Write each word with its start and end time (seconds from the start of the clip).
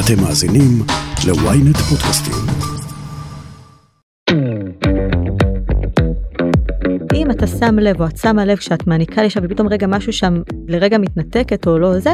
אתם 0.00 0.22
מאזינים 0.22 0.82
ל-ynet 1.26 1.78
פודקאסטים. 1.78 2.34
אם 7.14 7.30
אתה 7.30 7.46
שם 7.46 7.78
לב 7.78 8.00
או 8.00 8.06
את 8.06 8.16
שמה 8.16 8.44
לב 8.44 8.56
כשאת 8.56 8.86
מעניקה 8.86 9.20
לאישה 9.20 9.40
ופתאום 9.42 9.68
רגע 9.68 9.86
משהו 9.86 10.12
שם 10.12 10.34
לרגע 10.68 10.98
מתנתקת 10.98 11.66
או 11.66 11.78
לא 11.78 11.98
זה, 11.98 12.12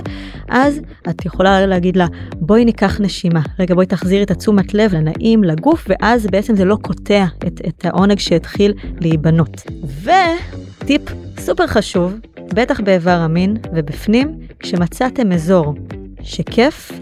אז 0.49 0.81
את 1.11 1.25
יכולה 1.25 1.67
להגיד 1.67 1.97
לה 1.97 2.07
בואי 2.35 2.65
ניקח 2.65 3.01
נשימה, 3.01 3.41
רגע 3.59 3.75
בואי 3.75 3.87
תחזירי 3.87 4.23
את 4.23 4.31
התשומת 4.31 4.75
לב 4.75 4.95
לנעים, 4.95 5.45
לגוף, 5.45 5.87
ואז 5.89 6.27
בעצם 6.27 6.57
זה 6.57 6.65
לא 6.65 6.77
קוטע 6.83 7.25
את, 7.47 7.61
את 7.69 7.85
העונג 7.85 8.19
שהתחיל 8.19 8.73
להיבנות. 9.01 9.63
וטיפ 10.03 11.03
סופר 11.41 11.67
חשוב, 11.67 12.15
בטח 12.55 12.81
באיבר 12.81 13.19
המין 13.19 13.57
ובפנים, 13.75 14.39
כשמצאתם 14.59 15.33
אזור 15.33 15.75
שכיף 16.23 16.93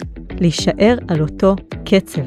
להישאר 0.41 0.97
על 1.09 1.21
אותו 1.21 1.57
קצב. 1.85 2.23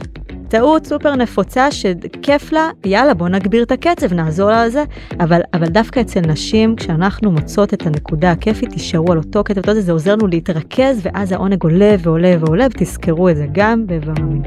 טעות 0.54 0.86
סופר 0.86 1.16
נפוצה 1.16 1.72
שכיף 1.72 2.52
לה, 2.52 2.70
יאללה 2.86 3.14
בוא 3.14 3.30
נגביר 3.30 3.64
את 3.64 3.72
הקצב, 3.72 4.14
נעזור 4.14 4.50
לה 4.50 4.62
על 4.62 4.70
זה, 4.70 4.84
אבל, 5.20 5.42
אבל 5.54 5.68
דווקא 5.68 6.00
אצל 6.00 6.20
נשים, 6.20 6.76
כשאנחנו 6.76 7.32
מוצאות 7.32 7.74
את 7.74 7.86
הנקודה 7.86 8.32
הכיפית, 8.32 8.70
תישארו 8.70 9.12
על 9.12 9.18
אותו 9.18 9.44
קצב, 9.44 9.74
זה, 9.74 9.82
זה 9.82 9.92
עוזר 9.92 10.16
לנו 10.16 10.28
להתרכז, 10.28 11.00
ואז 11.04 11.32
העונג 11.32 11.64
עולה 11.64 11.96
ועולה 12.00 12.36
ועולה, 12.40 12.66
ותזכרו 12.66 13.30
את 13.30 13.36
זה 13.36 13.46
גם 13.52 13.86
המין. 14.18 14.42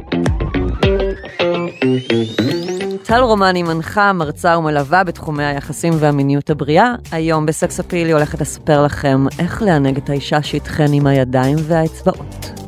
טל 3.02 3.20
רומני 3.20 3.62
מנחה, 3.62 4.12
מרצה 4.12 4.58
ומלווה 4.58 5.04
בתחומי 5.04 5.44
היחסים 5.44 5.92
והמיניות 5.98 6.50
הבריאה. 6.50 6.94
היום 7.12 7.46
בסקס 7.46 7.80
אפיל 7.80 8.06
היא 8.06 8.14
הולכת 8.14 8.40
לספר 8.40 8.84
לכם 8.84 9.26
איך 9.38 9.62
לענג 9.62 9.96
את 9.96 10.10
האישה 10.10 10.42
שאיתכן 10.42 10.92
עם 10.92 11.06
הידיים 11.06 11.56
והאצבעות. 11.68 12.65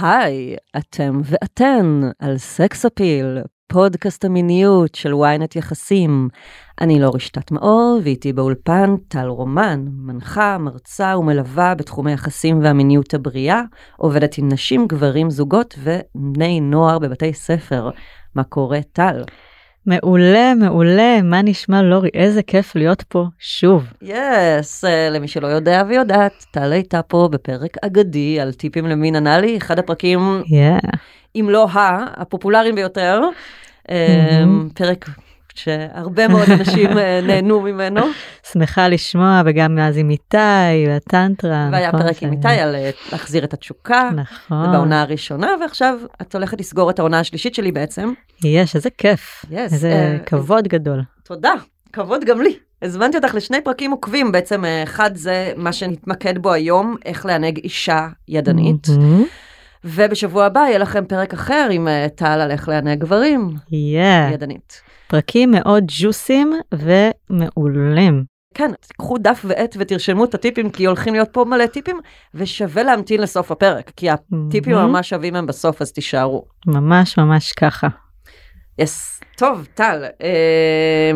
היי, 0.00 0.56
אתם 0.76 1.20
ואתן 1.24 2.00
על 2.18 2.38
סקס 2.38 2.86
אפיל, 2.86 3.38
פודקאסט 3.72 4.24
המיניות 4.24 4.94
של 4.94 5.12
ynet 5.12 5.58
יחסים. 5.58 6.28
אני 6.80 7.00
לא 7.00 7.10
רשתת 7.14 7.50
מאור, 7.50 8.00
ואיתי 8.02 8.32
באולפן 8.32 8.96
טל 9.08 9.26
רומן, 9.26 9.84
מנחה, 9.88 10.58
מרצה 10.58 11.18
ומלווה 11.18 11.74
בתחומי 11.74 12.10
היחסים 12.10 12.62
והמיניות 12.62 13.14
הבריאה, 13.14 13.62
עובדת 13.96 14.38
עם 14.38 14.48
נשים, 14.48 14.86
גברים, 14.86 15.30
זוגות 15.30 15.78
ובני 15.78 16.60
נוער 16.60 16.98
בבתי 16.98 17.32
ספר. 17.32 17.90
מה 18.34 18.44
קורה, 18.44 18.78
טל? 18.92 19.22
מעולה, 19.86 20.54
מעולה, 20.54 21.22
מה 21.22 21.42
נשמע 21.42 21.82
לורי? 21.82 22.08
איזה 22.14 22.42
כיף 22.42 22.76
להיות 22.76 23.02
פה 23.08 23.24
שוב. 23.38 23.92
יס, 24.02 24.84
yes, 24.84 24.86
uh, 24.86 25.14
למי 25.14 25.28
שלא 25.28 25.46
יודע 25.46 25.82
ויודעת, 25.88 26.46
טל 26.50 26.72
הייתה 26.72 27.02
פה 27.02 27.28
בפרק 27.32 27.76
אגדי 27.82 28.40
על 28.40 28.52
טיפים 28.52 28.86
למין 28.86 29.16
אנאלי, 29.16 29.56
אחד 29.56 29.78
הפרקים, 29.78 30.42
yeah. 30.44 30.88
אם 31.36 31.46
לא 31.50 31.68
ה, 31.68 32.04
הפופולריים 32.22 32.74
ביותר. 32.74 33.20
Mm-hmm. 33.22 33.90
Um, 33.90 34.74
פרק 34.74 35.08
שהרבה 35.58 36.28
מאוד 36.28 36.50
אנשים 36.50 36.98
אה, 36.98 37.20
נהנו 37.26 37.60
ממנו. 37.60 38.00
שמחה 38.52 38.88
לשמוע, 38.88 39.42
וגם 39.46 39.78
אז 39.78 39.96
עם 39.96 40.10
איתי 40.10 40.86
והטנטרה. 40.86 41.68
והיה 41.72 41.88
נכון, 41.88 42.02
פרק 42.02 42.22
עם 42.22 42.32
איתי 42.32 42.48
על 42.48 42.74
אה, 42.74 42.90
להחזיר 43.12 43.44
את 43.44 43.54
התשוקה. 43.54 44.10
נכון. 44.14 44.72
בעונה 44.72 45.02
הראשונה, 45.02 45.50
ועכשיו 45.60 45.98
את 46.22 46.34
הולכת 46.34 46.60
לסגור 46.60 46.90
את 46.90 46.98
העונה 46.98 47.20
השלישית 47.20 47.54
שלי 47.54 47.72
בעצם. 47.72 48.12
יש, 48.44 48.76
איזה 48.76 48.90
כיף. 48.98 49.44
Yes, 49.50 49.54
איזה 49.56 50.18
uh, 50.24 50.26
כבוד 50.26 50.68
גדול. 50.68 51.02
תודה, 51.24 51.52
כבוד 51.92 52.24
גם 52.24 52.42
לי. 52.42 52.56
הזמנתי 52.82 53.16
אותך 53.16 53.34
לשני 53.34 53.60
פרקים 53.60 53.90
עוקבים, 53.90 54.32
בעצם 54.32 54.64
אחד 54.84 55.16
זה 55.16 55.52
מה 55.56 55.72
שנתמקד 55.72 56.38
בו 56.38 56.52
היום, 56.52 56.96
איך 57.04 57.26
לענג 57.26 57.58
אישה 57.58 58.08
ידנית. 58.28 58.86
Mm-hmm. 58.86 59.24
ובשבוע 59.84 60.44
הבא 60.44 60.60
יהיה 60.60 60.78
לכם 60.78 61.04
פרק 61.04 61.32
אחר 61.32 61.68
עם 61.70 61.88
טל 62.14 62.40
על 62.40 62.50
איך 62.50 62.68
לענג 62.68 62.98
גברים 62.98 63.50
yeah. 63.70 64.34
ידנית. 64.34 64.87
פרקים 65.08 65.50
מאוד 65.50 65.84
ג'וסים 66.00 66.52
ומעולים. 66.72 68.24
כן, 68.54 68.70
קחו 68.98 69.18
דף 69.18 69.44
ועט 69.48 69.76
ותרשמו 69.78 70.24
את 70.24 70.34
הטיפים, 70.34 70.70
כי 70.70 70.84
הולכים 70.84 71.14
להיות 71.14 71.28
פה 71.32 71.44
מלא 71.44 71.66
טיפים, 71.66 72.00
ושווה 72.34 72.82
להמתין 72.82 73.20
לסוף 73.20 73.50
הפרק, 73.50 73.92
כי 73.96 74.10
הטיפים 74.10 74.74
mm-hmm. 74.74 74.86
ממש 74.86 75.08
שווים 75.08 75.36
הם 75.36 75.46
בסוף, 75.46 75.82
אז 75.82 75.92
תישארו. 75.92 76.44
ממש 76.66 77.18
ממש 77.18 77.52
ככה. 77.52 77.88
יס. 78.78 79.20
Yes. 79.20 79.24
טוב, 79.36 79.66
טל, 79.74 80.04
אה, 80.22 81.10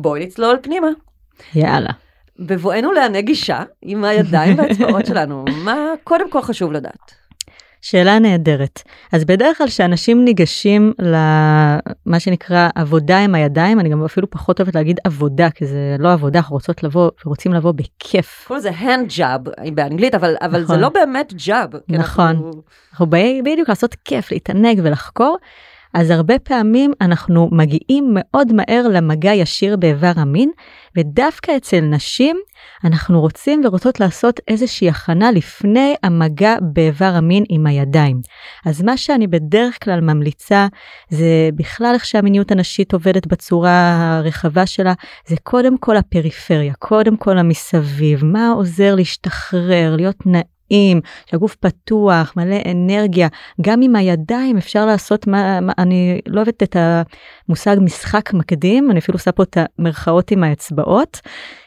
בואי 0.00 0.26
נצלול 0.26 0.56
פנימה. 0.62 0.88
יאללה. 1.54 1.90
בבואנו 2.38 2.92
לענג 2.92 3.28
אישה 3.28 3.62
עם 3.82 4.04
הידיים 4.04 4.58
והאצבעות 4.58 5.06
שלנו, 5.06 5.44
מה 5.64 5.76
קודם 6.04 6.30
כל 6.30 6.42
חשוב 6.42 6.72
לדעת? 6.72 7.21
שאלה 7.82 8.18
נהדרת. 8.18 8.82
אז 9.12 9.24
בדרך 9.24 9.58
כלל 9.58 9.66
כשאנשים 9.66 10.24
ניגשים 10.24 10.92
למה 10.98 12.20
שנקרא 12.20 12.68
עבודה 12.74 13.18
עם 13.18 13.34
הידיים, 13.34 13.80
אני 13.80 13.88
גם 13.88 14.04
אפילו 14.04 14.30
פחות 14.30 14.60
אוהבת 14.60 14.74
להגיד 14.74 15.00
עבודה, 15.04 15.50
כי 15.50 15.66
זה 15.66 15.96
לא 15.98 16.12
עבודה, 16.12 16.38
אנחנו 16.38 16.56
רוצות 16.56 16.82
לבוא, 16.82 17.10
רוצים 17.24 17.52
לבוא 17.52 17.72
בכיף. 17.72 18.44
קוראים 18.46 18.66
לזה 18.66 18.70
hand 18.78 19.18
job 19.18 19.70
באנגלית, 19.74 20.14
אבל, 20.14 20.34
אבל 20.40 20.62
נכון. 20.62 20.76
זה 20.76 20.82
לא 20.82 20.88
באמת 20.88 21.32
job. 21.46 21.76
נכון. 21.88 22.26
אנחנו, 22.26 22.50
אנחנו 22.92 23.06
באים 23.06 23.44
בדיוק 23.44 23.68
לעשות 23.68 23.96
כיף, 24.04 24.32
להתענג 24.32 24.80
ולחקור. 24.82 25.36
אז 25.94 26.10
הרבה 26.10 26.38
פעמים 26.38 26.92
אנחנו 27.00 27.48
מגיעים 27.52 28.10
מאוד 28.14 28.52
מהר 28.52 28.88
למגע 28.88 29.34
ישיר 29.34 29.76
באיבר 29.76 30.12
המין, 30.16 30.50
ודווקא 30.96 31.56
אצל 31.56 31.80
נשים 31.80 32.36
אנחנו 32.84 33.20
רוצים 33.20 33.62
ורוצות 33.64 34.00
לעשות 34.00 34.40
איזושהי 34.48 34.88
הכנה 34.88 35.30
לפני 35.30 35.94
המגע 36.02 36.56
באיבר 36.62 37.12
המין 37.14 37.44
עם 37.48 37.66
הידיים. 37.66 38.20
אז 38.66 38.82
מה 38.82 38.96
שאני 38.96 39.26
בדרך 39.26 39.84
כלל 39.84 40.00
ממליצה 40.00 40.66
זה 41.08 41.48
בכלל 41.54 41.90
איך 41.94 42.04
שהמיניות 42.04 42.50
הנשית 42.50 42.92
עובדת 42.92 43.26
בצורה 43.26 44.16
הרחבה 44.18 44.66
שלה, 44.66 44.92
זה 45.26 45.36
קודם 45.42 45.78
כל 45.78 45.96
הפריפריה, 45.96 46.74
קודם 46.78 47.16
כל 47.16 47.38
המסביב, 47.38 48.24
מה 48.24 48.50
עוזר 48.50 48.94
להשתחרר, 48.94 49.96
להיות 49.96 50.26
נעים. 50.26 50.52
נעים, 50.70 51.00
שהגוף 51.26 51.56
פתוח, 51.56 52.32
מלא 52.36 52.56
אנרגיה, 52.70 53.28
גם 53.60 53.82
עם 53.82 53.96
הידיים 53.96 54.56
אפשר 54.56 54.86
לעשות 54.86 55.26
מה, 55.26 55.60
מה 55.60 55.72
אני 55.78 56.20
לא 56.26 56.40
אוהבת 56.40 56.62
את 56.62 56.76
המושג 57.48 57.76
משחק 57.80 58.32
מקדים, 58.32 58.90
אני 58.90 58.98
אפילו 58.98 59.16
עושה 59.16 59.32
פה 59.32 59.42
את 59.42 59.56
המרכאות 59.78 60.30
עם 60.30 60.44
האצבעות. 60.44 61.20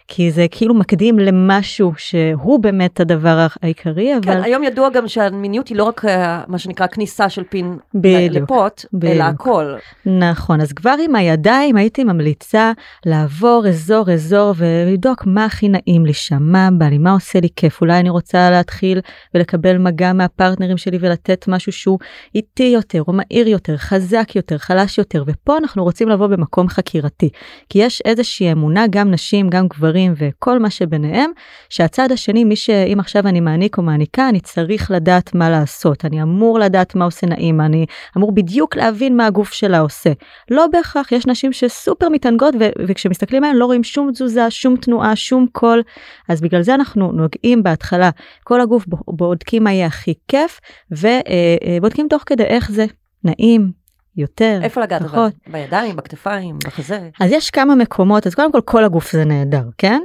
כי 0.07 0.31
זה 0.31 0.45
כאילו 0.51 0.73
מקדים 0.73 1.19
למשהו 1.19 1.93
שהוא 1.97 2.59
באמת 2.59 2.99
הדבר 2.99 3.47
העיקרי, 3.61 4.11
כן, 4.11 4.17
אבל... 4.17 4.39
כן, 4.39 4.43
היום 4.43 4.63
ידוע 4.63 4.89
גם 4.89 5.07
שהמיניות 5.07 5.67
היא 5.67 5.77
לא 5.77 5.83
רק 5.83 6.05
אה, 6.05 6.41
מה 6.47 6.57
שנקרא 6.57 6.87
כניסה 6.87 7.29
של 7.29 7.43
פין 7.43 7.77
בדיוק, 7.95 8.43
לפוט, 8.43 8.85
בדיוק. 8.93 9.13
אלא 9.13 9.23
הכל. 9.23 9.75
נכון, 10.05 10.61
אז 10.61 10.73
כבר 10.73 10.95
עם 11.03 11.15
הידיים 11.15 11.77
הייתי 11.77 12.03
ממליצה 12.03 12.71
לעבור 13.05 13.67
אזור 13.67 14.11
אזור 14.11 14.53
ולבדוק 14.57 15.23
מה 15.25 15.45
הכי 15.45 15.69
נעים 15.69 16.05
לי 16.05 16.13
שם, 16.13 16.37
מה 16.41 16.69
בא 16.77 16.85
לי, 16.85 16.97
מה 16.97 17.11
עושה 17.11 17.39
לי 17.39 17.47
כיף, 17.55 17.81
אולי 17.81 17.99
אני 17.99 18.09
רוצה 18.09 18.49
להתחיל 18.49 18.99
ולקבל 19.33 19.77
מגע 19.77 20.13
מהפרטנרים 20.13 20.77
שלי 20.77 20.97
ולתת 21.01 21.45
משהו 21.47 21.71
שהוא 21.71 21.99
איטי 22.35 22.63
יותר, 22.63 23.03
או 23.07 23.13
מהיר 23.13 23.47
יותר, 23.47 23.77
חזק 23.77 24.35
יותר, 24.35 24.57
חלש 24.57 24.97
יותר, 24.97 25.23
ופה 25.27 25.57
אנחנו 25.57 25.83
רוצים 25.83 26.09
לבוא 26.09 26.27
במקום 26.27 26.67
חקירתי, 26.69 27.29
כי 27.69 27.79
יש 27.79 28.01
איזושהי 28.05 28.51
אמונה, 28.51 28.85
גם 28.89 29.11
נשים, 29.11 29.49
גם 29.49 29.67
גברים, 29.67 29.94
דברים 29.95 30.13
וכל 30.17 30.59
מה 30.59 30.69
שביניהם, 30.69 31.31
שהצד 31.69 32.11
השני, 32.11 32.43
מי 32.43 32.55
שאם 32.55 32.99
עכשיו 32.99 33.27
אני 33.27 33.39
מעניק 33.39 33.77
או 33.77 33.83
מעניקה, 33.83 34.29
אני 34.29 34.39
צריך 34.39 34.91
לדעת 34.91 35.35
מה 35.35 35.49
לעשות, 35.49 36.05
אני 36.05 36.21
אמור 36.21 36.59
לדעת 36.59 36.95
מה 36.95 37.05
עושה 37.05 37.27
נעים, 37.27 37.61
אני 37.61 37.85
אמור 38.17 38.31
בדיוק 38.31 38.75
להבין 38.75 39.17
מה 39.17 39.25
הגוף 39.25 39.53
שלה 39.53 39.79
עושה. 39.79 40.11
לא 40.51 40.67
בהכרח, 40.71 41.11
יש 41.11 41.27
נשים 41.27 41.53
שסופר 41.53 42.09
מתענגות 42.09 42.55
ו- 42.59 42.69
וכשמסתכלים 42.87 43.43
עליהן 43.43 43.57
לא 43.57 43.65
רואים 43.65 43.83
שום 43.83 44.11
תזוזה, 44.11 44.51
שום 44.51 44.77
תנועה, 44.77 45.15
שום 45.15 45.45
קול, 45.51 45.81
אז 46.29 46.41
בגלל 46.41 46.61
זה 46.61 46.75
אנחנו 46.75 47.11
נוגעים 47.11 47.63
בהתחלה, 47.63 48.09
כל 48.43 48.61
הגוף 48.61 48.85
בודקים 49.07 49.63
מה 49.63 49.73
יהיה 49.73 49.87
הכי 49.87 50.13
כיף, 50.27 50.59
ובודקים 50.91 52.07
תוך 52.09 52.23
כדי 52.25 52.43
איך 52.43 52.71
זה 52.71 52.85
נעים, 53.23 53.84
יותר, 54.17 54.59
איפה 54.63 54.81
לגעת 54.81 55.01
אבל? 55.01 55.27
בידיים, 55.47 55.95
בכתפיים, 55.95 56.57
בחזה? 56.65 57.09
אז 57.19 57.31
יש 57.31 57.49
כמה 57.49 57.75
מקומות, 57.75 58.27
אז 58.27 58.35
קודם 58.35 58.51
כל 58.51 58.61
כל 58.65 58.83
הגוף 58.85 59.11
זה 59.11 59.25
נהדר, 59.25 59.63
כן? 59.77 60.01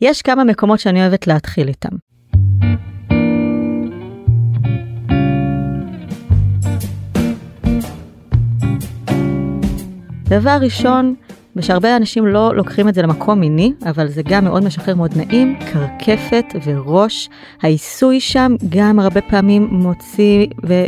יש 0.00 0.22
כמה 0.22 0.44
מקומות 0.44 0.80
שאני 0.80 1.02
אוהבת 1.02 1.26
להתחיל 1.26 1.68
איתם. 1.68 1.96
דבר 10.24 10.56
ראשון, 10.60 11.14
ושהרבה 11.56 11.96
אנשים 11.96 12.26
לא 12.26 12.54
לוקחים 12.54 12.88
את 12.88 12.94
זה 12.94 13.02
למקום 13.02 13.40
מיני, 13.40 13.72
אבל 13.90 14.08
זה 14.08 14.22
גם 14.22 14.44
מאוד 14.44 14.64
משחרר, 14.64 14.94
מאוד 14.94 15.16
נעים, 15.16 15.58
קרקפת 15.72 16.44
וראש. 16.64 17.28
העיסוי 17.62 18.20
שם 18.20 18.52
גם 18.68 19.00
הרבה 19.00 19.20
פעמים 19.20 19.68
מוציא 19.70 20.46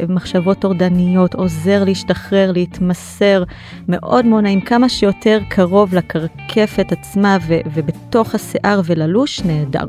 מחשבות 0.08 0.58
טורדניות, 0.58 1.34
עוזר 1.34 1.84
להשתחרר, 1.84 2.52
להתמסר, 2.52 3.44
מאוד 3.88 4.26
מאוד 4.26 4.42
נעים, 4.42 4.60
כמה 4.60 4.88
שיותר 4.88 5.38
קרוב 5.48 5.94
לקרקפת 5.94 6.92
עצמה 6.92 7.38
ובתוך 7.74 8.34
השיער 8.34 8.80
וללוש, 8.84 9.40
נהדר. 9.40 9.86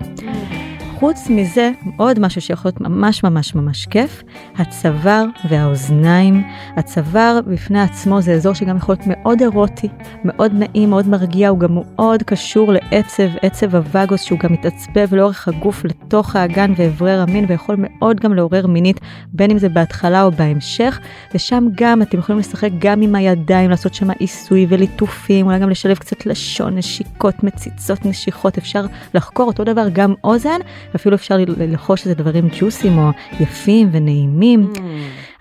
חוץ 0.99 1.29
מזה, 1.29 1.71
עוד 1.97 2.19
משהו 2.19 2.41
שיכול 2.41 2.69
להיות 2.69 2.81
ממש 2.81 3.23
ממש 3.23 3.55
ממש 3.55 3.85
כיף, 3.85 4.23
הצוואר 4.57 5.25
והאוזניים. 5.49 6.43
הצוואר 6.75 7.39
בפני 7.47 7.81
עצמו 7.81 8.21
זה 8.21 8.33
אזור 8.33 8.53
שגם 8.53 8.77
יכול 8.77 8.95
להיות 8.95 9.07
מאוד 9.07 9.41
אירוטי, 9.41 9.87
מאוד 10.25 10.51
נעים, 10.53 10.89
מאוד 10.89 11.07
מרגיע, 11.07 11.49
הוא 11.49 11.59
גם 11.59 11.75
מאוד 11.75 12.23
קשור 12.23 12.71
לעצב, 12.71 13.27
עצב 13.41 13.75
הווגוס 13.75 14.21
שהוא 14.21 14.39
גם 14.39 14.53
מתעצבב 14.53 15.15
לאורך 15.15 15.47
הגוף 15.47 15.85
לתוך 15.85 16.35
האגן 16.35 16.73
ואיברי 16.77 17.13
המין 17.13 17.45
ויכול 17.47 17.75
מאוד 17.79 18.19
גם 18.19 18.33
לעורר 18.33 18.67
מינית, 18.67 18.99
בין 19.33 19.51
אם 19.51 19.57
זה 19.57 19.69
בהתחלה 19.69 20.23
או 20.23 20.31
בהמשך, 20.31 20.99
ושם 21.33 21.67
גם 21.75 22.01
אתם 22.01 22.17
יכולים 22.17 22.39
לשחק 22.39 22.69
גם 22.79 23.01
עם 23.01 23.15
הידיים, 23.15 23.69
לעשות 23.69 23.93
שם 23.93 24.09
עיסוי 24.11 24.65
וליטופים, 24.69 25.45
אולי 25.45 25.59
גם 25.59 25.69
לשלב 25.69 25.97
קצת 25.97 26.25
לשון, 26.25 26.77
נשיקות, 26.77 27.43
מציצות, 27.43 28.05
נשיכות, 28.05 28.57
אפשר 28.57 28.85
לחקור 29.13 29.47
אותו 29.47 29.63
דבר 29.63 29.87
גם 29.93 30.13
אוזן, 30.23 30.59
אפילו 30.95 31.15
אפשר 31.15 31.37
ללחוש 31.57 32.05
איזה 32.05 32.15
דברים 32.15 32.49
ג'וסים 32.59 32.97
או 32.97 33.09
יפים 33.39 33.89
ונעימים. 33.91 34.73
Mm. 34.75 34.79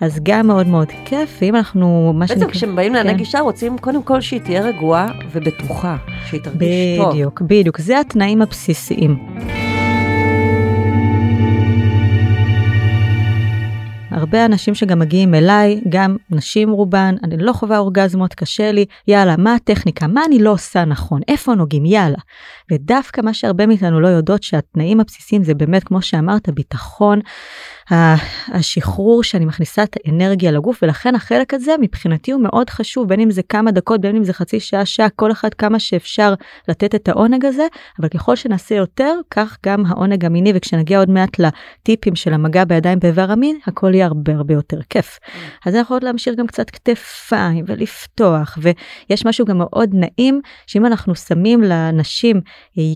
אז 0.01 0.21
גם 0.23 0.47
מאוד 0.47 0.67
מאוד 0.67 0.89
כיף, 1.05 1.39
ואם 1.43 1.57
אנחנו, 1.57 2.13
מה 2.15 2.27
שנקרא... 2.27 2.47
בעצם 2.47 2.59
כשהם 2.59 2.77
באים 2.77 2.95
לענג 2.95 3.17
גישה 3.17 3.41
רוצים 3.41 3.79
קודם 3.79 4.03
כל 4.03 4.21
שהיא 4.21 4.41
תהיה 4.41 4.61
רגועה 4.61 5.09
ובטוחה, 5.33 5.97
שהיא 6.27 6.41
תרגיש 6.41 6.99
טוב. 6.99 7.11
בדיוק, 7.11 7.41
בדיוק, 7.41 7.81
זה 7.81 8.01
התנאים 8.01 8.43
הבסיסיים. 8.43 9.19
הרבה 14.17 14.45
אנשים 14.45 14.75
שגם 14.75 14.99
מגיעים 14.99 15.35
אליי, 15.35 15.81
גם 15.89 16.17
נשים 16.31 16.71
רובן, 16.71 17.15
אני 17.25 17.37
לא 17.39 17.53
חווה 17.53 17.79
אורגזמות, 17.79 18.35
קשה 18.35 18.73
לי, 18.73 18.85
יאללה, 19.09 19.37
מה 19.37 19.55
הטכניקה? 19.55 20.07
מה 20.07 20.25
אני 20.25 20.39
לא 20.39 20.51
עושה 20.51 20.85
נכון? 20.85 21.21
איפה 21.29 21.55
נוגעים? 21.55 21.87
יאללה. 21.87 22.19
ודווקא 22.73 23.21
מה 23.21 23.35
שהרבה 23.35 23.67
מאיתנו 23.67 24.01
לא 24.01 24.09
יודעות 24.09 24.43
שהתנאים 24.43 25.01
הבסיסיים 25.01 25.45
זה 25.45 25.55
באמת, 25.55 25.85
כמו 25.85 26.03
שאמרת, 26.03 26.49
ביטחון, 26.49 27.21
השחרור 28.49 29.23
שאני 29.23 29.45
מכניסה 29.45 29.83
את 29.83 29.97
האנרגיה 30.05 30.51
לגוף 30.51 30.83
ולכן 30.83 31.15
החלק 31.15 31.55
הזה 31.55 31.73
מבחינתי 31.81 32.33
הוא 32.33 32.43
מאוד 32.43 32.71
חשוב 32.71 33.09
בין 33.09 33.21
אם 33.21 33.31
זה 33.31 33.43
כמה 33.43 33.71
דקות 33.71 34.01
בין 34.01 34.17
אם 34.17 34.25
זה 34.25 34.33
חצי 34.33 34.61
שעה 34.61 34.87
שעה 34.87 35.09
כל 35.09 35.33
אחד 35.33 35.55
כמה 35.55 35.79
שאפשר 35.79 36.35
לתת 36.69 36.95
את 36.95 37.09
העונג 37.09 37.45
הזה 37.45 37.67
אבל 38.01 38.09
ככל 38.09 38.37
שנעשה 38.37 38.75
יותר 38.75 39.15
כך 39.31 39.57
גם 39.67 39.87
העונג 39.87 40.25
המיני 40.25 40.53
וכשנגיע 40.55 40.99
עוד 40.99 41.11
מעט 41.11 41.31
לטיפים 41.39 42.17
של 42.17 42.33
המגע 42.33 42.65
בידיים 42.65 42.99
באיבר 42.99 43.31
המין 43.31 43.59
הכל 43.67 43.95
יהיה 43.95 44.07
הרבה 44.07 44.33
הרבה 44.35 44.55
יותר 44.55 44.79
כיף. 44.91 45.19
אז 45.67 45.75
אנחנו 45.75 45.81
יכולות 45.81 46.05
להמשיך 46.05 46.35
גם 46.35 46.47
קצת 46.47 46.71
כתפיים 46.71 47.65
ולפתוח 47.69 48.59
ויש 48.63 49.27
משהו 49.27 49.47
גם 49.47 49.59
מאוד 49.59 49.91
נעים 49.93 50.41
שאם 50.67 50.87
אנחנו 50.87 51.15
שמים 51.15 51.63
לנשים 51.63 52.41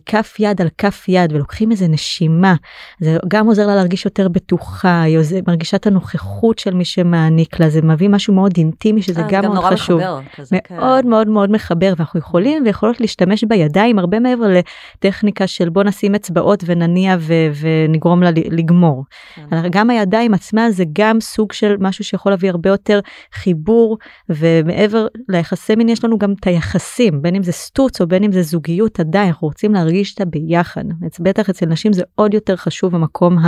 כף 0.06 0.36
יד 0.38 0.60
על 0.60 0.68
כף 0.78 1.04
יד 1.08 1.32
ולוקחים 1.32 1.70
איזה 1.70 1.88
נשימה 1.88 2.54
זה 3.00 3.16
גם 3.28 3.46
עוזר 3.46 3.66
לה 3.66 3.76
להרגיש 3.76 4.04
יותר 4.04 4.28
בטוחה. 4.28 4.79
נוחה, 4.84 5.02
היא 5.02 5.42
מרגישה 5.46 5.76
את 5.76 5.86
הנוכחות 5.86 6.58
של 6.58 6.74
מי 6.74 6.84
שמעניק 6.84 7.60
לה, 7.60 7.70
זה 7.70 7.82
מביא 7.82 8.08
משהו 8.08 8.34
מאוד 8.34 8.52
אינטימי 8.56 9.02
שזה 9.02 9.20
אה, 9.20 9.26
גם 9.30 9.44
מאוד 9.44 9.64
חשוב. 9.64 10.00
מחבר, 10.00 10.20
כן. 10.64 10.76
מאוד. 10.76 11.06
מאוד 11.06 11.28
מאוד 11.28 11.50
מחבר 11.50 11.92
ואנחנו 11.96 12.20
יכולים 12.20 12.62
ויכולות 12.66 13.00
להשתמש 13.00 13.44
בידיים 13.44 13.98
הרבה 13.98 14.20
מעבר 14.20 14.46
לטכניקה 14.48 15.46
של 15.46 15.68
בוא 15.68 15.82
נשים 15.82 16.14
אצבעות 16.14 16.64
ונניע 16.66 17.16
ו- 17.20 17.34
ונגרום 17.60 18.22
לה 18.22 18.30
לגמור. 18.30 19.04
כן. 19.34 19.70
גם 19.70 19.90
הידיים 19.90 20.34
עצמה 20.34 20.70
זה 20.70 20.84
גם 20.92 21.20
סוג 21.20 21.52
של 21.52 21.76
משהו 21.80 22.04
שיכול 22.04 22.32
להביא 22.32 22.50
הרבה 22.50 22.70
יותר 22.70 23.00
חיבור 23.32 23.98
ומעבר 24.28 25.06
ליחסי 25.28 25.76
מין 25.76 25.88
יש 25.88 26.04
לנו 26.04 26.18
גם 26.18 26.32
את 26.40 26.46
היחסים 26.46 27.22
בין 27.22 27.34
אם 27.34 27.42
זה 27.42 27.52
סטוץ 27.52 28.00
או 28.00 28.06
בין 28.06 28.24
אם 28.24 28.32
זה 28.32 28.42
זוגיות 28.42 29.00
עדיין 29.00 29.28
אנחנו 29.28 29.48
רוצים 29.48 29.74
להרגיש 29.74 30.12
אותה 30.12 30.24
ביחד. 30.24 30.84
בטח 31.20 31.50
אצל 31.50 31.66
נשים 31.66 31.92
זה 31.92 32.02
עוד 32.14 32.34
יותר 32.34 32.56
חשוב 32.56 32.94
המקום 32.94 33.38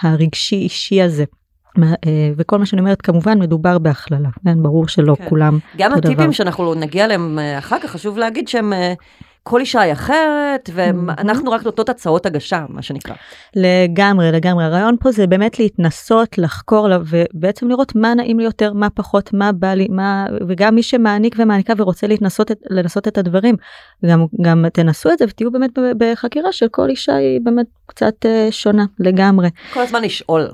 הרגשי 0.00 0.68
האישי 0.72 1.02
הזה. 1.02 1.24
אה, 1.82 2.30
וכל 2.36 2.58
מה 2.58 2.66
שאני 2.66 2.80
אומרת 2.80 3.02
כמובן 3.02 3.38
מדובר 3.38 3.78
בהכללה, 3.78 4.28
כן, 4.44 4.62
ברור 4.62 4.88
שלא 4.88 5.14
כן. 5.14 5.28
כולם 5.28 5.58
גם 5.78 5.92
הטיפים 5.92 6.16
דבר. 6.16 6.30
שאנחנו 6.30 6.74
נגיע 6.74 7.04
אליהם 7.04 7.38
אה, 7.38 7.58
אחר 7.58 7.78
כך 7.82 7.90
חשוב 7.90 8.18
להגיד 8.18 8.48
שהם 8.48 8.72
אה, 8.72 8.94
כל 9.42 9.60
אישה 9.60 9.80
היא 9.80 9.92
אחרת 9.92 10.70
ואנחנו 10.72 11.50
רק 11.50 11.64
נותנות 11.64 11.88
הצעות 11.88 12.26
הגשה 12.26 12.64
מה 12.68 12.82
שנקרא. 12.82 13.14
לגמרי 13.56 14.32
לגמרי 14.32 14.64
הרעיון 14.64 14.96
פה 15.00 15.12
זה 15.12 15.26
באמת 15.26 15.58
להתנסות 15.58 16.38
לחקור 16.38 16.88
ובעצם 17.06 17.68
לראות 17.68 17.94
מה 17.96 18.14
נעים 18.14 18.38
לי 18.38 18.44
יותר 18.44 18.72
מה 18.72 18.90
פחות 18.90 19.32
מה 19.32 19.52
בא 19.52 19.74
לי 19.74 19.86
מה 19.90 20.26
וגם 20.48 20.74
מי 20.74 20.82
שמעניק 20.82 21.34
ומעניקה 21.38 21.72
ורוצה 21.76 22.06
להתנסות 22.06 22.50
לנסות 22.70 23.08
את 23.08 23.18
הדברים 23.18 23.56
גם 24.06 24.26
גם 24.40 24.64
תנסו 24.72 25.12
את 25.12 25.18
זה 25.18 25.24
ותהיו 25.28 25.50
באמת 25.50 25.70
בחקירה 25.98 26.52
של 26.52 26.66
כל 26.70 26.88
אישה 26.88 27.14
היא 27.14 27.40
באמת 27.42 27.66
קצת 27.86 28.26
שונה 28.50 28.84
לגמרי. 28.98 29.48
כל 29.72 29.80
הזמן 29.80 30.02
לשאול. 30.02 30.48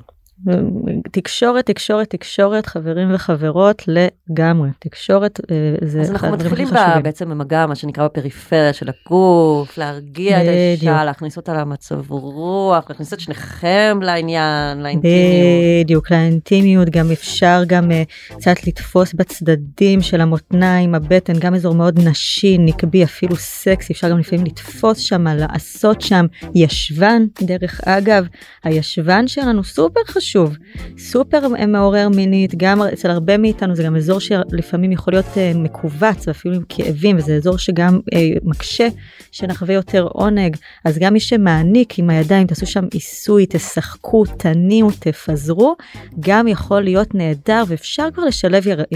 תקשורת 1.11 1.67
תקשורת 1.67 2.11
תקשורת 2.11 2.67
חברים 2.67 3.15
וחברות 3.15 3.83
לגמרי. 3.89 4.69
תקשורת 4.79 5.41
אה, 5.51 5.75
זה 5.85 6.01
אז 6.01 6.11
אנחנו 6.11 6.33
מתחילים 6.33 6.69
בה, 6.69 7.01
בעצם 7.03 7.31
במגע 7.31 7.67
מה 7.67 7.75
שנקרא 7.75 8.05
בפריפריה 8.05 8.73
של 8.73 8.87
הגוף 8.89 9.79
להרגיע 9.79 10.43
את 10.43 10.49
האישה 10.49 11.05
להכניס 11.05 11.37
אותה 11.37 11.55
למצב 11.55 12.11
רוח 12.11 12.85
להכניס 12.89 13.13
את 13.13 13.21
שניכם 13.21 13.99
לעניין 14.03 14.83
לאינטימיות. 14.83 15.85
בדיוק 15.85 16.11
לאינטימיות. 16.11 16.89
גם 16.91 17.11
אפשר 17.13 17.63
גם 17.67 17.91
uh, 17.91 18.35
קצת 18.37 18.67
לתפוס 18.67 19.13
בצדדים 19.13 20.03
של 20.03 20.21
המותניים 20.21 20.95
הבטן 20.95 21.39
גם 21.39 21.55
אזור 21.55 21.75
מאוד 21.75 22.09
נשי 22.09 22.59
נקבי 22.59 23.05
אפילו 23.05 23.37
סקסי. 23.37 23.93
אפשר 23.93 24.11
גם 24.11 24.19
לפעמים 24.19 24.45
לתפוס 24.45 24.99
שם 24.99 25.27
לעשות 25.27 26.01
שם 26.01 26.27
ישבן. 26.55 27.23
דרך 27.43 27.81
אגב 27.85 28.27
הישבן 28.65 29.29
שלנו 29.29 29.65
סופר 29.65 30.01
חשוב. 30.07 30.28
שוב, 30.33 30.57
סופר 30.99 31.49
מעורר 31.69 32.09
מינית, 32.09 32.55
גם 32.57 32.83
אצל 32.83 33.11
הרבה 33.11 33.39
מאיתנו 33.39 33.77
זה 33.77 33.83
גם 33.83 33.97
אזור 33.97 34.21
שלפעמים 34.21 34.93
יכול 34.93 35.13
להיות 35.13 35.27
uh, 35.27 35.59
מכווץ 35.59 36.29
ואפילו 36.29 36.55
עם 36.55 36.63
כאבים, 36.69 37.17
וזה 37.17 37.37
אזור 37.37 37.59
שגם 37.59 38.01
uh, 38.15 38.17
מקשה 38.43 38.89
שנחווה 39.33 39.75
יותר 39.75 40.07
עונג. 40.13 40.57
אז 40.85 40.99
גם 40.99 41.13
מי 41.13 41.21
שמעניק 41.21 41.99
עם 41.99 42.11
הידיים, 42.11 42.47
תעשו 42.47 42.67
שם 42.67 42.85
עיסוי, 42.91 43.47
תשחקו, 43.49 44.25
תניעו, 44.39 44.91
תפזרו, 44.99 45.77
גם 46.21 46.49
יכול 46.49 46.81
להיות 46.81 47.15
נהדר, 47.15 47.65
ואפשר 47.69 48.09
כבר 48.15 48.25
לשלב 48.25 48.65
uh, 48.65 48.95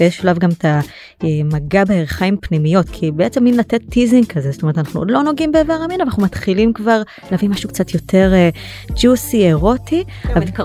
באיזשהו 0.00 0.22
שלב 0.22 0.38
גם 0.38 0.50
את 0.50 0.64
המגע 1.20 1.84
בירכיים 1.84 2.36
פנימיות, 2.40 2.86
כי 2.92 3.10
בעצם 3.10 3.44
מין 3.44 3.56
לתת 3.56 3.80
teasing 3.90 4.26
כזה, 4.26 4.50
זאת 4.52 4.62
אומרת 4.62 4.78
אנחנו 4.78 5.04
לא 5.04 5.22
נוגעים 5.22 5.52
באיבר 5.52 5.72
המין, 5.72 6.00
אבל 6.00 6.10
אנחנו 6.10 6.22
מתחילים 6.22 6.72
כבר 6.72 7.02
להביא 7.30 7.48
משהו 7.48 7.68
קצת 7.68 7.94
יותר 7.94 8.32
ג'וסי, 9.02 9.46
אירוטי. 9.46 10.04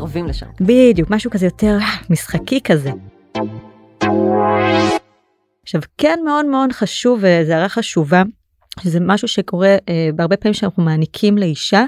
מתקרבים 0.06 0.28
לשם. 0.28 0.46
בדיוק, 0.62 1.10
משהו 1.10 1.31
כזה 1.31 1.46
יותר 1.46 1.78
אה, 1.81 1.88
משחקי 2.10 2.60
כזה. 2.63 2.91
עכשיו 5.63 5.82
כן 5.98 6.20
מאוד 6.25 6.46
מאוד 6.46 6.72
חשוב 6.72 7.20
וזו 7.22 7.53
הערה 7.53 7.70
חשובה 7.70 8.24
שזה 8.84 9.00
משהו 9.01 9.27
שקורה 9.27 9.75
אה, 9.89 10.10
בהרבה 10.15 10.38
פעמים 10.38 10.53
שאנחנו 10.53 10.84
מעניקים 10.84 11.38
לאישה 11.38 11.84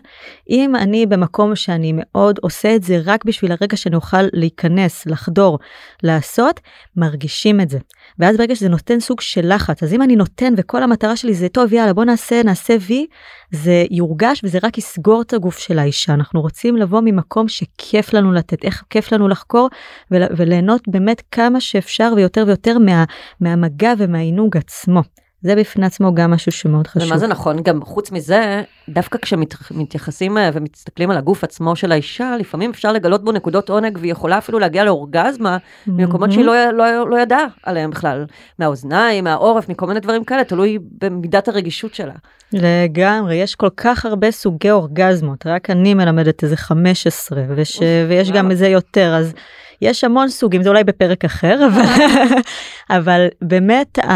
אם 0.49 0.75
אני 0.75 1.05
במקום 1.05 1.55
שאני 1.55 1.93
מאוד 1.95 2.39
עושה 2.41 2.75
את 2.75 2.83
זה 2.83 2.99
רק 3.05 3.25
בשביל 3.25 3.51
הרגע 3.51 3.77
שאני 3.77 3.95
אוכל 3.95 4.21
להיכנס 4.33 5.05
לחדור 5.05 5.59
לעשות 6.03 6.59
מרגישים 6.95 7.61
את 7.61 7.69
זה 7.69 7.79
ואז 8.19 8.37
ברגע 8.37 8.55
שזה 8.55 8.69
נותן 8.69 8.99
סוג 8.99 9.21
של 9.21 9.53
לחץ 9.53 9.83
אז 9.83 9.93
אם 9.93 10.01
אני 10.01 10.15
נותן 10.15 10.53
וכל 10.57 10.83
המטרה 10.83 11.15
שלי 11.15 11.33
זה 11.33 11.49
טוב 11.49 11.73
יאללה 11.73 11.93
בוא 11.93 12.05
נעשה 12.05 12.43
נעשה 12.43 12.75
וי 12.81 13.05
זה 13.51 13.85
יורגש 13.91 14.41
וזה 14.43 14.59
רק 14.63 14.77
יסגור 14.77 15.21
את 15.21 15.33
הגוף 15.33 15.57
של 15.57 15.79
האישה 15.79 16.13
אנחנו 16.13 16.41
רוצים 16.41 16.77
לבוא 16.77 17.01
ממקום 17.05 17.47
שכיף 17.47 18.13
לנו 18.13 18.31
לתת 18.31 18.65
איך 18.65 18.83
כיף 18.89 19.11
לנו 19.11 19.27
לחקור 19.27 19.69
וליהנות 20.11 20.87
באמת 20.87 21.21
כמה 21.31 21.61
שאפשר 21.61 22.13
ויותר 22.15 22.43
ויותר 22.47 22.77
מה, 22.77 23.03
מהמגע 23.41 23.93
ומהעינוג 23.97 24.57
עצמו. 24.57 25.01
זה 25.41 25.55
בפני 25.55 25.85
עצמו 25.85 26.15
גם 26.15 26.31
משהו 26.31 26.51
שמאוד 26.51 26.87
חשוב. 26.87 27.07
ומה 27.07 27.17
זה 27.17 27.27
נכון, 27.27 27.63
גם 27.63 27.81
חוץ 27.81 28.11
מזה, 28.11 28.63
דווקא 28.89 29.17
כשמתייחסים 29.17 30.37
אה, 30.37 30.49
ומסתכלים 30.53 31.11
על 31.11 31.17
הגוף 31.17 31.43
עצמו 31.43 31.75
של 31.75 31.91
האישה, 31.91 32.35
לפעמים 32.39 32.69
אפשר 32.69 32.91
לגלות 32.91 33.23
בו 33.23 33.31
נקודות 33.31 33.69
עונג 33.69 33.97
והיא 34.01 34.11
יכולה 34.11 34.37
אפילו 34.37 34.59
להגיע 34.59 34.83
לאורגזמה 34.83 35.57
mm-hmm. 35.57 35.91
ממקומות 35.91 36.31
שהיא 36.31 36.45
לא, 36.45 36.71
לא, 36.71 37.09
לא 37.09 37.19
ידעה 37.19 37.45
עליהם 37.63 37.91
בכלל, 37.91 38.25
מהאוזניים, 38.59 39.23
מהעורף, 39.23 39.69
מכל 39.69 39.87
מיני 39.87 39.99
דברים 39.99 40.23
כאלה, 40.23 40.43
תלוי 40.43 40.77
במידת 41.01 41.47
הרגישות 41.47 41.93
שלה. 41.93 42.13
לגמרי, 42.53 43.35
יש 43.35 43.55
כל 43.55 43.69
כך 43.77 44.05
הרבה 44.05 44.31
סוגי 44.31 44.71
אורגזמות, 44.71 45.47
רק 45.47 45.69
אני 45.69 45.93
מלמדת 45.93 46.43
איזה 46.43 46.57
15 46.57 47.43
וש... 47.55 47.79
ויש 48.07 48.31
גם 48.31 48.51
איזה 48.51 48.67
יותר, 48.67 49.15
אז... 49.15 49.33
יש 49.81 50.03
המון 50.03 50.29
סוגים 50.29 50.63
זה 50.63 50.69
אולי 50.69 50.83
בפרק 50.83 51.25
אחר 51.25 51.67
אבל 51.67 51.83
אבל 52.97 53.27
באמת 53.41 53.99
ה, 53.99 54.11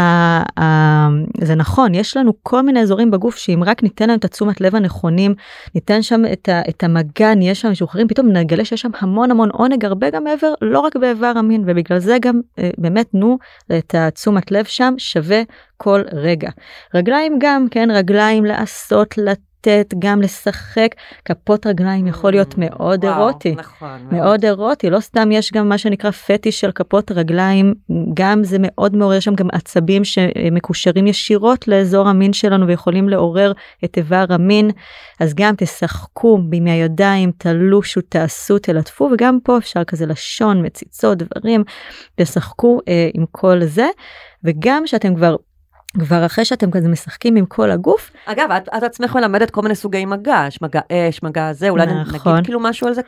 ה, 0.60 1.08
זה 1.40 1.54
נכון 1.54 1.94
יש 1.94 2.16
לנו 2.16 2.32
כל 2.42 2.62
מיני 2.62 2.80
אזורים 2.80 3.10
בגוף 3.10 3.36
שאם 3.36 3.62
רק 3.66 3.82
ניתן 3.82 4.08
להם 4.08 4.18
את 4.18 4.24
התשומת 4.24 4.60
לב 4.60 4.76
הנכונים 4.76 5.34
ניתן 5.74 6.02
שם 6.02 6.22
את, 6.32 6.48
ה, 6.48 6.60
את 6.68 6.84
המגע 6.84 7.34
נהיה 7.34 7.54
שם 7.54 7.70
משוחררים 7.70 8.08
פתאום 8.08 8.28
נגלה 8.28 8.64
שיש 8.64 8.80
שם 8.80 8.90
המון 8.98 9.30
המון 9.30 9.50
עונג 9.50 9.84
הרבה 9.84 10.10
גם 10.10 10.24
מעבר 10.24 10.54
לא 10.62 10.80
רק 10.80 10.96
באיבר 10.96 11.32
המין 11.36 11.64
ובגלל 11.66 11.98
זה 11.98 12.16
גם 12.20 12.40
אה, 12.58 12.70
באמת 12.78 13.10
תנו 13.10 13.38
את 13.78 13.94
התשומת 13.94 14.50
לב 14.50 14.64
שם 14.64 14.94
שווה 14.98 15.42
כל 15.76 16.02
רגע 16.12 16.50
רגליים 16.94 17.36
גם 17.40 17.66
כן 17.70 17.88
רגליים 17.90 18.44
לעשות. 18.44 19.18
לת... 19.18 19.51
לתת, 19.66 19.94
גם 19.98 20.22
לשחק. 20.22 20.88
כפות 21.24 21.66
רגליים 21.66 22.06
יכול 22.06 22.30
להיות 22.30 22.54
מאוד 22.58 23.04
וואו, 23.04 23.18
אירוטי. 23.18 23.54
נכון. 23.54 24.08
מאוד 24.12 24.44
אירוטי, 24.44 24.90
לא 24.90 25.00
סתם 25.00 25.32
יש 25.32 25.52
גם 25.52 25.68
מה 25.68 25.78
שנקרא 25.78 26.10
פטיש 26.10 26.60
של 26.60 26.72
כפות 26.72 27.12
רגליים, 27.12 27.74
גם 28.14 28.44
זה 28.44 28.56
מאוד 28.60 28.96
מעורר 28.96 29.20
שם 29.20 29.34
גם 29.34 29.48
עצבים 29.52 30.04
שמקושרים 30.04 31.06
ישירות 31.06 31.68
לאזור 31.68 32.08
המין 32.08 32.32
שלנו 32.32 32.66
ויכולים 32.66 33.08
לעורר 33.08 33.52
את 33.84 33.96
איבר 33.96 34.24
המין, 34.28 34.70
אז 35.20 35.34
גם 35.34 35.54
תשחקו 35.56 36.38
עם 36.52 36.66
הידיים, 36.66 37.32
תלושו, 37.38 38.00
תעשו, 38.00 38.58
תלטפו, 38.58 39.10
וגם 39.12 39.38
פה 39.44 39.58
אפשר 39.58 39.84
כזה 39.84 40.06
לשון, 40.06 40.66
מציצות, 40.66 41.18
דברים, 41.18 41.64
תשחקו 42.16 42.80
אה, 42.88 43.08
עם 43.14 43.24
כל 43.30 43.64
זה, 43.64 43.88
וגם 44.44 44.86
שאתם 44.86 45.14
כבר 45.14 45.36
כבר 45.98 46.26
אחרי 46.26 46.44
שאתם 46.44 46.70
כזה 46.70 46.88
משחקים 46.88 47.36
עם 47.36 47.46
כל 47.46 47.70
הגוף. 47.70 48.10
אגב, 48.26 48.50
את, 48.50 48.68
את 48.76 48.82
עצמך 48.82 49.16
מלמדת 49.16 49.50
כל 49.50 49.62
מיני 49.62 49.74
סוגי 49.74 50.04
מגע, 50.04 50.44
יש 50.48 50.62
מגע 50.62 50.80
אש, 50.92 51.22
מגע 51.22 51.52
זה, 51.52 51.68
אולי 51.68 51.86
נכון. 51.86 52.32
נגיד 52.32 52.44
כאילו 52.44 52.60
משהו 52.60 52.86
על 52.86 52.94
זה? 52.94 53.00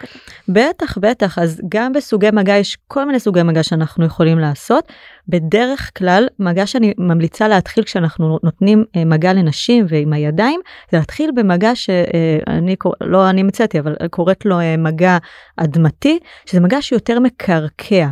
בטח, 0.49 0.99
בטח, 0.99 1.39
אז 1.39 1.61
גם 1.69 1.93
בסוגי 1.93 2.31
מגע 2.31 2.57
יש 2.57 2.79
כל 2.89 3.05
מיני 3.05 3.21
סוגי 3.21 3.43
מגע 3.43 3.63
שאנחנו 3.63 4.05
יכולים 4.05 4.39
לעשות. 4.39 4.93
בדרך 5.29 5.91
כלל, 5.99 6.27
מגע 6.39 6.67
שאני 6.67 6.95
ממליצה 6.99 7.49
להתחיל 7.49 7.85
כשאנחנו 7.85 8.39
נותנים 8.43 8.85
אה, 8.97 9.05
מגע 9.05 9.33
לנשים 9.33 9.87
ועם 9.89 10.13
הידיים, 10.13 10.61
זה 10.93 10.99
להתחיל 10.99 11.31
במגע 11.35 11.75
שאני, 11.75 12.77
לא 13.01 13.31
אני 13.31 13.43
מצאתי, 13.43 13.79
אבל 13.79 13.95
קוראת 14.11 14.45
לו 14.45 14.61
אה, 14.61 14.77
מגע 14.77 15.19
אדמתי, 15.57 16.19
שזה 16.47 16.61
מגע 16.61 16.83
שיותר 16.83 17.21
מקרקע. 17.21 18.09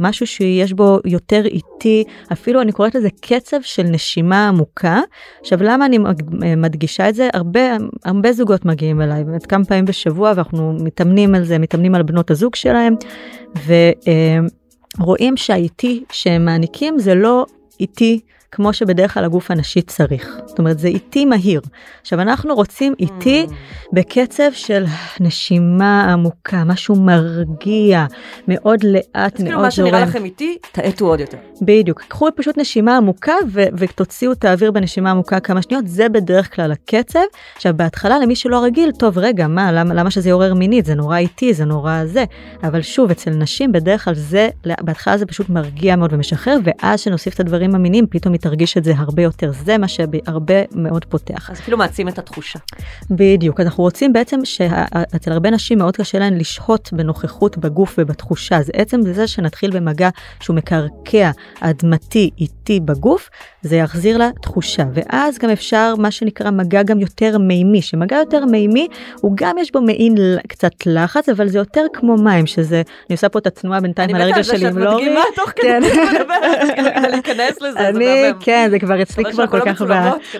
משהו 0.00 0.26
שיש 0.26 0.72
בו 0.72 0.98
יותר 1.04 1.46
איטי, 1.46 2.04
אפילו 2.32 2.60
אני 2.60 2.72
קוראת 2.72 2.94
לזה 2.94 3.08
קצב 3.20 3.56
של 3.62 3.82
נשימה 3.82 4.48
עמוקה. 4.48 5.00
עכשיו 5.40 5.62
למה 5.62 5.86
אני 5.86 5.98
מדגישה 6.56 7.08
את 7.08 7.14
זה? 7.14 7.28
הרבה, 7.32 7.60
הרבה 8.04 8.32
זוגות 8.32 8.64
מגיעים 8.64 9.02
אליי, 9.02 9.24
באמת 9.24 9.46
כמה 9.46 9.64
פעמים 9.64 9.84
בשבוע 9.84 10.32
ואנחנו 10.36 10.72
מתאמנים 10.72 11.34
על 11.34 11.44
זה, 11.44 11.58
מתאמנים 11.58 11.94
על 11.94 12.02
בנות 12.02 12.30
הזוג 12.30 12.54
שלהם, 12.54 12.94
ורואים 14.98 15.36
שהאיטי 15.36 16.04
שהם 16.12 16.44
מעניקים 16.44 16.98
זה 16.98 17.14
לא 17.14 17.46
איטי 17.80 18.20
כמו 18.52 18.72
שבדרך 18.72 19.14
כלל 19.14 19.24
הגוף 19.24 19.50
הנשי 19.50 19.82
צריך. 19.82 20.36
זאת 20.46 20.58
אומרת, 20.58 20.78
זה 20.78 20.88
איטי 20.88 21.24
מהיר. 21.24 21.60
עכשיו, 22.00 22.20
אנחנו 22.20 22.54
רוצים 22.54 22.94
איטי 22.98 23.46
mm. 23.48 23.52
בקצב 23.92 24.52
של 24.52 24.84
נשימה 25.20 26.12
עמוקה, 26.12 26.64
משהו 26.64 26.96
מרגיע, 26.96 28.06
מאוד 28.48 28.84
לאט, 28.84 29.14
מאוד 29.14 29.16
זורם. 29.16 29.34
אז 29.34 29.42
כאילו 29.42 29.60
מה 29.60 29.70
שנראה 29.70 30.00
לכם 30.00 30.24
איטי, 30.24 30.56
תאטו 30.72 31.06
עוד 31.06 31.20
יותר. 31.20 31.38
בדיוק. 31.62 32.02
קחו 32.08 32.28
פשוט 32.36 32.58
נשימה 32.58 32.96
עמוקה 32.96 33.34
ו- 33.52 33.62
ותוציאו 33.78 34.32
את 34.32 34.44
האוויר 34.44 34.70
בנשימה 34.70 35.10
עמוקה 35.10 35.40
כמה 35.40 35.62
שניות, 35.62 35.86
זה 35.86 36.08
בדרך 36.08 36.54
כלל 36.54 36.72
הקצב. 36.72 37.20
עכשיו, 37.56 37.72
בהתחלה, 37.76 38.18
למי 38.18 38.36
שלא 38.36 38.64
רגיל, 38.64 38.90
טוב, 38.92 39.18
רגע, 39.18 39.46
מה, 39.46 39.72
למה, 39.72 39.94
למה 39.94 40.10
שזה 40.10 40.28
יעורר 40.28 40.54
מינית? 40.54 40.84
זה 40.84 40.94
נורא 40.94 41.16
איטי, 41.16 41.54
זה 41.54 41.64
נורא 41.64 42.04
זה. 42.04 42.24
אבל 42.62 42.82
שוב, 42.82 43.10
אצל 43.10 43.30
נשים, 43.30 43.72
בדרך 43.72 44.04
כלל 44.04 44.14
זה, 44.14 44.48
בהתחלה 44.80 45.18
זה 45.18 45.26
פשוט 45.26 45.48
מרגיע 45.48 45.96
מאוד 45.96 46.12
ומשחרר, 46.12 46.58
ואז 46.64 47.00
שנוסיף 47.00 47.34
את 47.34 47.40
הדברים 47.40 47.74
המיניים, 47.74 48.06
פתאום 48.10 48.34
תרגיש 48.38 48.76
את 48.76 48.84
זה 48.84 48.92
הרבה 48.96 49.22
יותר, 49.22 49.50
זה 49.64 49.78
מה 49.78 49.88
שהרבה 49.88 50.54
מאוד 50.74 51.04
פותח. 51.04 51.50
אז 51.50 51.60
כאילו 51.60 51.78
מעצים 51.78 52.08
את 52.08 52.18
התחושה. 52.18 52.58
בדיוק, 53.10 53.60
אנחנו 53.60 53.84
רוצים 53.84 54.12
בעצם 54.12 54.44
שאצל 54.44 55.32
הרבה 55.32 55.50
נשים 55.50 55.78
מאוד 55.78 55.96
קשה 55.96 56.18
להן 56.18 56.38
לשהות 56.38 56.88
בנוכחות 56.92 57.58
בגוף 57.58 57.94
ובתחושה, 57.98 58.56
אז 58.56 58.70
עצם 58.74 59.00
זה 59.02 59.26
שנתחיל 59.26 59.70
במגע 59.70 60.08
שהוא 60.40 60.56
מקרקע, 60.56 61.30
אדמתי, 61.60 62.30
איטי 62.38 62.80
בגוף, 62.80 63.30
זה 63.62 63.76
יחזיר 63.76 64.18
לה 64.18 64.30
תחושה, 64.42 64.84
ואז 64.94 65.38
גם 65.38 65.50
אפשר 65.50 65.94
מה 65.98 66.10
שנקרא 66.10 66.50
מגע 66.50 66.82
גם 66.82 67.00
יותר 67.00 67.38
מימי, 67.38 67.82
שמגע 67.82 68.16
יותר 68.16 68.44
מימי 68.44 68.88
הוא 69.20 69.32
גם 69.34 69.58
יש 69.58 69.72
בו 69.72 69.80
מעין 69.80 70.14
קצת 70.48 70.72
לחץ, 70.86 71.28
אבל 71.28 71.48
זה 71.48 71.58
יותר 71.58 71.86
כמו 71.92 72.16
מים, 72.16 72.46
שזה, 72.46 72.76
אני 72.76 73.14
עושה 73.14 73.28
פה 73.28 73.38
את 73.38 73.46
התנועה 73.46 73.80
בינתיים 73.80 74.14
על 74.14 74.20
הרגע 74.20 74.44
שלי 74.44 74.66
עם 74.66 74.78
לורי. 74.78 75.06
אני 75.06 75.14
מתה 75.14 75.20
על 75.20 75.22
זה 75.22 75.22
שאת 75.22 75.22
מדגימה 75.22 75.24
תוך 75.36 75.50
כדי 75.50 75.62
כן. 75.62 75.82
להיכנס 77.10 77.62
לזה, 77.62 77.78
זה 77.92 77.92
מהמם. 77.92 78.25
כן, 78.40 78.68
זה 78.70 78.78
כבר 78.78 79.02
אצלי 79.02 79.24
כבר 79.32 79.46
כל 79.46 79.60
כך, 79.60 79.82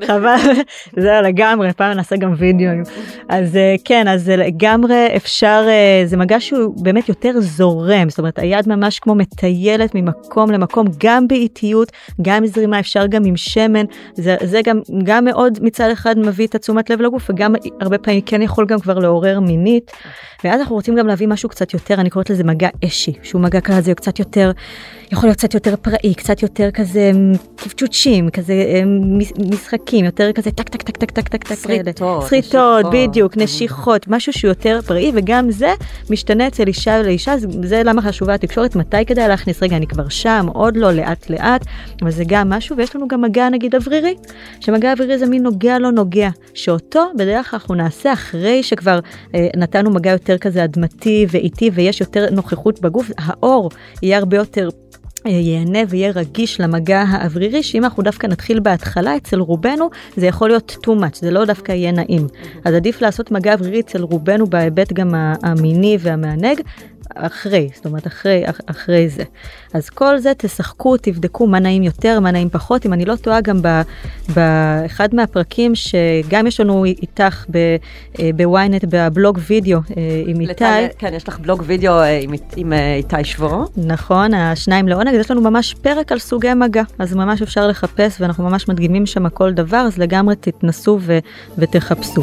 חבל, 0.06 0.36
זהו 1.02 1.22
לגמרי, 1.22 1.72
פעם 1.72 1.96
נעשה 1.96 2.16
גם 2.16 2.34
וידאוים. 2.38 2.82
אז 3.28 3.56
אה, 3.56 3.74
כן, 3.84 4.08
אז 4.08 4.24
זה 4.24 4.36
לגמרי 4.36 5.08
אפשר, 5.16 5.64
אה, 5.68 6.02
זה 6.06 6.16
מגע 6.16 6.40
שהוא 6.40 6.84
באמת 6.84 7.08
יותר 7.08 7.40
זורם, 7.40 8.08
זאת 8.08 8.18
אומרת 8.18 8.38
היד 8.38 8.68
ממש 8.68 8.98
כמו 8.98 9.14
מטיילת 9.14 9.94
ממקום 9.94 10.50
למקום, 10.50 10.86
גם 10.98 11.28
באיטיות, 11.28 11.92
גם 12.22 12.46
זרימה, 12.46 12.80
אפשר 12.80 13.06
גם 13.06 13.24
עם 13.24 13.36
שמן, 13.36 13.84
זה, 14.14 14.36
זה 14.42 14.60
גם, 14.64 14.80
גם 15.04 15.24
מאוד 15.24 15.58
מצד 15.62 15.90
אחד 15.90 16.18
מביא 16.18 16.46
את 16.46 16.54
התשומת 16.54 16.90
לב 16.90 17.00
לגוף, 17.00 17.30
וגם 17.30 17.54
הרבה 17.80 17.98
פעמים 17.98 18.20
כן 18.20 18.42
יכול 18.42 18.66
גם 18.66 18.80
כבר 18.80 18.98
לעורר 18.98 19.40
מינית, 19.40 19.90
ואז 20.44 20.60
אנחנו 20.60 20.74
רוצים 20.74 20.96
גם 20.96 21.06
להביא 21.06 21.28
משהו 21.28 21.48
קצת 21.48 21.74
יותר, 21.74 21.94
אני 21.94 22.10
קוראת 22.10 22.30
לזה 22.30 22.44
מגע 22.44 22.68
אשי, 22.84 23.12
שהוא 23.22 23.42
מגע 23.42 23.60
כזה 23.60 23.94
קצת 23.94 24.18
יותר, 24.18 24.50
יכול 25.12 25.28
להיות 25.28 25.38
קצת 25.38 25.54
יותר 25.54 25.76
פראי, 25.76 26.14
קצת 26.14 26.42
יותר 26.42 26.70
כזה 26.70 27.10
קפצ'וצ'ים, 27.76 28.30
כזה 28.30 28.54
משחקים, 29.50 30.04
יותר 30.04 30.33
כזה 30.33 30.50
טק 30.50 30.68
טק 30.68 30.83
טק 30.83 30.97
טק 30.97 31.11
טק 31.11 31.28
טק 31.28 31.45
טק, 31.45 31.54
שריטות, 31.54 32.25
שריטות, 32.28 32.87
בדיוק, 32.92 33.37
נשיכות, 33.37 34.09
משהו 34.09 34.33
שהוא 34.33 34.49
יותר 34.49 34.80
פראי, 34.87 35.12
וגם 35.14 35.50
זה 35.50 35.75
משתנה 36.11 36.47
אצל 36.47 36.66
אישה 36.66 37.02
לאישה, 37.02 37.35
זה 37.62 37.83
למה 37.85 38.02
חשובה 38.02 38.35
התקשורת, 38.35 38.76
מתי 38.76 39.04
כדאי 39.06 39.28
להכניס, 39.28 39.62
רגע, 39.62 39.76
אני 39.76 39.87
כבר 39.87 40.09
שם, 40.09 40.47
עוד 40.52 40.76
לא, 40.76 40.92
לאט 40.92 41.30
לאט, 41.30 41.66
אבל 42.02 42.11
זה 42.11 42.25
גם 42.26 42.50
משהו, 42.50 42.76
ויש 42.76 42.97
לנו 42.97 43.09
גם 43.09 43.23
מגע 43.23 43.49
נגיד 43.49 43.75
אוורירי, 43.75 44.14
שמגע 44.61 44.92
אוורירי 44.92 45.18
זה 45.18 45.26
מין 45.26 45.42
נוגע 45.42 45.78
לא 45.78 45.92
נוגע, 45.92 46.28
שאותו 46.54 47.04
בדרך 47.16 47.50
כלל 47.50 47.59
אנחנו 47.59 47.75
נעשה 47.75 48.12
אחרי 48.12 48.62
שכבר 48.62 49.00
אה, 49.35 49.49
נתנו 49.56 49.90
מגע 49.90 50.11
יותר 50.11 50.38
כזה 50.38 50.64
אדמתי 50.64 51.26
ואיטי, 51.30 51.71
ויש 51.75 52.00
יותר 52.00 52.26
נוכחות 52.30 52.80
בגוף, 52.80 53.11
האור 53.18 53.71
יהיה 54.02 54.18
הרבה 54.18 54.37
יותר 54.37 54.68
ייהנה 55.26 55.78
ויהיה 55.88 56.11
רגיש 56.11 56.61
למגע 56.61 57.04
האוורירי, 57.09 57.62
שאם 57.62 57.85
אנחנו 57.85 58.02
דווקא 58.02 58.26
נתחיל 58.26 58.61
בהתחלה 58.61 59.16
אצל 59.16 59.40
רובנו, 59.40 59.90
זה 60.16 60.26
יכול 60.26 60.49
להיות 60.49 60.76
too 60.87 60.90
much, 60.90 61.18
זה 61.21 61.30
לא 61.30 61.45
דווקא 61.45 61.73
יהיה 61.73 61.92
נעים. 61.92 62.26
אז 62.64 62.75
עדיף 62.75 63.00
לעשות 63.00 63.30
מגע 63.30 63.52
אוורירי 63.52 63.80
אצל 63.80 64.02
רובנו 64.02 64.47
בהיבט 64.47 64.92
גם 64.92 65.14
המיני 65.42 65.99
והמענג, 66.00 66.61
אחרי, 67.18 67.68
זאת 67.75 67.87
אומרת 67.87 68.06
אחרי, 68.06 68.44
אחרי 68.66 69.08
זה. 69.08 69.23
אז 69.75 69.90
כל 69.90 70.18
זה 70.18 70.32
תשחקו, 70.37 70.96
תבדקו 70.96 71.46
מה 71.46 71.58
נעים 71.58 71.82
יותר, 71.82 72.20
מה 72.20 72.30
נעים 72.30 72.50
פחות. 72.50 72.87
אם 72.87 72.92
אני 72.92 73.04
לא 73.04 73.16
טועה 73.16 73.40
גם 73.40 73.61
באחד 74.35 75.14
מהפרקים 75.14 75.73
שגם 75.75 76.46
יש 76.46 76.61
לנו 76.61 76.85
איתך 76.85 77.44
אה, 77.54 78.30
בוויינט, 78.37 78.85
בבלוג 78.88 79.38
וידאו 79.46 79.78
אה, 79.78 80.23
עם 80.26 80.40
איתי. 80.40 80.64
כן, 80.99 81.14
יש 81.14 81.28
לך 81.28 81.38
בלוג 81.38 81.62
וידאו 81.66 81.92
אה, 81.92 82.18
עם, 82.23 82.30
עם 82.56 82.73
איתי 82.73 83.25
שברו. 83.25 83.64
נכון, 83.76 84.35
השניים 84.35 84.88
לעונג, 84.88 85.14
יש 85.14 85.30
לנו 85.30 85.40
ממש 85.40 85.75
פרק 85.75 86.12
על 86.12 86.18
סוגי 86.18 86.54
מגע, 86.54 86.82
אז 86.99 87.14
ממש 87.14 87.42
אפשר 87.42 87.66
לחפש 87.66 88.20
ואנחנו 88.20 88.44
ממש 88.44 88.68
מדגימים 88.68 89.06
שם 89.06 89.28
כל 89.28 89.52
דבר, 89.52 89.76
אז 89.76 89.99
לגמרי 89.99 90.37
תתנסו 90.37 90.99
ו- 91.02 91.18
ותחפשו. 91.58 92.23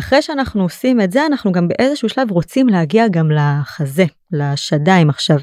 אחרי 0.00 0.22
שאנחנו 0.22 0.62
עושים 0.62 1.00
את 1.00 1.12
זה, 1.12 1.26
אנחנו 1.26 1.52
גם 1.52 1.68
באיזשהו 1.68 2.08
שלב 2.08 2.30
רוצים 2.30 2.68
להגיע 2.68 3.08
גם 3.08 3.30
לחזה, 3.30 4.04
לשדיים 4.32 5.10
עכשיו. 5.10 5.36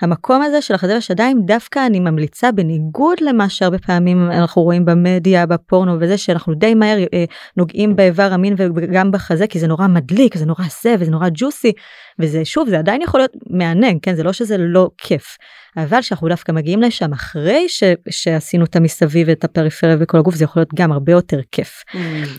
המקום 0.00 0.42
הזה 0.42 0.62
של 0.62 0.74
החזה 0.74 0.94
והשדיים 0.94 1.42
דווקא 1.46 1.86
אני 1.86 2.00
ממליצה 2.00 2.52
בניגוד 2.52 3.18
למה 3.20 3.48
שהרבה 3.48 3.78
פעמים 3.78 4.30
אנחנו 4.30 4.62
רואים 4.62 4.84
במדיה 4.84 5.46
בפורנו 5.46 5.96
וזה 6.00 6.18
שאנחנו 6.18 6.54
די 6.54 6.74
מהר 6.74 6.98
אה, 7.14 7.24
נוגעים 7.56 7.96
באיבר 7.96 8.32
המין 8.32 8.54
וגם 8.58 9.10
בחזה 9.10 9.46
כי 9.46 9.58
זה 9.58 9.66
נורא 9.66 9.86
מדליק 9.86 10.36
זה 10.36 10.46
נורא 10.46 10.64
זה 10.82 10.94
וזה 10.98 11.10
נורא 11.10 11.28
ג'וסי 11.34 11.72
וזה 12.18 12.44
שוב 12.44 12.68
זה 12.68 12.78
עדיין 12.78 13.02
יכול 13.02 13.20
להיות 13.20 13.32
מענג 13.50 13.98
כן 14.02 14.14
זה 14.14 14.22
לא 14.22 14.32
שזה 14.32 14.56
לא 14.58 14.90
כיף. 14.98 15.36
אבל 15.76 16.02
שאנחנו 16.02 16.28
דווקא 16.28 16.52
מגיעים 16.52 16.82
לשם 16.82 17.12
אחרי 17.12 17.68
ש, 17.68 17.82
שעשינו 18.10 18.64
את 18.64 18.76
המסביב 18.76 19.28
ואת 19.28 19.44
הפריפריה 19.44 19.96
וכל 20.00 20.18
הגוף 20.18 20.34
זה 20.34 20.44
יכול 20.44 20.60
להיות 20.60 20.74
גם 20.74 20.92
הרבה 20.92 21.12
יותר 21.12 21.40
כיף. 21.52 21.82
Mm. 21.92 21.96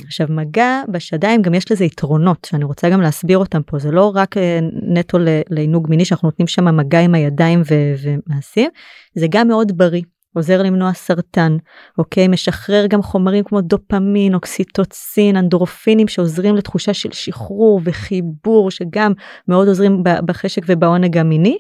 עכשיו 0.07 0.27
מגע 0.29 0.81
בשדיים 0.89 1.41
גם 1.41 1.53
יש 1.53 1.71
לזה 1.71 1.85
יתרונות 1.85 2.47
שאני 2.49 2.63
רוצה 2.63 2.89
גם 2.89 3.01
להסביר 3.01 3.37
אותם 3.37 3.61
פה 3.65 3.79
זה 3.79 3.91
לא 3.91 4.11
רק 4.15 4.37
אה, 4.37 4.59
נטו 4.87 5.17
לעינוג 5.49 5.89
מיני 5.89 6.05
שאנחנו 6.05 6.27
נותנים 6.27 6.47
שם 6.47 6.77
מגע 6.77 6.99
עם 6.99 7.15
הידיים 7.15 7.61
ומעשים 7.67 8.69
זה 9.15 9.25
גם 9.29 9.47
מאוד 9.47 9.77
בריא. 9.77 10.01
עוזר 10.35 10.63
למנוע 10.63 10.93
סרטן, 10.93 11.57
אוקיי? 11.97 12.27
משחרר 12.27 12.85
גם 12.85 13.01
חומרים 13.01 13.43
כמו 13.43 13.61
דופמין, 13.61 14.33
אוקסיטוצין, 14.33 15.37
אנדרופינים 15.37 16.07
שעוזרים 16.07 16.55
לתחושה 16.55 16.93
של 16.93 17.11
שחרור 17.11 17.81
וחיבור 17.83 18.71
שגם 18.71 19.11
מאוד 19.47 19.67
עוזרים 19.67 20.03
בחשק 20.03 20.61
ובעונג 20.67 21.17
המיני. 21.17 21.57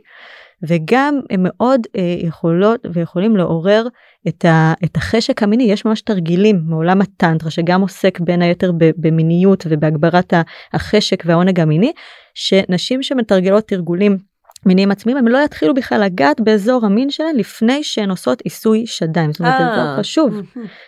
וגם 0.67 1.19
הם 1.29 1.39
מאוד 1.43 1.81
אה, 1.97 2.15
יכולות 2.19 2.85
ויכולים 2.93 3.35
לעורר 3.35 3.87
את, 4.27 4.45
ה, 4.45 4.73
את 4.83 4.97
החשק 4.97 5.43
המיני. 5.43 5.63
יש 5.63 5.85
ממש 5.85 6.01
תרגילים 6.01 6.61
מעולם 6.65 7.01
הטנטרה 7.01 7.51
שגם 7.51 7.81
עוסק 7.81 8.19
בין 8.19 8.41
היתר 8.41 8.71
במיניות 8.77 9.65
ובהגברת 9.69 10.33
החשק 10.73 11.23
והעונג 11.25 11.59
המיני 11.59 11.91
שנשים 12.33 13.03
שמתרגלות 13.03 13.67
תרגולים 13.67 14.32
מינים 14.65 14.91
עצמיים 14.91 15.17
הם 15.17 15.27
לא 15.27 15.37
יתחילו 15.37 15.73
בכלל 15.73 16.03
לגעת 16.03 16.41
באזור 16.41 16.85
המין 16.85 17.09
שלהם 17.09 17.35
לפני 17.37 17.83
שהן 17.83 18.09
עושות 18.09 18.41
עיסוי 18.41 18.85
שדיים. 18.85 19.31
זאת 19.31 19.39
אומרת 19.39 19.57
זה 19.57 19.63
אה, 19.63 19.73
אזור 19.73 19.99
חשוב 19.99 20.41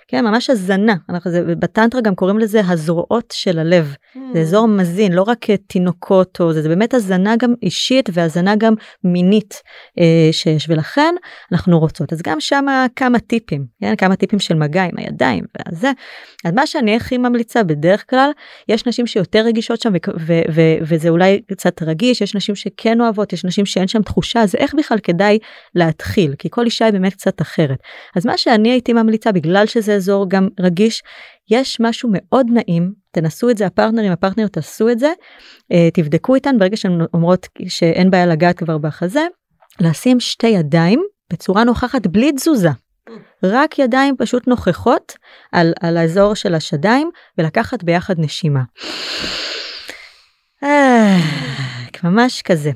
כן 0.08 0.26
ממש 0.26 0.50
הזנה. 0.50 0.96
אנחנו 1.10 1.32
זה 1.32 1.56
בטנטרה 1.56 2.02
גם 2.02 2.16
קוראים 2.16 2.40
לזה 2.40 2.62
הזרועות 2.68 3.34
של 3.34 3.60
הלב. 3.60 3.96
זה 4.34 4.40
אזור 4.40 4.68
מזין 4.68 5.14
לא 5.14 5.22
רק 5.22 5.50
אה, 5.50 5.58
תינוקות 5.58 6.38
או 6.40 6.54
זה, 6.54 6.62
זה 6.62 6.70
באמת 6.70 6.94
הזנה 6.94 7.36
גם 7.36 7.54
אישית 7.64 8.10
והזנה 8.14 8.56
גם 8.56 8.74
מינית 9.04 9.62
אה, 10.00 10.30
שיש. 10.32 10.70
ולכן 10.70 11.16
אנחנו 11.52 11.80
רוצות. 11.80 12.14
אז 12.14 12.22
גם 12.22 12.40
שם 12.40 12.66
כמה 12.96 13.20
טיפים 13.20 13.66
כן? 13.82 13.96
כמה 13.96 14.16
טיפים 14.16 14.40
של 14.40 14.56
מגע 14.56 14.84
עם 14.84 14.98
הידיים 14.98 15.44
וזה 15.72 15.92
אז 16.46 16.54
מה 16.54 16.68
שאני 16.68 16.96
הכי 16.96 17.18
ממליצה 17.18 17.64
בדרך 17.64 18.10
כלל 18.10 18.30
יש 18.68 18.86
נשים 18.86 19.08
שיותר 19.08 19.40
רגישות 19.46 19.82
שם 19.82 19.94
ו- 19.94 20.12
ו- 20.20 20.42
ו- 20.52 20.76
וזה 20.82 21.10
אולי 21.10 21.42
קצת 21.48 21.84
רגיש 21.84 22.22
יש 22.22 22.36
נשים 22.36 22.56
שכן 22.56 23.02
אוהבות 23.02 23.34
יש 23.34 23.46
נשים 23.46 23.65
שאין 23.66 23.88
שם 23.88 24.02
תחושה 24.02 24.42
אז 24.42 24.56
איך 24.56 24.76
בכלל 24.76 24.98
כדאי 25.04 25.40
להתחיל 25.76 26.36
כי 26.40 26.50
כל 26.52 26.66
אישה 26.66 26.86
היא 26.86 26.94
באמת 26.94 27.14
קצת 27.14 27.42
אחרת 27.42 27.80
אז 28.16 28.26
מה 28.26 28.38
שאני 28.38 28.72
הייתי 28.72 28.94
ממליצה 28.94 29.32
בגלל 29.32 29.66
שזה 29.66 29.96
אזור 29.96 30.30
גם 30.30 30.48
רגיש 30.60 31.04
יש 31.52 31.80
משהו 31.80 32.10
מאוד 32.12 32.48
נעים 32.50 32.94
תנסו 33.12 33.50
את 33.50 33.58
זה 33.58 33.66
הפרטנרים 33.66 34.12
הפרטנריות 34.12 34.54
תעשו 34.54 34.90
את 34.90 35.00
זה 35.00 35.12
אה, 35.72 35.90
תבדקו 35.94 36.36
איתן 36.36 36.58
ברגע 36.60 36.78
שהן 36.78 37.00
אומרות 37.14 37.48
שאין 37.68 38.12
בעיה 38.12 38.26
לגעת 38.26 38.58
כבר 38.58 38.78
בחזה 38.78 39.26
לשים 39.80 40.20
שתי 40.20 40.48
ידיים 40.48 41.04
בצורה 41.34 41.64
נוכחת 41.64 42.08
בלי 42.08 42.32
תזוזה. 42.32 42.70
רק 43.44 43.80
ידיים 43.80 44.16
פשוט 44.18 44.48
נוכחות 44.48 45.14
על, 45.52 45.74
על 45.82 45.98
האזור 45.98 46.34
של 46.36 46.56
השדיים 46.56 47.10
ולקחת 47.38 47.84
ביחד 47.84 48.20
נשימה. 48.20 48.62
אה, 50.64 51.18
ממש 52.04 52.42
כזה. 52.42 52.72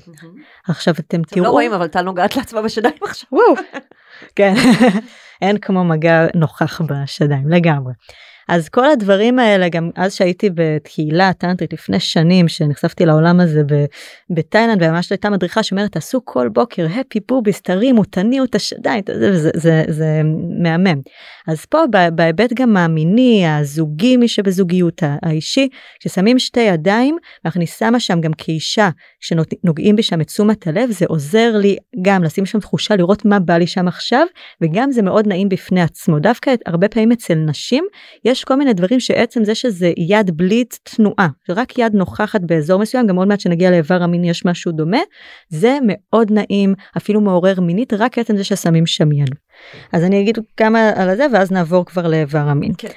עכשיו 0.70 0.94
אתם 0.94 1.22
אתם 1.22 1.38
לא 1.40 1.44
תראו, 1.44 1.52
רואים 1.52 1.74
אבל 1.74 1.88
טל 1.88 2.02
נוגעת 2.02 2.36
לעצמה 2.36 2.62
בשדיים 2.62 2.94
עכשיו. 3.02 3.40
כן, 4.36 4.54
אין 5.42 5.58
כמו 5.58 5.84
מגע 5.84 6.28
נוכח 6.36 6.82
בשדיים 6.82 7.50
לגמרי. 7.50 7.94
אז 8.50 8.70
כל 8.70 8.90
הדברים 8.90 9.40
האלה 9.40 9.70
גם 9.70 9.90
אז 9.96 10.14
שהייתי 10.14 10.50
בקהילה 10.54 11.34
טנטרית 11.34 11.74
לפני 11.74 12.00
שנים 12.00 12.48
שנחשפתי 12.48 13.06
לעולם 13.06 13.40
הזה 13.40 13.62
בתאילנד 14.30 14.84
וממש 14.84 15.12
הייתה 15.12 15.30
מדריכה 15.30 15.64
שאומרת 15.64 15.92
תעשו 15.92 16.22
כל 16.26 16.50
בוקר 16.50 16.88
הפי 16.96 17.20
בוביס 17.28 17.62
תרימו 17.62 18.04
תניעו 18.04 18.46
את 18.46 18.56
השדיים 18.56 19.04
זה, 19.08 19.40
זה, 19.40 19.50
זה, 19.56 19.84
זה 19.88 20.22
מהמם. 20.60 21.02
אז 21.48 21.66
פה 21.66 21.80
בהיבט 22.16 22.54
גם 22.54 22.78
המיני 22.78 23.48
הזוגי 23.48 24.18
מי 24.18 24.28
שבזוגיות 24.28 25.04
האישי 25.22 25.68
כששמים 26.00 26.40
שתי 26.40 26.60
ידיים 26.60 27.18
ואני 27.46 27.68
שמה 27.68 28.00
שם 28.00 28.22
גם 28.22 28.32
כאישה 28.34 28.90
שנוגעים 29.20 29.96
בי 29.96 30.04
שם 30.04 30.22
את 30.22 30.28
תשומת 30.28 30.68
הלב 30.68 30.92
זה 30.92 31.06
עוזר 31.08 31.58
לי 31.58 31.78
גם 32.02 32.24
לשים 32.24 32.46
שם 32.46 32.60
תחושה 32.60 32.96
לראות 32.96 33.26
מה 33.26 33.40
בא 33.40 33.58
לי 33.58 33.68
שם 33.68 33.88
עכשיו 33.88 34.26
וגם 34.62 34.92
זה 34.92 35.02
מאוד 35.02 35.28
נעים 35.28 35.50
בפני 35.50 35.82
עצמו 35.82 36.20
דווקא 36.20 36.52
הרבה 36.66 36.88
פעמים 36.88 37.12
אצל 37.12 37.36
נשים 37.36 37.86
יש 38.26 38.39
כל 38.44 38.56
מיני 38.56 38.74
דברים 38.74 39.00
שעצם 39.00 39.44
זה 39.44 39.56
שזה 39.56 39.92
יד 39.98 40.38
בלי 40.38 40.64
תנועה 40.84 41.28
שרק 41.48 41.78
יד 41.78 41.96
נוכחת 41.96 42.42
באזור 42.42 42.80
מסוים 42.80 43.08
גם 43.08 43.16
עוד 43.16 43.28
מעט 43.28 43.40
שנגיע 43.40 43.72
לאיבר 43.72 44.04
המין 44.04 44.24
יש 44.24 44.46
משהו 44.46 44.72
דומה 44.72 45.00
זה 45.50 45.78
מאוד 45.88 46.32
נעים 46.32 46.74
אפילו 46.98 47.22
מעורר 47.22 47.60
מינית 47.60 47.94
רק 47.94 48.18
עצם 48.18 48.38
זה 48.38 48.44
ששמים 48.44 48.86
שם 48.86 49.12
יד. 49.12 49.30
אז 49.94 50.04
אני 50.04 50.22
אגיד 50.22 50.38
כמה 50.58 50.92
על 50.96 51.16
זה 51.16 51.26
ואז 51.34 51.52
נעבור 51.52 51.86
כבר 51.86 52.08
לאיבר 52.08 52.40
המין. 52.40 52.72
כן. 52.78 52.90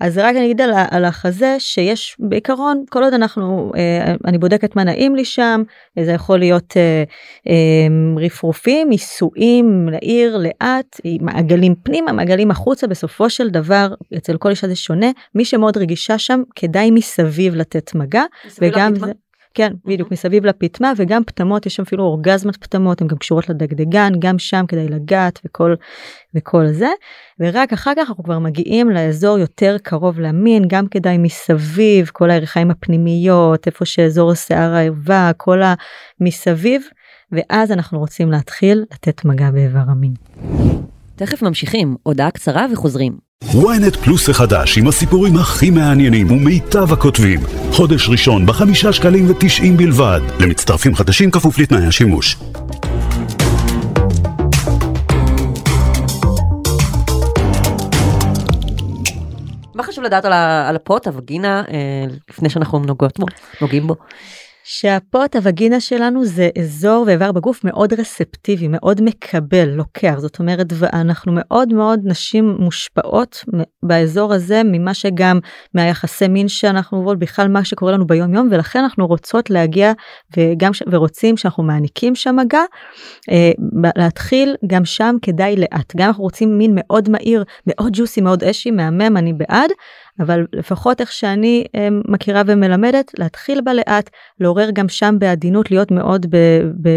אז 0.00 0.18
רק 0.18 0.36
אני 0.36 0.44
אגיד 0.44 0.60
על, 0.60 0.70
על 0.90 1.04
החזה 1.04 1.56
שיש 1.58 2.16
בעיקרון 2.18 2.84
כל 2.90 3.02
עוד 3.02 3.14
אנחנו 3.14 3.72
אה, 3.76 4.14
אני 4.24 4.38
בודקת 4.38 4.76
מה 4.76 4.84
נעים 4.84 5.16
לי 5.16 5.24
שם 5.24 5.62
זה 6.00 6.12
יכול 6.12 6.38
להיות 6.38 6.76
אה, 6.76 7.04
אה, 7.48 8.24
רפרופים 8.24 8.90
עיסויים 8.90 9.88
לעיר 9.88 10.36
לאט 10.36 11.00
מעגלים 11.20 11.74
פנימה 11.82 12.12
מעגלים 12.12 12.50
החוצה 12.50 12.86
בסופו 12.86 13.30
של 13.30 13.50
דבר 13.50 13.94
אצל 14.16 14.36
כל 14.36 14.50
אישה 14.50 14.68
זה 14.68 14.76
שונה 14.76 15.10
מי 15.34 15.44
שמאוד 15.44 15.76
רגישה 15.76 16.18
שם 16.18 16.42
כדאי 16.54 16.90
מסביב 16.90 17.54
לתת 17.54 17.94
מגע 17.94 18.24
וגם 18.60 18.94
זה. 18.94 19.12
כן 19.58 19.72
בדיוק 19.84 20.10
מסביב 20.12 20.46
לפטמה 20.46 20.92
וגם 20.96 21.24
פטמות 21.24 21.66
יש 21.66 21.76
שם 21.76 21.82
אפילו 21.82 22.04
אורגזמת 22.04 22.56
פטמות 22.56 23.00
הן 23.00 23.06
גם 23.06 23.16
קשורות 23.16 23.48
לדגדגן 23.48 24.12
גם 24.18 24.38
שם 24.38 24.64
כדי 24.68 24.88
לגעת 24.88 25.40
וכל 25.44 25.74
וכל 26.34 26.66
זה 26.66 26.88
ורק 27.40 27.72
אחר 27.72 27.92
כך 27.96 28.08
אנחנו 28.08 28.24
כבר 28.24 28.38
מגיעים 28.38 28.90
לאזור 28.90 29.38
יותר 29.38 29.76
קרוב 29.82 30.20
למין 30.20 30.64
גם 30.68 30.88
כדאי 30.88 31.18
מסביב 31.18 32.10
כל 32.12 32.30
הירכיים 32.30 32.70
הפנימיות 32.70 33.66
איפה 33.66 33.84
שאזור 33.84 34.30
השיער 34.32 34.74
הערווה 34.74 35.30
כל 35.36 35.60
המסביב 36.20 36.82
ואז 37.32 37.72
אנחנו 37.72 37.98
רוצים 37.98 38.30
להתחיל 38.30 38.84
לתת 38.92 39.24
מגע 39.24 39.50
באיבר 39.50 39.84
המין. 39.88 40.14
תכף 41.16 41.42
ממשיכים, 41.42 41.96
הודעה 42.02 42.30
קצרה 42.30 42.66
וחוזרים. 42.72 43.27
Ynet 43.44 43.96
פלוס 44.04 44.28
החדש 44.28 44.78
עם 44.78 44.88
הסיפורים 44.88 45.36
הכי 45.36 45.70
מעניינים 45.70 46.30
ומיטב 46.30 46.92
הכותבים. 46.92 47.40
חודש 47.72 48.08
ראשון 48.08 48.46
בחמישה 48.46 48.92
שקלים 48.92 49.30
ותשעים 49.30 49.76
בלבד. 49.76 50.20
למצטרפים 50.40 50.94
חדשים 50.94 51.30
כפוף 51.30 51.58
לתנאי 51.58 51.86
השימוש. 51.86 52.36
מה 59.74 59.82
חשוב 59.82 60.04
לדעת 60.04 60.24
על, 60.24 60.76
הפוט, 60.76 61.06
הווגינה, 61.06 61.62
אה, 61.68 62.04
לפני 62.30 62.50
שאנחנו 62.50 62.78
נוגעות 62.78 63.18
בו, 63.18 63.26
נוגעים 63.60 63.86
בו? 63.86 63.96
שהפוט 64.70 65.36
הווגינה 65.36 65.80
שלנו 65.80 66.24
זה 66.24 66.48
אזור 66.58 67.04
ואיבר 67.06 67.32
בגוף 67.32 67.64
מאוד 67.64 67.92
רספטיבי 67.92 68.68
מאוד 68.68 69.00
מקבל 69.02 69.68
לוקח. 69.68 70.14
זאת 70.18 70.38
אומרת 70.38 70.66
ואנחנו 70.74 71.32
מאוד 71.34 71.74
מאוד 71.74 72.00
נשים 72.04 72.56
מושפעות 72.58 73.44
באזור 73.82 74.32
הזה 74.34 74.62
ממה 74.64 74.94
שגם 74.94 75.38
מהיחסי 75.74 76.28
מין 76.28 76.48
שאנחנו 76.48 76.98
עוברות 76.98 77.18
בכלל 77.18 77.48
מה 77.48 77.64
שקורה 77.64 77.92
לנו 77.92 78.06
ביום 78.06 78.34
יום 78.34 78.48
ולכן 78.50 78.78
אנחנו 78.78 79.06
רוצות 79.06 79.50
להגיע 79.50 79.92
וגם 80.36 80.70
ורוצים 80.90 81.36
שאנחנו 81.36 81.62
מעניקים 81.62 82.14
שם 82.14 82.36
מגע 82.36 82.62
אה, 83.30 83.50
להתחיל 83.96 84.56
גם 84.66 84.84
שם 84.84 85.16
כדאי 85.22 85.56
לאט. 85.56 85.96
גם 85.96 86.08
אנחנו 86.08 86.22
רוצים 86.22 86.58
מין 86.58 86.72
מאוד 86.74 87.08
מהיר 87.08 87.44
מאוד 87.66 87.92
ג'וסי 87.92 88.20
מאוד 88.20 88.44
אשי 88.44 88.70
מהמם 88.70 89.16
אני 89.16 89.32
בעד 89.32 89.70
אבל 90.20 90.46
לפחות 90.52 91.00
איך 91.00 91.12
שאני 91.12 91.64
אה, 91.74 91.88
מכירה 92.08 92.42
ומלמדת 92.46 93.10
להתחיל 93.18 93.60
בה 93.60 93.74
לאט 93.74 94.10
לעורר 94.40 94.70
גם 94.72 94.88
שם 94.88 95.14
בעדינות 95.18 95.70
להיות 95.70 95.90
מאוד 95.90 96.26
ב, 96.30 96.36
ב, 96.82 96.88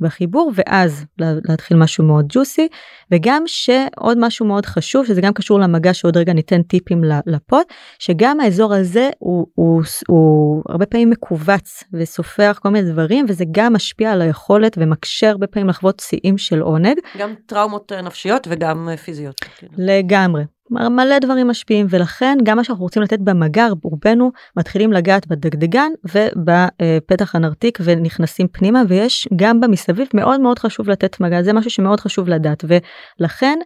בחיבור 0.00 0.52
ואז 0.54 1.04
לה- 1.18 1.32
להתחיל 1.48 1.76
משהו 1.76 2.04
מאוד 2.04 2.24
ג'וסי 2.28 2.68
וגם 3.10 3.42
שעוד 3.46 4.18
משהו 4.20 4.46
מאוד 4.46 4.66
חשוב 4.66 5.06
שזה 5.06 5.20
גם 5.20 5.32
קשור 5.32 5.60
למגע 5.60 5.94
שעוד 5.94 6.16
רגע 6.16 6.32
ניתן 6.32 6.62
טיפים 6.62 7.04
ל- 7.04 7.20
לפוט 7.26 7.66
שגם 7.98 8.40
האזור 8.40 8.74
הזה 8.74 9.10
הוא, 9.18 9.46
הוא, 9.54 9.82
הוא 10.08 10.62
הרבה 10.68 10.86
פעמים 10.86 11.10
מכווץ 11.10 11.84
וסופח 11.92 12.58
כל 12.62 12.68
מיני 12.68 12.90
דברים 12.92 13.26
וזה 13.28 13.44
גם 13.50 13.72
משפיע 13.72 14.12
על 14.12 14.22
היכולת 14.22 14.78
ומקשה 14.80 15.30
הרבה 15.30 15.46
פעמים 15.46 15.68
לחוות 15.68 16.00
שיאים 16.00 16.38
של 16.38 16.60
עונג 16.60 16.98
גם 17.18 17.34
טראומות 17.46 17.92
אה, 17.92 18.02
נפשיות 18.02 18.46
וגם 18.50 18.88
אה, 18.88 18.96
פיזיות. 18.96 19.34
לגמרי. 19.78 20.42
כלומר, 20.68 20.88
מלא 20.88 21.18
דברים 21.18 21.48
משפיעים 21.48 21.86
ולכן 21.90 22.38
גם 22.42 22.56
מה 22.56 22.64
שאנחנו 22.64 22.84
רוצים 22.84 23.02
לתת 23.02 23.18
במגע 23.18 23.66
רובנו 23.82 24.30
מתחילים 24.56 24.92
לגעת 24.92 25.26
בדגדגן 25.26 25.90
ובפתח 26.04 27.34
הנרתיק 27.34 27.78
ונכנסים 27.84 28.48
פנימה 28.48 28.82
ויש 28.88 29.28
גם 29.36 29.60
במסביב 29.60 30.08
מאוד 30.14 30.40
מאוד 30.40 30.58
חשוב 30.58 30.90
לתת 30.90 31.20
מגע 31.20 31.42
זה 31.42 31.52
משהו 31.52 31.70
שמאוד 31.70 32.00
חשוב 32.00 32.28
לדעת 32.28 32.64
ולכן 32.68 33.58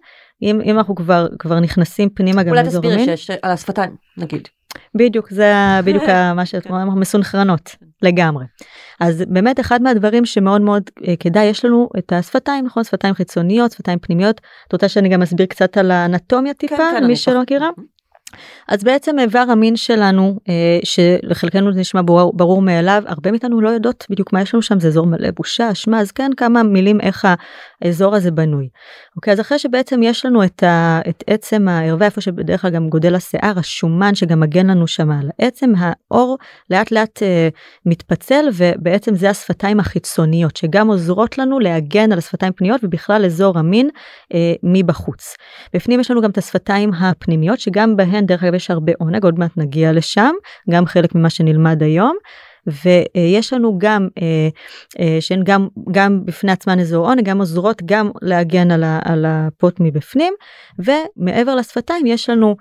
אם, 0.42 0.60
אם 0.64 0.78
אנחנו 0.78 0.94
כבר 0.94 1.26
כבר 1.38 1.60
נכנסים 1.60 2.08
פנימה 2.10 2.42
גם 2.42 2.48
אולי 2.48 2.62
לאזור 2.62 2.82
תסבירי 2.82 3.04
שיש 3.04 3.30
על 3.30 3.50
השפתיים, 3.50 3.96
נגיד. 4.16 4.48
בדיוק 4.94 5.30
זה 5.30 5.52
בדיוק 5.84 6.04
מה 6.36 6.46
שאת 6.46 6.66
כן. 6.66 6.74
אומרת 6.74 6.96
מסונכרנות 6.96 7.76
לגמרי. 8.02 8.44
אז 9.00 9.24
באמת 9.28 9.60
אחד 9.60 9.82
מהדברים 9.82 10.24
שמאוד 10.24 10.60
מאוד 10.60 10.82
אה, 11.08 11.14
כדאי 11.20 11.44
יש 11.44 11.64
לנו 11.64 11.88
את 11.98 12.12
השפתיים 12.12 12.64
נכון 12.64 12.84
שפתיים 12.84 13.14
חיצוניות 13.14 13.72
שפתיים 13.72 13.98
פנימיות 13.98 14.40
את 14.68 14.72
רוצה 14.72 14.88
שאני 14.88 15.08
גם 15.08 15.22
אסביר 15.22 15.46
קצת 15.46 15.76
על 15.76 15.90
האנטומיה 15.90 16.54
טיפה 16.54 16.76
כן, 16.76 16.96
מי 17.00 17.06
אני 17.06 17.16
שלא. 17.16 17.42
מכירה. 17.42 17.70
אז 18.68 18.84
בעצם 18.84 19.18
איבר 19.18 19.44
המין 19.48 19.76
שלנו 19.76 20.38
אה, 20.48 20.78
שלחלקנו 20.84 21.72
זה 21.72 21.80
נשמע 21.80 22.00
ברור, 22.04 22.32
ברור 22.36 22.62
מאליו 22.62 23.02
הרבה 23.06 23.30
מאיתנו 23.30 23.60
לא 23.60 23.68
יודעות 23.68 24.06
בדיוק 24.10 24.32
מה 24.32 24.42
יש 24.42 24.54
לנו 24.54 24.62
שם 24.62 24.80
זה 24.80 24.88
אזור 24.88 25.06
מלא 25.06 25.28
בושה 25.30 25.72
אשמה 25.72 26.00
אז 26.00 26.12
כן 26.12 26.30
כמה 26.36 26.62
מילים 26.62 27.00
איך 27.00 27.24
האזור 27.82 28.14
הזה 28.14 28.30
בנוי. 28.30 28.68
אוקיי 29.16 29.32
אז 29.32 29.40
אחרי 29.40 29.58
שבעצם 29.58 30.00
יש 30.02 30.26
לנו 30.26 30.44
את, 30.44 30.62
ה, 30.62 31.00
את 31.08 31.24
עצם 31.26 31.68
הערווה 31.68 32.06
איפה 32.06 32.20
שבדרך 32.20 32.62
כלל 32.62 32.70
גם 32.70 32.88
גודל 32.88 33.14
השיער 33.14 33.58
השומן 33.58 34.14
שגם 34.14 34.40
מגן 34.40 34.66
לנו 34.66 34.86
שם 34.86 35.10
על 35.10 35.30
העצם 35.38 35.72
העור 35.78 36.38
לאט 36.70 36.90
לאט 36.90 37.22
אה, 37.22 37.48
מתפצל 37.86 38.44
ובעצם 38.54 39.14
זה 39.14 39.30
השפתיים 39.30 39.80
החיצוניות 39.80 40.56
שגם 40.56 40.88
עוזרות 40.88 41.38
לנו 41.38 41.60
להגן 41.60 42.12
על 42.12 42.18
השפתיים 42.18 42.52
פניות 42.52 42.80
ובכלל 42.84 43.24
אזור 43.24 43.58
המין 43.58 43.88
אה, 44.34 44.52
מבחוץ. 44.62 45.34
בפנים 45.74 46.00
יש 46.00 46.10
לנו 46.10 46.22
גם 46.22 46.30
את 46.30 46.38
השפתיים 46.38 46.90
הפנימיות 46.94 47.60
שגם 47.60 47.96
בהן 47.96 48.26
דרך 48.26 48.44
אגב 48.44 48.54
יש 48.54 48.70
הרבה 48.70 48.92
עונג 48.98 49.24
עוד 49.24 49.38
מעט 49.38 49.50
נגיע 49.56 49.92
לשם 49.92 50.32
גם 50.70 50.86
חלק 50.86 51.14
ממה 51.14 51.30
שנלמד 51.30 51.82
היום 51.82 52.16
ויש 52.66 53.52
לנו 53.52 53.78
גם 53.78 54.08
אה, 54.18 54.48
אה, 55.00 55.16
שהן 55.20 55.42
גם 55.44 55.68
גם 55.92 56.24
בפני 56.24 56.52
עצמן 56.52 56.80
אזור 56.80 57.06
עונג 57.06 57.24
גם 57.24 57.38
עוזרות 57.38 57.82
גם 57.84 58.10
להגן 58.22 58.70
על, 58.70 58.84
ה, 58.84 59.00
על 59.04 59.24
הפוט 59.28 59.76
מבפנים 59.80 60.34
ומעבר 60.78 61.54
לשפתיים 61.54 62.06
יש 62.06 62.30
לנו 62.30 62.56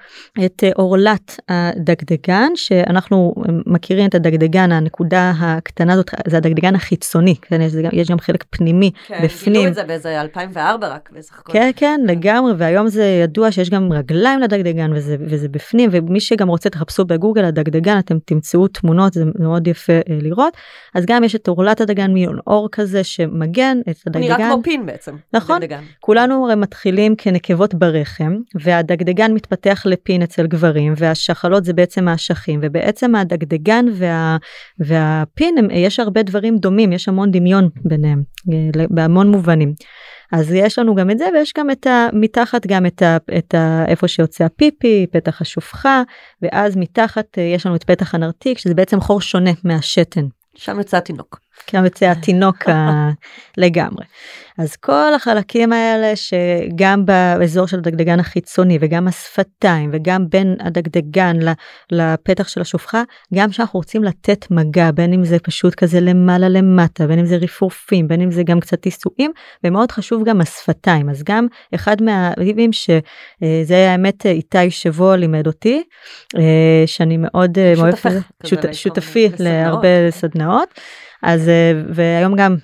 את 0.46 0.64
עורלת 0.76 1.40
הדגדגן 1.50 2.52
שאנחנו 2.56 3.34
מכירים 3.66 4.06
את 4.06 4.16
הדגדגן 4.16 4.72
הנקודה 4.72 5.34
הקטנה 5.40 5.94
הזאת 5.94 6.12
זה 6.28 6.38
הדגדגן 6.38 6.76
החיצוני 6.76 7.36
כן, 7.42 7.62
יש, 7.62 7.76
גם, 7.76 7.90
יש 7.94 8.12
גם 8.12 8.20
חלק 8.20 8.46
פנימי 8.50 8.92
כן, 9.08 9.20
בפנים. 9.24 9.56
גילו 9.56 9.68
את 9.68 9.76
זה 9.76 9.84
באיזה 9.84 10.22
2004 10.22 10.88
רק 10.88 11.10
בסך 11.14 11.40
הכל. 11.40 11.54
כן 11.54 11.72
כן 11.76 12.02
לגמרי 12.08 12.54
והיום 12.58 12.88
זה 12.88 13.04
ידוע 13.24 13.52
שיש 13.52 13.70
גם 13.70 13.94
רגליים 13.94 14.40
לדגדגן 14.40 14.94
וזה, 14.96 15.16
וזה 15.20 15.50
בפנים 15.50 15.90
ומי 15.94 16.20
שגם 16.20 16.48
רוצה 16.48 16.70
תחפשו 16.70 17.06
בגוגל 17.06 17.46
הדגדגן 17.46 18.00
אתם 18.00 18.18
תמצאו 18.26 18.68
תמונות 18.68 19.14
זה 19.14 19.24
מאוד 19.40 19.68
יפה 19.68 19.91
אה, 19.92 20.18
לראות 20.22 20.58
אז 20.96 21.06
גם 21.06 21.24
יש 21.24 21.36
את 21.36 21.48
עורלת 21.48 21.82
הדגן 21.82 22.14
מיון 22.14 22.40
אור 22.48 22.70
כזה 22.72 23.04
שמגן 23.04 23.78
את 23.90 23.96
הדגדגן. 24.08 24.34
נראה 24.34 24.52
כמו 24.52 24.64
פין 24.64 24.86
בעצם. 24.86 25.16
נכון. 25.34 25.56
הדגדגן. 25.56 25.84
כולנו 26.00 26.46
הרי 26.46 26.56
מתחילים 26.56 27.16
כנקבות 27.16 27.74
ברחם 27.74 28.38
והדגדגן 28.56 29.34
מתפתח 29.34 29.84
לפין 29.86 30.22
אצל 30.22 30.48
גברים 30.48 30.94
והשחלות 30.98 31.66
זה 31.66 31.74
בעצם 31.74 32.08
האשכים 32.08 32.60
ובעצם 32.64 33.16
הדגדגן 33.16 33.86
וה, 33.94 34.38
והפין 34.80 35.58
הם, 35.58 35.68
יש 35.72 36.00
הרבה 36.00 36.24
דברים 36.24 36.58
דומים 36.58 36.92
יש 36.94 37.08
המון 37.08 37.32
דמיון 37.32 37.70
ביניהם 37.86 38.24
אה, 38.54 38.86
בהמון 38.90 39.32
מובנים. 39.32 39.74
אז 40.32 40.52
יש 40.52 40.80
לנו 40.80 40.96
גם 40.96 41.10
את 41.10 41.18
זה 41.18 41.26
ויש 41.34 41.54
גם 41.58 41.72
את 41.72 41.88
ה... 41.88 42.08
מתחת 42.14 42.68
גם 42.68 42.86
את 42.86 43.02
ה... 43.02 43.18
את 43.38 43.56
ה... 43.56 43.86
איפה 43.88 44.08
שיוצא 44.08 44.44
הפיפי, 44.44 45.08
פתח 45.12 45.42
השופחה, 45.42 46.04
ואז 46.42 46.76
מתחת 46.78 47.38
אה, 47.38 47.44
יש 47.44 47.66
לנו 47.66 47.76
את 47.76 47.84
פתח 47.84 48.16
הנרתיק 48.16 48.58
שזה 48.58 48.74
בעצם 48.74 49.02
חור 49.02 49.22
שונה 49.22 49.52
מהשתן. 49.64 50.26
שם 50.56 50.80
יצא 50.80 50.98
התינוק. 50.98 51.40
גם 51.76 51.86
יוצא 51.86 52.06
התינוק 52.06 52.58
לגמרי. 53.58 54.06
אז 54.58 54.76
כל 54.76 55.14
החלקים 55.16 55.74
האלה 55.74 56.14
שגם 56.16 57.06
באזור 57.06 57.68
של 57.68 57.78
הדגדגן 57.78 58.20
החיצוני 58.20 58.78
וגם 58.82 59.08
השפתיים 59.08 59.90
וגם 59.94 60.30
בין 60.30 60.56
הדגדגן 60.60 61.38
לפתח 61.92 62.48
של 62.48 62.62
השופחה, 62.62 63.04
גם 63.34 63.52
שאנחנו 63.52 63.80
רוצים 63.80 64.04
לתת 64.04 64.46
מגע, 64.52 64.92
בין 64.92 65.14
אם 65.14 65.26
זה 65.26 65.40
פשוט 65.40 65.76
כזה 65.76 66.00
למעלה 66.00 66.50
למטה, 66.50 67.08
בין 67.08 67.20
אם 67.20 67.26
זה 67.26 67.36
רפרופים, 67.36 68.08
בין 68.08 68.22
אם 68.22 68.32
זה 68.32 68.44
גם 68.44 68.60
קצת 68.60 68.86
עיסויים, 68.86 69.32
ומאוד 69.64 69.92
חשוב 69.92 70.24
גם 70.24 70.42
השפתיים. 70.42 71.10
אז 71.10 71.24
גם 71.24 71.48
אחד 71.76 72.02
מהריבים 72.02 72.74
שזה 72.74 73.90
האמת 73.90 74.26
איתי 74.26 74.72
שבוע 74.72 75.16
לימד 75.18 75.48
אותי, 75.48 75.84
אה, 76.38 76.84
שאני 76.86 77.18
מאוד 77.18 77.58
אה, 77.60 77.74
מאוד- 77.78 77.92
שותפך 77.92 78.14
שותפי. 78.74 79.30
להרבה 79.40 80.12
סדנאות. 80.12 80.80
אז 81.24 81.50
אה, 81.50 81.72
והיום 81.94 82.36
גם 82.36 82.56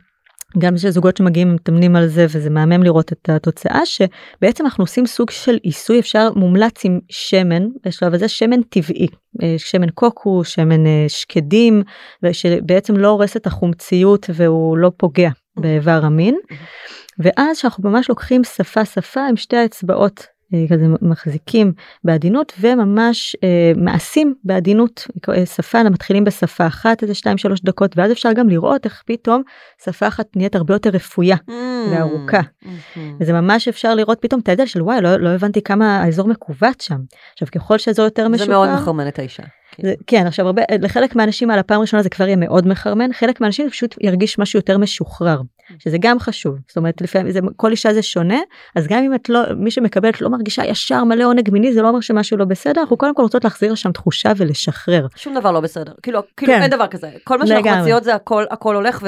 גם 0.58 0.76
יש 0.76 0.86
זוגות 0.86 1.18
שמגיעים 1.18 1.56
מתאמנים 1.56 1.96
על 1.96 2.08
זה 2.08 2.26
וזה 2.26 2.50
מהמם 2.50 2.84
לראות 2.84 3.12
את 3.12 3.30
התוצאה 3.30 3.82
שבעצם 3.86 4.66
אנחנו 4.66 4.84
עושים 4.84 5.06
סוג 5.06 5.30
של 5.30 5.58
עיסוי 5.64 6.00
אפשר 6.00 6.30
מומלץ 6.36 6.86
עם 6.86 7.00
שמן 7.10 7.68
בשלב 7.86 8.14
הזה 8.14 8.28
שמן 8.28 8.62
טבעי 8.62 9.08
אה, 9.44 9.56
שמן 9.58 9.90
קוקו 9.90 10.44
שמן 10.44 10.86
אה, 10.86 11.06
שקדים 11.08 11.84
ושבעצם 12.24 12.98
לא 12.98 13.08
הורס 13.08 13.38
את 13.38 13.48
החומציות 13.48 14.30
והוא 14.34 14.78
לא 14.78 14.92
פוגע 14.98 15.30
באיבר 15.58 16.00
המין. 16.04 16.38
ואז 17.20 17.58
שאנחנו 17.58 17.90
ממש 17.90 18.10
לוקחים 18.10 18.44
שפה 18.44 18.86
שפה 18.86 19.28
עם 19.30 19.38
שתי 19.38 19.58
האצבעות 19.58 20.28
כזה 20.70 20.86
מחזיקים 21.02 21.74
בעדינות 22.04 22.54
וממש 22.60 23.36
אה, 23.44 23.72
מעשים 23.76 24.36
בעדינות 24.44 25.08
אה, 25.30 25.46
שפה 25.46 25.84
מתחילים 25.84 26.24
בשפה 26.24 26.68
אחת 26.68 27.04
איזה 27.04 27.14
2-3 27.14 27.28
דקות 27.64 27.98
ואז 27.98 28.12
אפשר 28.12 28.34
גם 28.34 28.50
לראות 28.50 28.86
איך 28.86 29.04
פתאום 29.06 29.42
שפה 29.84 30.08
אחת 30.08 30.26
נהיית 30.36 30.56
הרבה 30.56 30.74
יותר 30.76 30.90
רפויה 30.90 31.36
וארוכה. 31.92 32.40
Mm-hmm. 32.40 33.00
וזה 33.20 33.34
ממש 33.34 33.68
אפשר 33.68 33.96
לראות 33.96 34.18
פתאום 34.22 34.42
את 34.42 34.50
ההבדל 34.50 34.66
של 34.66 34.82
וואי 34.82 35.02
לא, 35.02 35.16
לא 35.16 35.30
הבנתי 35.30 35.62
כמה 35.62 36.04
האזור 36.04 36.28
מכווץ 36.28 36.84
שם. 36.84 37.00
עכשיו 37.34 37.48
ככל 37.52 37.78
שהאזור 37.78 38.06
יותר 38.06 38.24
זה 38.24 38.30
משוחרר. 38.30 38.50
מאוד 38.50 38.70
מחרמן 38.70 39.08
את 39.08 39.20
האישה. 39.20 39.44
זה, 39.82 39.94
כן 40.08 40.28
עכשיו 40.28 40.46
הרבה 40.46 40.62
לחלק 40.82 41.16
מהאנשים 41.16 41.52
על 41.52 41.60
הפעם 41.60 41.78
הראשונה 41.78 42.04
זה 42.04 42.10
כבר 42.10 42.26
יהיה 42.26 42.36
מאוד 42.36 42.68
מחרמן 42.68 43.14
חלק 43.14 43.42
מהאנשים 43.42 43.66
זה 43.66 43.72
פשוט 43.72 43.96
ירגיש 44.02 44.40
משהו 44.40 44.60
יותר 44.60 44.78
משוחרר 44.78 45.42
שזה 45.80 45.98
גם 46.00 46.20
חשוב 46.20 46.58
זאת 46.68 46.78
אומרת 46.78 47.02
לפעמים 47.02 47.32
זה 47.32 47.40
כל 47.56 47.72
אישה 47.72 47.94
זה 47.94 48.02
שונה 48.02 48.40
אז 48.76 48.88
גם 48.88 49.04
אם 49.04 49.16
את 49.16 49.30
לא 49.30 49.42
מי 49.56 49.72
שמקבלת 49.72 50.22
לא 50.22 50.30
מרגישה 50.30 50.66
ישר 50.66 51.04
מלא 51.04 51.24
עונג 51.24 51.50
מיני 51.52 51.74
זה 51.74 51.82
לא 51.82 51.88
אומר 51.88 52.00
שמשהו 52.00 52.38
לא 52.38 52.46
בסדר 52.46 52.82
אנחנו 52.82 52.98
קודם 52.98 53.16
כל 53.16 53.22
רוצות 53.22 53.44
להחזיר 53.44 53.72
לשם 53.72 53.92
תחושה 53.92 54.32
ולשחרר. 54.38 55.08
שום 55.16 55.36
דבר 55.36 55.52
לא 55.52 55.60
בסדר. 55.60 55.92
כאילו, 56.04 56.22
כאילו 56.38 56.54
כן. 56.54 56.62
אין 56.62 56.72
דבר 56.72 56.88
כזה. 56.88 57.10
כל 57.24 57.38
מה 57.38 57.48
שאנחנו. 57.48 57.82
מציעות 57.82 58.04
זה 58.04 58.16
הכל, 58.16 58.46
הכל 58.52 58.76
הולך 58.76 59.04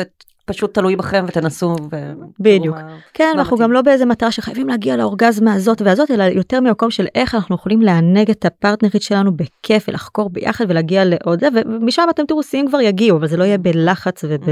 ופשוט 0.49 0.73
תלוי 0.73 0.95
בכם 0.95 1.25
ותנסו. 1.27 1.75
ו... 1.91 2.13
בדיוק. 2.39 2.75
כן 3.13 3.31
אנחנו. 3.35 3.57
גם 3.57 3.71
לא 3.71 3.81
באיזה 3.81 4.05
מטרה 4.05 4.31
שחייבים 4.31 4.67
להגיע 4.67 4.97
לאורגזמה 4.97 5.53
הזאת 5.53 5.81
והזאת 5.81 6.11
אלא 6.11 6.23
יותר 6.23 6.59
ממקום 6.59 6.91
של 6.91 7.07
איך 7.15 7.35
אנחנו 7.35 7.55
יכולים 7.55 7.81
לענג 7.81 8.29
את 8.29 8.45
הפרטנרית 8.45 9.01
שלנו 9.01 9.31
בכיף 9.31 9.89
ולחקור 9.89 10.29
ביחד 10.29 10.65
ולהגיע 10.69 11.05
לעוד 11.05 11.39
זה 11.39 11.47
ומשם 11.55 12.03
אתם 12.09 12.25
תראו 12.25 12.43
שיאים 12.43 12.67
כבר 12.67 12.81
יגיעו 12.81 13.17
אבל 13.17 13.27
זה 13.27 13.37
לא 13.37 13.43
יהיה 13.43 13.57
בלחץ 13.57 14.23
וב, 14.23 14.49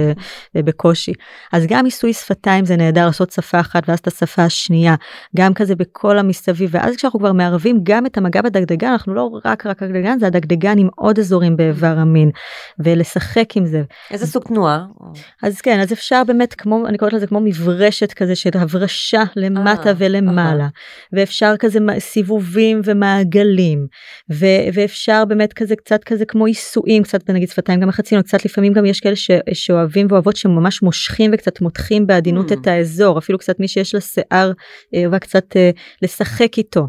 ובקושי 0.55 1.13
אז 1.53 1.65
גם 1.67 1.85
עיסוי 1.85 2.13
שפתיים 2.13 2.65
זה 2.65 2.75
נהדר 2.75 3.05
לעשות 3.05 3.31
שפה 3.31 3.59
אחת 3.59 3.89
ואז 3.89 3.99
את 3.99 4.07
השפה 4.07 4.43
השנייה 4.43 4.95
גם 5.37 5.53
כזה 5.53 5.75
בכל 5.75 6.17
המסביב 6.17 6.69
ואז 6.73 6.95
כשאנחנו 6.95 7.19
כבר 7.19 7.33
מערבים 7.33 7.79
גם 7.83 8.05
את 8.05 8.17
המגע 8.17 8.41
בדגדגן 8.41 8.91
אנחנו 8.91 9.13
לא 9.13 9.39
רק 9.45 9.65
רק 9.65 9.83
הדגדגן 9.83 10.19
זה 10.19 10.27
הדגדגן 10.27 10.77
עם 10.77 10.87
עוד 10.95 11.19
אזורים 11.19 11.57
באיבר 11.57 11.95
המין 11.97 12.29
ולשחק 12.79 13.57
עם 13.57 13.65
זה 13.65 13.83
איזה 14.11 14.27
סוג 14.27 14.43
תנועה? 14.43 14.85
אז 15.43 15.61
כן 15.61 15.79
אז 15.87 15.93
אפשר 15.93 16.21
באמת 16.27 16.53
כמו 16.53 16.87
אני 16.87 16.97
קוראת 16.97 17.13
לזה 17.13 17.27
כמו 17.27 17.39
מברשת 17.39 18.13
כזה 18.13 18.35
של 18.35 18.49
הברשה 18.53 19.23
למטה 19.35 19.89
אה, 19.89 19.93
ולמעלה 19.97 20.59
אהה. 20.63 20.69
ואפשר 21.13 21.53
כזה 21.59 21.79
סיבובים 21.99 22.81
ומעגלים 22.83 23.87
ו- 24.33 24.45
ואפשר 24.73 25.25
באמת 25.25 25.53
כזה 25.53 25.75
קצת 25.75 26.03
כזה 26.03 26.25
כמו 26.25 26.45
עיסויים 26.45 27.03
קצת 27.03 27.29
נגיד 27.29 27.49
שפתיים 27.49 27.79
גם 27.79 27.87
מחצינו 27.87 28.23
קצת 28.23 28.45
לפעמים 28.45 28.73
גם 28.73 28.85
יש 28.85 28.99
כאלה 28.99 29.15
ש- 29.15 29.31
שאוהבים 29.53 30.07
ואוהבות 30.09 30.35
שממש 30.35 30.81
מושכים 30.81 31.31
וקצת 31.33 31.61
מותחים 31.61 32.07
בעדינות 32.07 32.51
Mm. 32.51 32.53
את 32.53 32.67
האזור 32.67 33.17
אפילו 33.19 33.37
קצת 33.39 33.59
מי 33.59 33.67
שיש 33.67 33.95
לה 33.95 34.01
שיער 34.01 34.51
אה, 34.95 35.03
וקצת 35.11 35.55
אה, 35.55 35.69
לשחק 36.01 36.57
איתו 36.57 36.87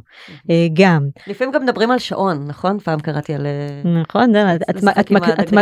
אה, 0.51 0.67
גם 0.73 1.09
לפעמים 1.27 1.55
גם 1.55 1.63
מדברים 1.63 1.91
על 1.91 1.99
שעון, 1.99 2.45
נכון? 2.47 2.79
פעם 2.79 3.01
קראתי 3.01 3.35
על... 3.35 3.47
אה, 3.47 3.91
נכון, 4.01 4.33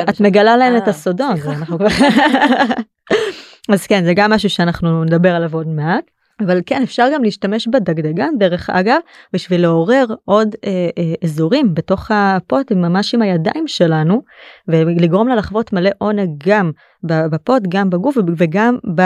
את. 0.09 0.21
מגלה 0.21 0.57
להם 0.57 0.77
את 0.77 0.83
אה, 0.83 0.89
הסודות. 0.89 1.37
אז 3.73 3.87
כן, 3.87 4.05
זה 4.05 4.13
גם 4.17 4.33
משהו 4.33 4.51
שאנחנו 4.51 5.05
נדבר 5.05 5.35
עליו 5.35 5.55
עוד 5.55 5.69
מעט. 5.69 6.05
אבל 6.41 6.61
כן 6.67 6.83
אפשר 6.83 7.07
גם 7.15 7.25
להשתמש 7.25 7.69
בדגדגן 7.69 8.39
דרך 8.39 8.71
אגב 8.71 8.99
בשביל 9.33 9.63
לעורר 9.63 10.05
עוד 10.25 10.55
אה, 10.65 10.71
אה, 10.99 11.15
אזורים 11.25 11.75
בתוך 11.75 12.11
הפוט 12.11 12.73
ממש 12.73 13.15
עם 13.15 13.23
הידיים 13.23 13.69
שלנו 13.69 14.23
ולגרום 14.69 15.29
לה 15.29 15.35
לחוות 15.35 15.73
מלא 15.73 15.91
עונג 15.99 16.31
גם 16.47 16.71
ב- 17.07 17.27
בפוט 17.27 17.63
גם 17.69 17.91
בגוף 17.91 18.17
וגם 18.37 18.79
ב, 18.95 19.03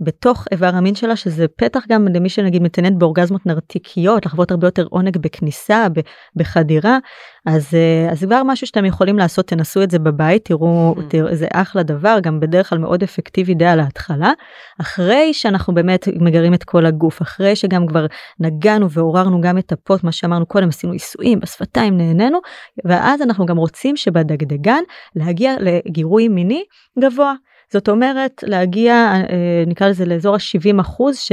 בתוך 0.00 0.44
איבר 0.52 0.70
המין 0.74 0.94
שלה 0.94 1.16
שזה 1.16 1.46
פתח 1.56 1.80
גם 1.88 2.08
למי 2.14 2.28
שנגיד 2.28 2.62
מתעניין 2.62 2.98
באורגזמות 2.98 3.46
נרתיקיות 3.46 4.26
לחוות 4.26 4.50
הרבה 4.50 4.66
יותר 4.66 4.86
עונג 4.90 5.16
בכניסה 5.18 5.88
ב- 5.88 6.00
בחדירה. 6.36 6.98
אז 7.46 7.68
אה, 7.74 8.08
אז 8.12 8.20
זה 8.20 8.26
כבר 8.26 8.42
משהו 8.44 8.66
שאתם 8.66 8.84
יכולים 8.84 9.18
לעשות 9.18 9.46
תנסו 9.46 9.82
את 9.82 9.90
זה 9.90 9.98
בבית 9.98 10.44
תראו, 10.44 10.94
Mhm. 10.98 11.02
תראו 11.08 11.34
זה 11.34 11.46
אחלה 11.52 11.82
דבר 11.82 12.18
גם 12.22 12.40
בדרך 12.40 12.68
כלל 12.68 12.78
מאוד 12.78 13.02
אפקטיבי 13.02 13.54
די 13.54 13.66
על 13.66 13.80
ההתחלה. 13.80 14.32
אחרי 14.80 15.34
שאנחנו 15.34 15.74
באמת 15.74 16.08
מגרים 16.20 16.54
את 16.54 16.64
כל 16.64 16.86
הגוף 16.86 17.22
אחרי 17.22 17.56
שגם 17.56 17.86
כבר 17.86 18.06
נגענו 18.40 18.90
ועוררנו 18.90 19.40
גם 19.40 19.58
את 19.58 19.72
הפוט 19.72 20.04
מה 20.04 20.12
שאמרנו 20.12 20.46
קודם 20.46 20.68
עשינו 20.68 20.92
עיסויים 20.92 21.40
בשפתיים 21.40 21.96
נהנינו 21.96 22.38
ואז 22.84 23.22
אנחנו 23.22 23.46
גם 23.46 23.56
רוצים 23.56 23.96
שבדגדגן 23.96 24.82
להגיע 25.16 25.54
לגירוי 25.60 26.28
מיני 26.28 26.62
גבוה 26.98 27.34
זאת 27.72 27.88
אומרת 27.88 28.44
להגיע 28.46 28.94
אה, 28.94 29.64
נקרא 29.66 29.88
לזה 29.88 30.04
לאזור 30.04 30.34
ה-70 30.34 30.80
אחוז 30.80 31.18
ש... 31.18 31.32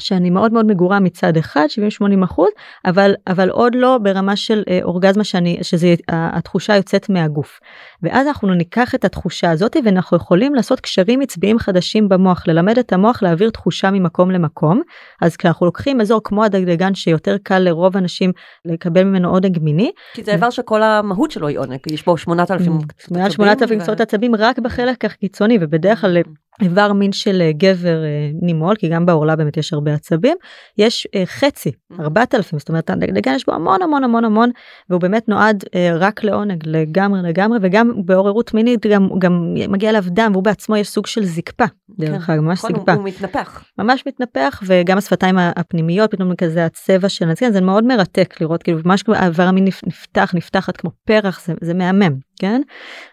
שאני 0.00 0.30
מאוד 0.30 0.52
מאוד 0.52 0.66
מגורה 0.66 1.00
מצד 1.00 1.36
אחד 1.36 1.66
70-80 2.02 2.24
אחוז 2.24 2.48
אבל 2.84 3.14
אבל 3.26 3.50
עוד 3.50 3.74
לא 3.74 3.98
ברמה 4.02 4.36
של 4.36 4.62
אה, 4.68 4.78
אורגזמה 4.82 5.24
שאני 5.24 5.58
שזה 5.62 5.94
התחושה 6.08 6.76
יוצאת 6.76 7.08
מהגוף. 7.08 7.60
ואז 8.02 8.26
אנחנו 8.26 8.54
ניקח 8.54 8.94
את 8.94 9.04
התחושה 9.04 9.50
הזאת 9.50 9.76
ואנחנו 9.84 10.16
יכולים 10.16 10.54
לעשות 10.54 10.80
קשרים 10.80 11.20
עצביים 11.20 11.58
חדשים 11.58 12.08
במוח 12.08 12.48
ללמד 12.48 12.78
את 12.78 12.92
המוח 12.92 13.22
להעביר 13.22 13.50
תחושה 13.50 13.90
ממקום 13.90 14.30
למקום. 14.30 14.82
אז 15.22 15.36
כשאנחנו 15.36 15.66
לוקחים 15.66 16.00
אזור 16.00 16.20
כמו 16.24 16.44
הדגדגן 16.44 16.94
שיותר 16.94 17.36
קל 17.42 17.58
לרוב 17.58 17.96
האנשים 17.96 18.32
לקבל 18.64 19.04
ממנו 19.04 19.30
עונג 19.30 19.58
מיני. 19.58 19.90
כי 20.14 20.24
זה 20.24 20.32
איבר 20.32 20.50
שכל 20.50 20.82
המהות 20.82 21.30
שלו 21.30 21.48
היא 21.48 21.58
עונג, 21.58 21.78
יש 21.86 22.04
בו 22.04 22.16
8,000 22.16 22.72
מעל 22.72 23.26
עצבים 23.26 23.30
8,000 23.30 23.78
ו- 23.78 23.82
קצות 23.82 24.00
עצבים 24.00 24.34
רק 24.34 24.58
בחלק 24.58 25.04
הקיצוני 25.04 25.58
ובדרך 25.60 26.00
כלל 26.00 26.16
איבר 26.62 26.92
מין 26.92 27.12
של 27.12 27.42
אה, 27.42 27.52
גבר 27.52 28.04
אה, 28.04 28.30
נימול 28.42 28.76
כי 28.76 28.88
גם 28.88 29.06
בעורלה 29.06 29.36
באמת 29.36 29.56
יש 29.56 29.72
הרבה 29.72 29.94
עצבים 29.94 30.36
יש 30.78 31.08
אה, 31.14 31.26
חצי 31.26 31.72
4000 32.00 32.58
זאת 32.58 32.68
אומרת 32.68 32.90
הדגן 32.90 33.34
יש 33.34 33.46
בו 33.46 33.52
המון 33.52 33.82
המון 33.82 34.04
המון 34.04 34.24
המון 34.24 34.50
והוא 34.90 35.00
באמת 35.00 35.28
נועד 35.28 35.64
רק 35.94 36.24
לעונג 36.24 36.62
לגמרי 36.66 37.20
לגמרי 37.22 37.58
וגם 37.62 37.92
בעוררות 38.04 38.54
מינית 38.54 38.86
גם 38.86 39.08
גם 39.18 39.54
מגיע 39.68 39.90
אליו 39.90 40.04
דם 40.06 40.30
והוא 40.32 40.44
בעצמו 40.44 40.76
יש 40.76 40.88
סוג 40.88 41.06
של 41.06 41.24
זקפה 41.24 41.64
דרך 41.98 42.26
כן, 42.26 42.32
אגב 42.32 42.42
ממש 42.42 42.58
נכון, 42.58 42.70
זקפה. 42.76 42.92
הוא, 42.92 43.00
הוא 43.00 43.08
מתנפח. 43.08 43.64
ממש 43.78 44.02
מתנפח 44.06 44.62
וגם 44.66 44.98
השפתיים 44.98 45.38
הפנימיות 45.38 46.10
פתאום 46.10 46.36
כזה 46.36 46.64
הצבע 46.64 47.08
של 47.08 47.24
הנציגן 47.24 47.52
זה 47.52 47.60
מאוד 47.60 47.84
מרתק 47.84 48.40
לראות 48.40 48.62
כאילו 48.62 48.78
ממש 48.84 49.02
כמו 49.02 49.14
האיבר 49.14 49.42
המין 49.42 49.64
נפתח 49.64 50.32
נפתחת 50.34 50.76
כמו 50.76 50.90
פרח 51.04 51.46
זה, 51.46 51.54
זה 51.60 51.74
מהמם 51.74 52.14
כן? 52.40 52.62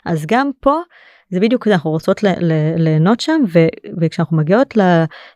אז 0.05 0.25
גם 0.27 0.51
פה. 0.59 0.81
זה 1.31 1.39
בדיוק 1.39 1.67
זה 1.67 1.73
אנחנו 1.73 1.91
רוצות 1.91 2.23
ליהנות 2.77 3.19
שם 3.19 3.41
ו, 3.53 3.59
וכשאנחנו 4.01 4.37
מגיעות 4.37 4.77
ל... 4.77 4.81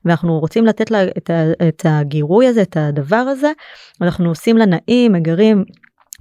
ואנחנו 0.06 0.40
רוצים 0.40 0.66
לתת 0.66 0.92
לה 0.92 1.04
את, 1.04 1.30
ה, 1.30 1.44
את 1.68 1.86
הגירוי 1.90 2.48
הזה 2.48 2.62
את 2.62 2.78
הדבר 2.78 3.16
הזה 3.16 3.52
אנחנו 4.02 4.30
עושים 4.30 4.58
לה 4.58 4.66
נעים 4.66 5.14
מגרים 5.14 5.66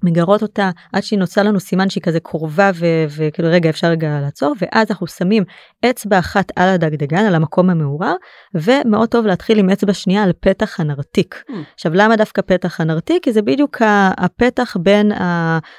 מגרות 0.05 0.43
אותה 0.43 0.71
עד 0.93 1.03
שהיא 1.03 1.19
נוצרה 1.19 1.45
לנו 1.45 1.61
סימן 1.61 1.91
שהיא 1.91 2.03
כזה 2.03 2.21
קרובה 2.21 2.71
וכאילו 3.17 3.49
רגע 3.53 3.71
אפשר 3.71 3.87
רגע 3.87 4.21
לעצור 4.21 4.55
ואז 4.61 4.91
אנחנו 4.91 5.07
שמים 5.07 5.45
אצבע 5.91 6.19
אחת 6.19 6.53
על 6.57 6.69
הדגדגן 6.69 7.25
על 7.27 7.35
המקום 7.35 7.71
המעורר 7.71 8.15
ומאוד 8.55 9.09
טוב 9.09 9.27
להתחיל 9.27 9.59
עם 9.59 9.71
אצבע 9.71 9.93
שנייה 9.93 10.23
על 10.23 10.33
פתח 10.41 10.81
הנרתיק. 10.81 11.43
Mm. 11.49 11.53
עכשיו 11.75 11.93
למה 11.95 12.17
דווקא 12.17 12.43
פתח 12.43 12.81
הנרתיק? 12.81 13.25
כי 13.25 13.33
זה 13.33 13.43
בדיוק 13.43 13.83
הפתח 14.17 14.77
בין 14.81 15.13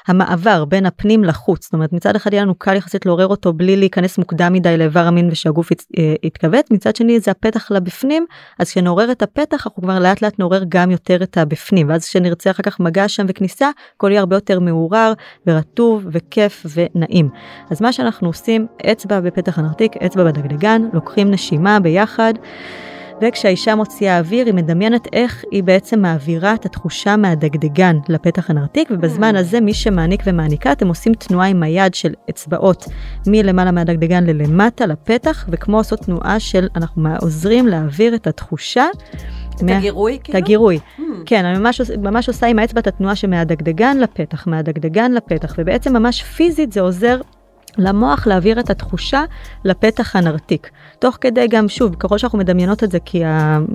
המעבר 0.07 0.65
בין 0.65 0.85
הפנים 0.85 1.23
לחוץ 1.23 1.63
זאת 1.63 1.73
אומרת 1.73 1.93
מצד 1.93 2.15
אחד 2.15 2.33
יהיה 2.33 2.43
לנו 2.43 2.55
קל 2.55 2.75
יחסית 2.75 3.05
לעורר 3.05 3.27
אותו 3.27 3.53
בלי 3.53 3.77
להיכנס 3.77 4.17
מוקדם 4.17 4.53
מדי 4.53 4.77
לאיבר 4.77 5.07
המין 5.07 5.29
ושהגוף 5.31 5.71
אה, 5.71 6.15
יתכווץ 6.23 6.71
מצד 6.71 6.95
שני 6.95 7.19
זה 7.19 7.31
הפתח 7.31 7.71
לבפנים 7.71 8.25
אז 8.59 8.69
כשנעורר 8.69 9.11
את 9.11 9.21
הפתח 9.21 9.67
אנחנו 9.67 9.81
כבר 9.81 9.99
לאט 9.99 10.21
לאט 10.21 10.39
נעורר 10.39 10.63
גם 10.69 10.91
יותר 10.91 11.23
את 11.23 11.37
הבפנים 11.37 11.89
ואז 11.89 12.05
כשנרצה 12.05 12.51
אחר 12.51 12.63
כך 12.63 12.79
מגע 12.79 13.07
שם 13.07 13.25
וכניסה 13.29 13.69
כל 13.97 14.11
יהיה 14.15 14.21
הרבה 14.21 14.35
יותר 14.35 14.59
מעורר 14.59 15.13
ורטוב 15.47 16.07
וכיף 16.11 16.65
ונעים. 16.75 17.29
אז 17.69 17.81
מה 17.81 17.93
שאנחנו 17.93 18.27
עושים, 18.27 18.67
אצבע 18.91 19.19
בפתח 19.19 19.59
הנרתיק, 19.59 19.97
אצבע 19.97 20.23
בדגדגן, 20.23 20.81
לוקחים 20.93 21.31
נשימה 21.31 21.79
ביחד. 21.79 22.33
וכשהאישה 23.21 23.75
מוציאה 23.75 24.19
אוויר 24.19 24.45
היא 24.45 24.53
מדמיינת 24.53 25.07
איך 25.13 25.43
היא 25.51 25.63
בעצם 25.63 25.99
מעבירה 25.99 26.53
את 26.53 26.65
התחושה 26.65 27.17
מהדגדגן 27.17 27.97
לפתח 28.09 28.49
הנרתיק 28.49 28.87
ובזמן 28.91 29.35
mm. 29.35 29.39
הזה 29.39 29.61
מי 29.61 29.73
שמעניק 29.73 30.21
ומעניקה 30.25 30.71
אתם 30.71 30.87
עושים 30.87 31.13
תנועה 31.13 31.47
עם 31.47 31.63
היד 31.63 31.93
של 31.93 32.13
אצבעות 32.29 32.85
מלמעלה 33.27 33.71
מהדגדגן 33.71 34.23
ללמטה 34.23 34.85
לפתח 34.85 35.45
וכמו 35.49 35.77
עושות 35.77 35.99
תנועה 35.99 36.39
של 36.39 36.67
אנחנו 36.75 37.09
עוזרים 37.21 37.67
להעביר 37.67 38.15
את 38.15 38.27
התחושה 38.27 38.85
את 39.55 39.63
מה... 39.63 39.77
הגירוי 39.77 40.19
כאילו? 40.23 40.39
את 40.39 40.43
הגירוי. 40.43 40.79
Hmm. 40.97 41.01
כן, 41.25 41.45
אני 41.45 41.59
ממש, 41.59 41.81
ממש 42.01 42.27
עושה 42.27 42.47
עם 42.47 42.59
האצבע 42.59 42.79
את 42.79 42.87
התנועה 42.87 43.15
שמהדגדגן 43.15 43.97
לפתח, 43.97 44.47
מהדגדגן 44.47 45.11
לפתח, 45.11 45.55
ובעצם 45.57 45.93
ממש 45.93 46.23
פיזית 46.23 46.71
זה 46.71 46.81
עוזר 46.81 47.21
למוח 47.77 48.27
להעביר 48.27 48.59
את 48.59 48.69
התחושה 48.69 49.23
לפתח 49.65 50.15
הנרתיק. 50.15 50.69
תוך 50.99 51.17
כדי 51.21 51.47
גם, 51.47 51.69
שוב, 51.69 51.95
ככל 51.95 52.17
שאנחנו 52.17 52.37
מדמיינות 52.37 52.83
את 52.83 52.91
זה, 52.91 52.99
כי. 53.05 53.23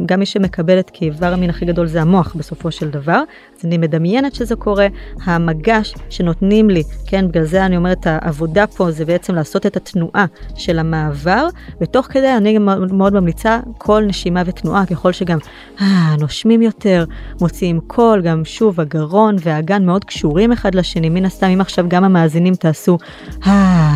גם 0.07 0.19
מי 0.21 0.27
שמקבל 0.27 0.79
את 0.79 0.91
כאיבר 0.93 1.33
המין 1.33 1.51
הכי 1.51 1.65
גדול 1.65 1.87
זה 1.87 2.03
המוח 2.03 2.35
בסופו 2.35 2.71
של 2.71 2.91
דבר, 2.91 3.23
אז 3.59 3.65
אני 3.65 3.79
מדמיינת 3.79 4.35
שזה 4.35 4.57
קורה, 4.57 4.87
המגש 5.25 5.95
שנותנים 6.11 6.71
לי, 6.71 6.83
כן, 7.07 7.29
בגלל 7.29 7.45
זה 7.45 7.67
אני 7.67 7.77
אומרת, 7.77 8.07
העבודה 8.07 8.67
פה 8.67 8.91
זה 8.91 9.05
בעצם 9.05 9.35
לעשות 9.35 9.67
את 9.67 9.77
התנועה 9.77 10.27
של 10.55 10.79
המעבר, 10.79 11.47
ותוך 11.81 12.07
כדי 12.07 12.37
אני 12.37 12.59
מאוד 12.93 13.15
ממליצה 13.15 13.61
כל 13.79 14.03
נשימה 14.07 14.43
ותנועה, 14.47 14.87
ככל 14.87 15.13
שגם 15.13 15.39
אה, 15.81 16.15
נושמים 16.19 16.63
יותר, 16.63 17.05
מוציאים 17.41 17.81
קול, 17.87 18.23
גם 18.23 18.45
שוב, 18.45 18.81
הגרון 18.81 19.37
והאגן 19.41 19.87
מאוד 19.87 20.05
קשורים 20.05 20.53
אחד 20.53 20.75
לשני, 20.75 21.09
מן 21.09 21.25
הסתם, 21.25 21.47
אם 21.47 21.61
עכשיו 21.61 21.85
גם 21.89 22.05
המאזינים 22.05 22.55
תעשו, 22.55 22.99
אה, 23.47 23.90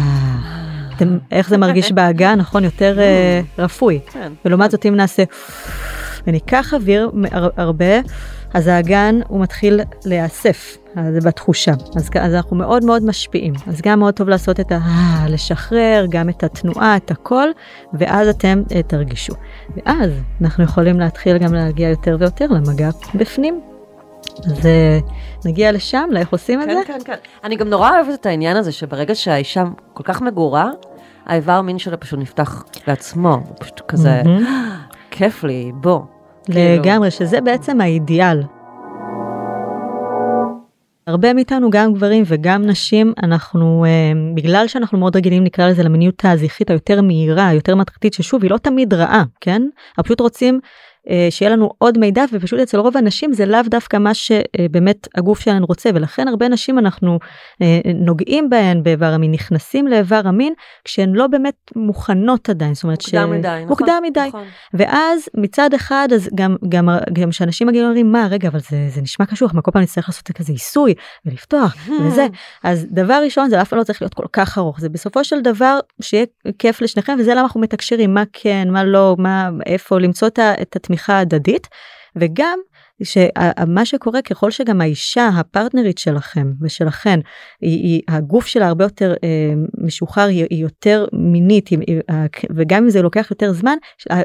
אתם, 0.96 1.18
איך 1.30 1.48
זה 1.48 1.59
מרגיש 1.59 1.92
באגן, 1.92 2.38
נכון? 2.38 2.64
יותר 2.64 2.98
uh, 2.98 3.61
רפוי. 3.61 4.00
כן. 4.12 4.33
ולעומת 4.44 4.70
זאת 4.70 4.87
אם 4.87 4.94
נעשה 4.94 5.22
וניקח 6.26 6.74
אוויר 6.74 7.11
הרבה, 7.57 8.00
אז 8.54 8.66
האגן 8.66 9.20
הוא 9.28 9.40
מתחיל 9.40 9.80
להיאסף, 10.04 10.76
זה 11.12 11.20
בתחושה. 11.20 11.72
אז, 11.96 12.11
אז 12.20 12.35
אנחנו 12.35 12.57
מאוד 12.57 12.85
מאוד 12.85 13.04
משפיעים. 13.04 13.54
אז 13.66 13.80
גם 13.80 13.98
מאוד 13.98 14.14
טוב 14.14 14.28
לעשות 14.28 14.61
את 14.61 14.72
ה... 14.72 14.78
לשחרר, 15.28 16.07
גם 16.09 16.28
את 16.28 16.44
התנועה, 16.44 16.96
את 16.96 17.11
הכל, 17.11 17.48
ואז 17.98 18.28
אתם 18.28 18.62
uh, 18.68 18.72
תרגישו. 18.87 19.35
ואז 19.76 20.11
אנחנו 20.40 20.64
יכולים 20.64 21.00
להתחיל 21.00 21.38
גם 21.38 21.54
להגיע 21.54 21.88
יותר 21.88 22.16
ויותר 22.20 22.46
למגע 22.46 22.90
בפנים. 23.14 23.73
אז 24.46 24.68
נגיע 25.44 25.72
לשם, 25.72 26.08
לאיך 26.10 26.32
עושים 26.32 26.60
כן, 26.60 26.70
את 26.70 26.76
זה? 26.76 26.82
כן, 26.87 26.92
כן, 26.92 27.04
כן. 27.04 27.18
אני 27.44 27.56
גם 27.56 27.68
נורא 27.68 27.90
אוהבת 27.90 28.20
את 28.20 28.26
העניין 28.26 28.56
הזה 28.56 28.72
שברגע 28.72 29.14
שהאישה 29.14 29.64
כל 29.92 30.02
כך 30.02 30.22
מגורה, 30.22 30.70
האיבר 31.26 31.60
מין 31.60 31.78
שלה 31.78 31.96
פשוט 31.96 32.18
נפתח 32.18 32.64
לעצמו, 32.87 33.34
הוא 33.34 33.56
פשוט 33.60 33.80
כזה, 33.88 34.22
כיף 35.10 35.44
לי, 35.44 35.72
בוא. 35.74 36.00
כאילו. 36.44 36.82
לגמרי, 36.82 37.10
שזה 37.10 37.40
בעצם 37.40 37.80
האידיאל. 37.80 38.42
הרבה 41.06 41.32
מאיתנו, 41.32 41.70
גם 41.70 41.94
גברים 41.94 42.24
וגם 42.26 42.62
נשים, 42.66 43.12
אנחנו, 43.22 43.84
אה, 43.84 44.12
בגלל 44.34 44.66
שאנחנו 44.66 44.98
מאוד 44.98 45.16
רגילים 45.16 45.44
נקרא 45.44 45.68
לזה 45.68 45.82
למיניות 45.82 46.22
הזכרית 46.24 46.70
היותר 46.70 47.02
מהירה, 47.02 47.52
יותר 47.52 47.76
מטרתית, 47.76 48.14
ששוב, 48.14 48.42
היא 48.42 48.50
לא 48.50 48.58
תמיד 48.58 48.94
רעה, 48.94 49.24
כן? 49.40 49.62
אנחנו 49.88 50.04
פשוט 50.04 50.20
רוצים 50.20 50.60
שיהיה 51.30 51.52
לנו 51.52 51.70
עוד 51.78 51.98
מידע 51.98 52.24
ופשוט 52.32 52.60
אצל 52.60 52.78
רוב 52.78 52.96
האנשים 52.96 53.32
זה 53.32 53.46
לאו 53.46 53.60
דווקא 53.66 53.96
מה 53.96 54.14
שבאמת 54.14 55.08
הגוף 55.14 55.40
שלנו 55.40 55.66
רוצה 55.66 55.90
ולכן 55.94 56.28
הרבה 56.28 56.48
נשים 56.48 56.78
אנחנו 56.78 57.18
אה, 57.62 57.80
נוגעים 57.94 58.50
בהן 58.50 58.82
באיבר 58.82 59.06
המין 59.06 59.32
נכנסים 59.32 59.86
לאיבר 59.86 60.20
המין 60.24 60.52
כשהן 60.84 61.12
לא 61.12 61.26
באמת 61.26 61.54
מוכנות 61.76 62.48
עדיין 62.50 62.74
זאת 62.74 62.84
אומרת 62.84 62.98
מוקדם 63.02 63.28
ש... 63.34 63.38
מדי 63.38 63.64
מוקדם 63.68 63.86
נכון, 63.88 64.04
מדי 64.04 64.28
נכון. 64.28 64.44
ואז 64.74 65.28
מצד 65.36 65.74
אחד 65.74 66.08
אז 66.14 66.28
גם 66.34 66.56
גם 66.68 66.88
גם 67.12 67.32
שאנשים 67.32 67.66
מגיעים 67.66 67.86
אומרים 67.86 68.12
מה 68.12 68.28
רגע 68.30 68.48
אבל 68.48 68.58
זה 68.58 68.86
זה 68.88 69.02
נשמע 69.02 69.26
קשוח 69.26 69.54
מה 69.54 69.62
כל 69.62 69.70
פעם 69.70 69.82
נצטרך 69.82 70.08
לעשות 70.08 70.30
כזה 70.32 70.52
עיסוי 70.52 70.94
ולפתוח 71.26 71.76
וזה 72.02 72.26
אז 72.64 72.86
דבר 72.90 73.20
ראשון 73.24 73.50
זה 73.50 73.62
אף 73.62 73.68
פעם 73.68 73.78
לא 73.78 73.84
צריך 73.84 74.02
להיות 74.02 74.14
כל 74.14 74.26
כך 74.32 74.58
ארוך 74.58 74.80
זה 74.80 74.88
בסופו 74.88 75.24
של 75.24 75.40
דבר 75.40 75.78
שיהיה 76.02 76.26
כיף 76.58 76.82
לשניכם 76.82 77.16
וזה 77.18 77.32
למה 77.32 77.42
אנחנו 77.42 77.60
מתקשרים 77.60 78.14
מה 78.14 78.22
כן 78.32 78.68
מה 78.70 78.84
לא 78.84 79.16
מה 79.18 79.50
איפה 79.66 79.98
למצוא 79.98 80.28
את 80.62 80.76
התמיכה. 80.76 80.93
תמיכה 80.94 81.18
הדדית 81.18 81.68
וגם 82.16 82.59
שמה 83.02 83.85
שקורה 83.85 84.22
ככל 84.22 84.50
שגם 84.50 84.80
האישה 84.80 85.28
הפרטנרית 85.28 85.98
שלכם 85.98 86.52
ושלכן 86.61 87.20
היא, 87.61 87.83
היא 87.83 88.02
הגוף 88.09 88.46
שלה 88.46 88.68
הרבה 88.68 88.85
יותר 88.85 89.14
אה, 89.24 89.54
משוחרר 89.78 90.26
היא, 90.26 90.46
היא 90.50 90.62
יותר 90.62 91.07
מינית 91.12 91.68
היא, 91.68 91.78
וגם 92.57 92.83
אם 92.85 92.90
זה 92.90 93.02
לוקח 93.02 93.26
יותר 93.30 93.52
זמן 93.52 93.76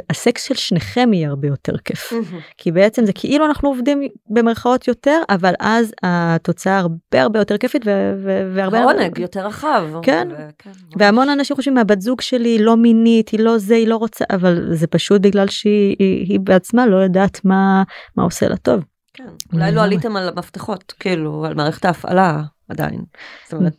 הסקס 0.10 0.44
של 0.44 0.56
שניכם 0.56 1.14
יהיה 1.14 1.30
הרבה 1.30 1.48
יותר 1.48 1.78
כיף. 1.78 2.14
mm-hmm. 2.14 2.36
כי 2.58 2.72
בעצם 2.72 3.06
זה 3.06 3.14
כאילו 3.14 3.46
אנחנו 3.46 3.70
עובדים 3.70 4.02
במרכאות 4.30 4.88
יותר 4.88 5.22
אבל 5.30 5.54
אז 5.60 5.94
התוצאה 6.04 6.78
הרבה 6.78 7.22
הרבה 7.22 7.40
יותר 7.40 7.58
כיפית 7.58 7.86
והרבה 8.54 8.84
עונג 8.84 9.18
יותר 9.18 9.48
רחב. 9.48 9.84
כן. 10.02 10.28
וכן, 10.32 10.72
והמון 10.98 11.30
אנשים 11.30 11.56
חושבים 11.56 11.74
מהבת 11.74 12.02
זוג 12.02 12.22
שלי 12.22 12.58
לא 12.60 12.78
מינית 12.78 13.30
היא 13.30 13.40
לא 13.40 13.58
זה 13.58 13.76
היא 13.76 13.88
לא 13.88 13.96
רוצה 13.96 14.26
אבל 14.30 14.76
זה 14.76 14.88
פשוט 14.88 15.22
בגלל 15.22 15.48
שהיא 15.48 15.96
היא, 16.00 16.26
היא 16.30 16.40
בעצמה 16.40 16.88
לא 16.88 16.98
יודעת 16.98 17.46
מה 17.46 17.84
מה 18.18 18.24
עושה 18.24 18.48
לה 18.48 18.56
טוב. 18.62 18.84
כן, 19.14 19.28
אולי 19.54 19.72
לא 19.72 19.84
עליתם 19.84 20.16
על 20.16 20.30
המפתחות, 20.30 20.94
כאילו, 21.00 21.46
על 21.46 21.54
מערכת 21.54 21.86
ההפעלה 21.86 22.42
עדיין. 22.70 23.04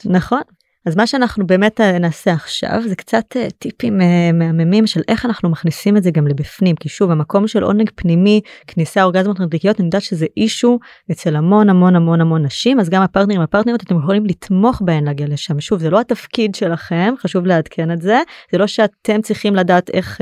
נכון. 0.07 0.43
אז 0.87 0.97
מה 0.97 1.07
שאנחנו 1.07 1.47
באמת 1.47 1.81
אה, 1.81 1.99
נעשה 1.99 2.33
עכשיו 2.33 2.83
זה 2.89 2.97
קצת 2.97 3.37
אה, 3.37 3.49
טיפים 3.59 4.01
אה, 4.01 4.33
מהממים 4.33 4.87
של 4.87 5.01
איך 5.09 5.27
אנחנו 5.27 5.51
מכניסים 5.51 5.97
את 5.97 6.03
זה 6.03 6.11
גם 6.11 6.27
לבפנים. 6.27 6.77
כי 6.77 6.89
שוב 6.89 7.11
המקום 7.11 7.49
של 7.49 7.63
עונג 7.63 7.91
פנימי 7.95 8.41
כניסה 8.67 9.03
אורגזמות 9.03 9.41
נדריקיות 9.41 9.81
אני 9.81 9.87
יודעת 9.87 10.03
שזה 10.03 10.27
אישו 10.37 10.79
אצל 11.11 11.37
המון 11.37 11.69
המון 11.69 11.97
המון 11.97 12.21
המון 12.21 12.43
נשים 12.43 12.81
אז 12.81 12.89
גם 12.89 13.03
הפרטנרים 13.03 13.41
הפרטנריות 13.41 13.83
אתם 13.83 13.99
יכולים 13.99 14.27
לתמוך 14.27 14.83
בהן 14.85 15.05
להגיע 15.05 15.27
לשם. 15.29 15.61
שוב 15.61 15.79
זה 15.79 15.91
לא 15.91 16.01
התפקיד 16.01 16.55
שלכם 16.55 17.15
חשוב 17.19 17.47
לעדכן 17.47 17.91
את 17.93 18.03
זה. 18.03 18.21
זה 18.53 18.59
לא 18.59 18.67
שאתם 18.67 19.23
צריכים 19.23 19.57
לדעת 19.57 19.91
איך 19.91 20.21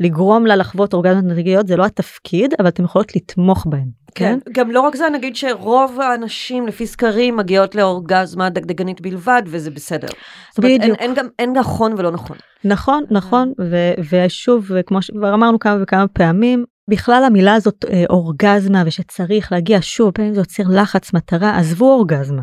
לגרום 0.00 0.46
לה 0.46 0.56
לחוות 0.56 0.94
אורגזמות 0.94 1.24
נדריקיות 1.24 1.66
זה 1.66 1.76
לא 1.76 1.84
התפקיד 1.84 2.54
אבל 2.58 2.68
אתם 2.68 2.84
יכולות 2.84 3.16
לתמוך 3.16 3.66
בהן. 3.66 3.99
כן? 4.14 4.38
כן, 4.44 4.52
גם 4.52 4.70
לא 4.70 4.80
רק 4.80 4.96
זה, 4.96 5.08
נגיד 5.08 5.36
שרוב 5.36 6.00
האנשים 6.00 6.66
לפי 6.66 6.86
סקרים 6.86 7.36
מגיעות 7.36 7.74
לאורגזמה 7.74 8.50
דגדגנית 8.50 9.00
בלבד, 9.00 9.42
וזה 9.46 9.70
בסדר. 9.70 10.08
זאת 10.50 10.58
אומרת, 10.58 10.80
אין, 10.80 10.94
אין 10.94 11.14
גם, 11.14 11.26
אין 11.38 11.52
נכון 11.52 11.94
ולא 11.96 12.10
נכון. 12.10 12.36
נכון, 12.64 13.04
נכון, 13.10 13.52
ו- 13.60 13.94
ושוב, 14.10 14.70
כמו 14.86 15.02
שכבר 15.02 15.34
אמרנו 15.34 15.58
כמה 15.58 15.78
וכמה 15.82 16.08
פעמים, 16.08 16.64
בכלל 16.90 17.24
המילה 17.24 17.54
הזאת 17.54 17.84
אה, 17.90 18.04
אורגזמה 18.10 18.82
ושצריך 18.86 19.52
להגיע 19.52 19.78
שוב, 19.80 20.10
פעמים 20.10 20.34
זה 20.34 20.40
יוצר 20.40 20.62
לחץ 20.68 21.14
מטרה, 21.14 21.58
עזבו 21.58 21.92
אורגזמה. 21.94 22.42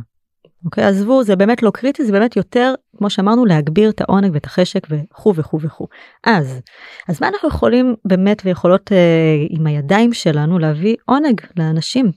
אוקיי? 0.65 0.83
עזבו, 0.83 1.23
זה 1.23 1.35
באמת 1.35 1.63
לא 1.63 1.71
קריטי, 1.71 2.05
זה 2.05 2.11
באמת 2.11 2.35
יותר, 2.35 2.73
כמו 2.97 3.09
שאמרנו, 3.09 3.45
להגביר 3.45 3.89
את 3.89 4.01
העונג 4.01 4.31
ואת 4.33 4.45
החשק 4.45 4.87
וכו' 4.89 5.35
וכו' 5.35 5.61
וכו'. 5.61 5.87
אז, 6.23 6.61
אז 7.09 7.21
מה 7.21 7.27
אנחנו 7.27 7.49
יכולים 7.49 7.95
באמת 8.05 8.41
ויכולות 8.45 8.91
אה, 8.91 8.97
עם 9.49 9.67
הידיים 9.67 10.13
שלנו 10.13 10.59
להביא 10.59 10.95
עונג 11.05 11.41
לאנשים? 11.57 12.11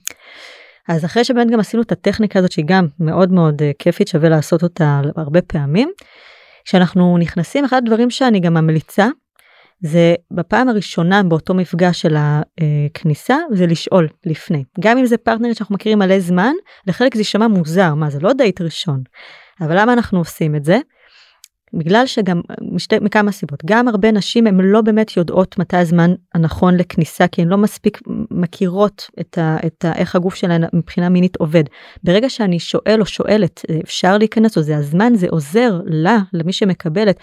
אז 0.87 1.05
אחרי 1.05 1.23
שבאמת 1.23 1.51
גם 1.51 1.59
עשינו 1.59 1.83
את 1.83 1.91
הטכניקה 1.91 2.39
הזאת 2.39 2.51
שהיא 2.51 2.65
גם 2.67 2.87
מאוד 2.99 3.31
מאוד 3.31 3.61
אה, 3.61 3.71
כיפית, 3.79 4.07
שווה 4.07 4.29
לעשות 4.29 4.63
אותה 4.63 5.01
הרבה 5.15 5.41
פעמים. 5.41 5.91
כשאנחנו 6.65 7.17
נכנסים, 7.17 7.65
אחד 7.65 7.77
הדברים 7.77 8.09
שאני 8.09 8.39
גם 8.39 8.53
ממליצה, 8.53 9.07
זה 9.81 10.15
בפעם 10.31 10.69
הראשונה 10.69 11.23
באותו 11.23 11.53
מפגש 11.53 12.01
של 12.01 12.15
הכניסה, 12.17 13.37
זה 13.51 13.67
לשאול 13.67 14.07
לפני. 14.25 14.63
גם 14.79 14.97
אם 14.97 15.05
זה 15.05 15.17
פרטנרית 15.17 15.57
שאנחנו 15.57 15.75
מכירים 15.75 15.99
מלא 15.99 16.19
זמן, 16.19 16.53
לחלק 16.87 17.15
זה 17.15 17.19
יישמע 17.19 17.47
מוזר, 17.47 17.95
מה 17.95 18.09
זה 18.09 18.19
לא 18.19 18.33
דייט 18.33 18.61
ראשון. 18.61 19.03
אבל 19.61 19.79
למה 19.81 19.93
אנחנו 19.93 20.19
עושים 20.19 20.55
את 20.55 20.63
זה? 20.65 20.79
בגלל 21.73 22.05
שגם 22.05 22.41
משתי, 22.61 22.95
מכמה 23.01 23.31
סיבות 23.31 23.59
גם 23.65 23.87
הרבה 23.87 24.11
נשים 24.11 24.47
הן 24.47 24.59
לא 24.59 24.81
באמת 24.81 25.17
יודעות 25.17 25.57
מתי 25.57 25.77
הזמן 25.77 26.13
הנכון 26.33 26.77
לכניסה 26.77 27.27
כי 27.27 27.41
הן 27.41 27.47
לא 27.47 27.57
מספיק 27.57 28.01
מכירות 28.31 29.09
את, 29.19 29.37
ה, 29.37 29.57
את 29.65 29.85
ה, 29.85 29.93
איך 29.95 30.15
הגוף 30.15 30.35
שלהן 30.35 30.63
מבחינה 30.73 31.09
מינית 31.09 31.35
עובד. 31.35 31.63
ברגע 32.03 32.29
שאני 32.29 32.59
שואל 32.59 32.97
או 32.99 33.05
שואלת 33.05 33.61
אפשר 33.83 34.17
להיכנס 34.17 34.57
או 34.57 34.61
זה 34.61 34.77
הזמן 34.77 35.15
זה 35.15 35.27
עוזר 35.29 35.79
לה 35.85 36.17
למי 36.33 36.53
שמקבלת 36.53 37.19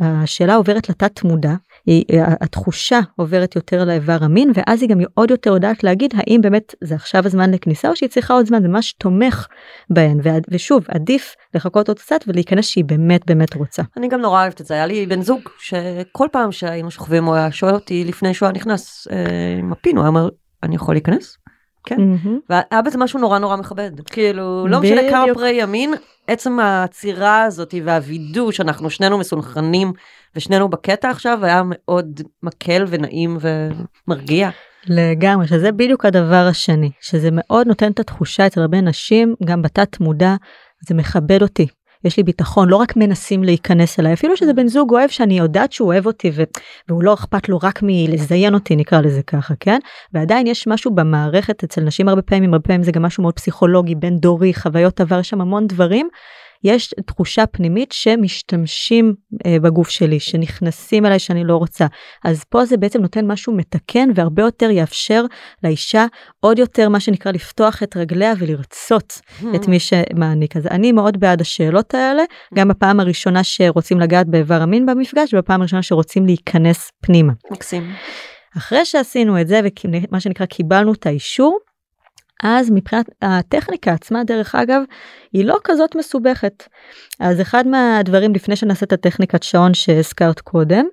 השאלה 0.00 0.54
עוברת 0.54 0.88
לתת 0.88 1.22
מודע 1.24 1.54
היא, 1.86 2.04
התחושה 2.40 3.00
עוברת 3.16 3.56
יותר 3.56 3.84
לאיבר 3.84 4.16
המין 4.20 4.52
ואז 4.54 4.82
היא 4.82 4.90
גם 4.90 5.00
עוד 5.14 5.30
יותר 5.30 5.54
יודעת 5.54 5.84
להגיד 5.84 6.14
האם 6.16 6.40
באמת 6.40 6.74
זה 6.80 6.94
עכשיו 6.94 7.26
הזמן 7.26 7.50
לכניסה 7.50 7.88
או 7.88 7.96
שהיא 7.96 8.08
צריכה 8.08 8.34
עוד 8.34 8.46
זמן 8.46 8.62
זה 8.62 8.68
ממש 8.68 8.92
תומך 8.92 9.46
בהן 9.90 10.20
ושוב 10.50 10.84
עדיף 10.88 11.34
לחכות 11.54 11.88
עוד 11.88 11.98
קצת 11.98 12.20
ולהיכנס 12.26 12.66
שהיא 12.66 12.84
באמת 12.84 13.26
באמת 13.26 13.54
רוצה. 13.54 13.82
אני 13.96 14.08
גם 14.08 14.20
נורא 14.20 14.42
אוהבת 14.42 14.60
את 14.60 14.66
זה 14.66 14.74
היה 14.74 14.86
לי 14.86 15.06
בן 15.06 15.22
זוג 15.22 15.40
שכל 15.58 16.28
פעם 16.32 16.52
שהיינו 16.52 16.90
שוכבים 16.90 17.24
הוא 17.24 17.34
היה 17.34 17.52
שואל 17.52 17.74
אותי 17.74 18.04
לפני 18.04 18.34
שהוא 18.34 18.46
היה 18.46 18.52
נכנס 18.52 19.08
אה, 19.12 19.58
עם 19.58 19.72
הפין 19.72 19.96
הוא 19.96 20.02
היה 20.02 20.08
אומר 20.08 20.28
אני 20.62 20.74
יכול 20.74 20.94
להיכנס. 20.94 21.36
כן 21.86 21.96
mm-hmm. 21.96 22.28
והיה 22.50 22.82
בזה 22.82 22.98
משהו 22.98 23.20
נורא 23.20 23.38
נורא 23.38 23.56
מכבד 23.56 23.90
כאילו 24.00 24.66
לא 24.68 24.80
משנה 24.80 25.00
כמה 25.10 25.34
פרי 25.34 25.50
ימין 25.50 25.94
עצם 26.26 26.58
העצירה 26.60 27.42
הזאת 27.42 27.74
והווידוא 27.84 28.52
שאנחנו 28.52 28.90
שנינו 28.90 29.18
מסונכרנים 29.18 29.92
ושנינו 30.36 30.68
בקטע 30.68 31.10
עכשיו 31.10 31.44
היה 31.44 31.62
מאוד 31.64 32.20
מקל 32.42 32.84
ונעים 32.88 33.38
ומרגיע. 33.40 34.50
לגמרי, 34.86 35.46
שזה 35.46 35.72
בדיוק 35.72 36.04
הדבר 36.04 36.46
השני, 36.50 36.90
שזה 37.00 37.28
מאוד 37.32 37.66
נותן 37.66 37.92
את 37.92 38.00
התחושה 38.00 38.46
אצל 38.46 38.60
הרבה 38.60 38.80
נשים, 38.80 39.34
גם 39.44 39.62
בתת 39.62 40.00
מודע, 40.00 40.34
זה 40.88 40.94
מכבד 40.94 41.42
אותי. 41.42 41.66
יש 42.04 42.16
לי 42.16 42.22
ביטחון, 42.22 42.68
לא 42.68 42.76
רק 42.76 42.96
מנסים 42.96 43.44
להיכנס 43.44 44.00
אליי, 44.00 44.12
אפילו 44.12 44.36
שזה 44.36 44.52
בן 44.52 44.68
זוג 44.68 44.92
אוהב 44.92 45.10
שאני 45.10 45.38
יודעת 45.38 45.72
שהוא 45.72 45.92
אוהב 45.92 46.06
אותי 46.06 46.30
ו... 46.34 46.42
והוא 46.88 47.02
לא 47.02 47.14
אכפת 47.14 47.48
לו 47.48 47.58
רק 47.62 47.80
מלזיין 47.82 48.54
אותי, 48.54 48.76
נקרא 48.76 49.00
לזה 49.00 49.22
ככה, 49.22 49.54
כן? 49.60 49.78
ועדיין 50.12 50.46
יש 50.46 50.66
משהו 50.66 50.90
במערכת 50.90 51.64
אצל 51.64 51.80
נשים 51.80 52.08
הרבה 52.08 52.22
פעמים, 52.22 52.54
הרבה 52.54 52.64
פעמים 52.64 52.82
זה 52.82 52.92
גם 52.92 53.02
משהו 53.02 53.22
מאוד 53.22 53.34
פסיכולוגי, 53.34 53.94
בין 53.94 54.18
דורי, 54.18 54.54
חוויות 54.54 55.00
עבר, 55.00 55.18
יש 55.18 55.28
שם 55.28 55.40
המון 55.40 55.66
דברים 55.66 56.08
יש 56.64 56.94
תחושה 57.06 57.46
פנימית 57.46 57.92
שמשתמשים 57.92 59.14
אה, 59.46 59.56
בגוף 59.60 59.88
שלי, 59.88 60.20
שנכנסים 60.20 61.06
אליי 61.06 61.18
שאני 61.18 61.44
לא 61.44 61.56
רוצה. 61.56 61.86
אז 62.24 62.44
פה 62.44 62.64
זה 62.64 62.76
בעצם 62.76 63.00
נותן 63.00 63.26
משהו 63.26 63.52
מתקן 63.52 64.08
והרבה 64.14 64.42
יותר 64.42 64.70
יאפשר 64.70 65.24
לאישה 65.64 66.06
עוד 66.40 66.58
יותר 66.58 66.88
מה 66.88 67.00
שנקרא 67.00 67.32
לפתוח 67.32 67.82
את 67.82 67.96
רגליה 67.96 68.32
ולרצות 68.38 69.12
hmm. 69.12 69.46
את 69.54 69.68
מי 69.68 69.78
שמעניק. 69.80 70.56
אז 70.56 70.66
אני 70.66 70.92
מאוד 70.92 71.20
בעד 71.20 71.40
השאלות 71.40 71.94
האלה, 71.94 72.22
גם 72.54 72.68
בפעם 72.68 73.00
הראשונה 73.00 73.44
שרוצים 73.44 74.00
לגעת 74.00 74.26
באיבר 74.26 74.62
המין 74.62 74.86
במפגש, 74.86 75.34
ובפעם 75.34 75.60
הראשונה 75.60 75.82
שרוצים 75.82 76.26
להיכנס 76.26 76.90
פנימה. 77.00 77.32
מקסים. 77.50 77.92
אחרי 78.56 78.84
שעשינו 78.84 79.40
את 79.40 79.48
זה 79.48 79.60
ומה 80.08 80.20
שנקרא 80.20 80.46
קיבלנו 80.46 80.92
את 80.92 81.06
האישור, 81.06 81.58
אז 82.42 82.70
מבחינת 82.70 83.06
הטכניקה 83.22 83.92
עצמה 83.92 84.24
דרך 84.24 84.54
אגב 84.54 84.82
היא 85.32 85.44
לא 85.44 85.58
כזאת 85.64 85.94
מסובכת. 85.96 86.68
אז 87.20 87.40
אחד 87.40 87.66
מהדברים 87.66 88.34
לפני 88.34 88.56
שנעשה 88.56 88.86
את 88.86 88.92
הטכניקת 88.92 89.42
שעון 89.42 89.74
שהזכרת 89.74 90.40
קודם 90.40 90.86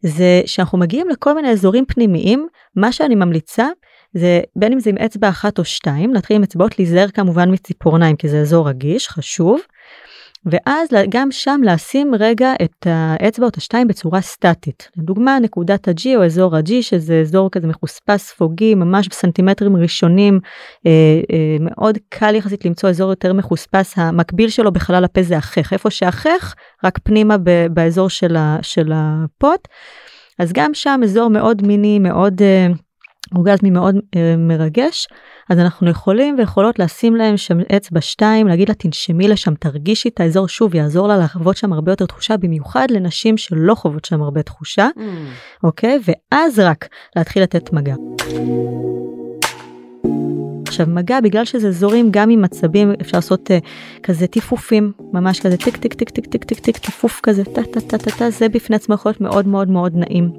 זה 0.00 0.42
שאנחנו 0.46 0.78
מגיעים 0.78 1.08
לכל 1.08 1.34
מיני 1.34 1.50
אזורים 1.50 1.84
פנימיים 1.88 2.48
מה 2.76 2.92
שאני 2.92 3.14
ממליצה 3.14 3.68
זה 4.14 4.40
בין 4.56 4.72
אם 4.72 4.80
זה 4.80 4.90
עם 4.90 4.98
אצבע 4.98 5.28
אחת 5.28 5.58
או 5.58 5.64
שתיים 5.64 6.14
להתחיל 6.14 6.36
עם 6.36 6.42
אצבעות 6.42 6.78
להיזהר 6.78 7.08
כמובן 7.08 7.52
מציפורניים 7.52 8.16
כי 8.16 8.28
זה 8.28 8.40
אזור 8.40 8.68
רגיש 8.68 9.08
חשוב. 9.08 9.60
ואז 10.46 10.88
גם 11.08 11.30
שם 11.30 11.60
לשים 11.64 12.14
רגע 12.18 12.52
את 12.62 12.86
האצבע 12.86 13.44
או 13.44 13.48
את 13.48 13.56
השתיים 13.56 13.88
בצורה 13.88 14.20
סטטית. 14.20 14.88
לדוגמה 14.96 15.38
נקודת 15.38 15.88
ה-G 15.88 16.06
או 16.16 16.24
אזור 16.24 16.56
ה-G 16.56 16.72
שזה 16.80 17.20
אזור 17.20 17.50
כזה 17.50 17.66
מחוספס 17.66 18.32
פוגי 18.32 18.74
ממש 18.74 19.08
בסנטימטרים 19.08 19.76
ראשונים 19.76 20.40
אה, 20.86 20.90
אה, 21.32 21.56
מאוד 21.60 21.98
קל 22.08 22.34
יחסית 22.34 22.64
למצוא 22.64 22.88
אזור 22.88 23.10
יותר 23.10 23.32
מחוספס 23.32 23.94
המקביל 23.96 24.48
שלו 24.48 24.72
בחלל 24.72 25.04
הפה 25.04 25.22
זה 25.22 25.36
החך 25.36 25.72
איפה 25.72 25.90
שהחך 25.90 26.54
רק 26.84 26.98
פנימה 27.02 27.36
ב- 27.38 27.66
באזור 27.70 28.08
של, 28.08 28.36
ה- 28.36 28.58
של 28.62 28.92
הפוט. 28.94 29.68
אז 30.38 30.52
גם 30.52 30.74
שם 30.74 31.00
אזור 31.04 31.30
מאוד 31.30 31.66
מיני 31.66 31.98
מאוד. 31.98 32.42
אה, 32.42 32.66
אורגזמי 33.34 33.70
מאוד 33.70 33.96
אה, 34.16 34.34
מרגש 34.38 35.08
אז 35.50 35.58
אנחנו 35.58 35.90
יכולים 35.90 36.38
ויכולות 36.38 36.78
לשים 36.78 37.16
להם 37.16 37.36
שם 37.36 37.58
אצבע 37.76 38.00
שתיים 38.00 38.46
להגיד 38.46 38.68
לה 38.68 38.74
תנשמי 38.74 39.28
לשם 39.28 39.54
תרגישי 39.54 40.08
את 40.08 40.20
האזור 40.20 40.48
שוב 40.48 40.74
יעזור 40.74 41.08
לה 41.08 41.18
לחוות 41.18 41.56
שם 41.56 41.72
הרבה 41.72 41.92
יותר 41.92 42.06
תחושה 42.06 42.36
במיוחד 42.36 42.86
לנשים 42.90 43.36
שלא 43.36 43.74
חוות 43.74 44.04
שם 44.04 44.22
הרבה 44.22 44.42
תחושה 44.42 44.88
mm. 44.96 45.00
אוקיי 45.64 46.00
ואז 46.04 46.58
רק 46.58 46.88
להתחיל 47.16 47.42
לתת 47.42 47.72
מגע. 47.72 47.94
עכשיו 50.66 50.86
מגע 50.88 51.20
בגלל 51.20 51.44
שזה 51.44 51.68
אזורים 51.68 52.08
גם 52.10 52.30
עם 52.30 52.44
עצבים 52.44 52.92
אפשר 53.00 53.18
לעשות 53.18 53.50
uh, 53.50 53.64
כזה 54.02 54.26
טיפופים 54.26 54.92
ממש 55.12 55.40
כזה 55.40 55.56
טיק 55.56 55.76
טיק 55.76 55.94
טיק 55.94 56.10
טיק 56.10 56.26
טיק 56.26 56.44
טיק 56.44 56.60
טיק 56.60 56.78
טיפוף 56.78 57.20
כזה 57.22 57.44
טה 57.44 57.62
טה 57.72 57.80
טה 57.80 57.98
טה 57.98 58.10
טה 58.10 58.30
זה 58.30 58.48
בפני 58.48 58.76
עצמו 58.76 58.94
יכול 58.94 59.10
להיות 59.10 59.20
מאוד 59.20 59.46
מאוד 59.46 59.68
מאוד 59.70 59.92
נעים. 59.96 60.30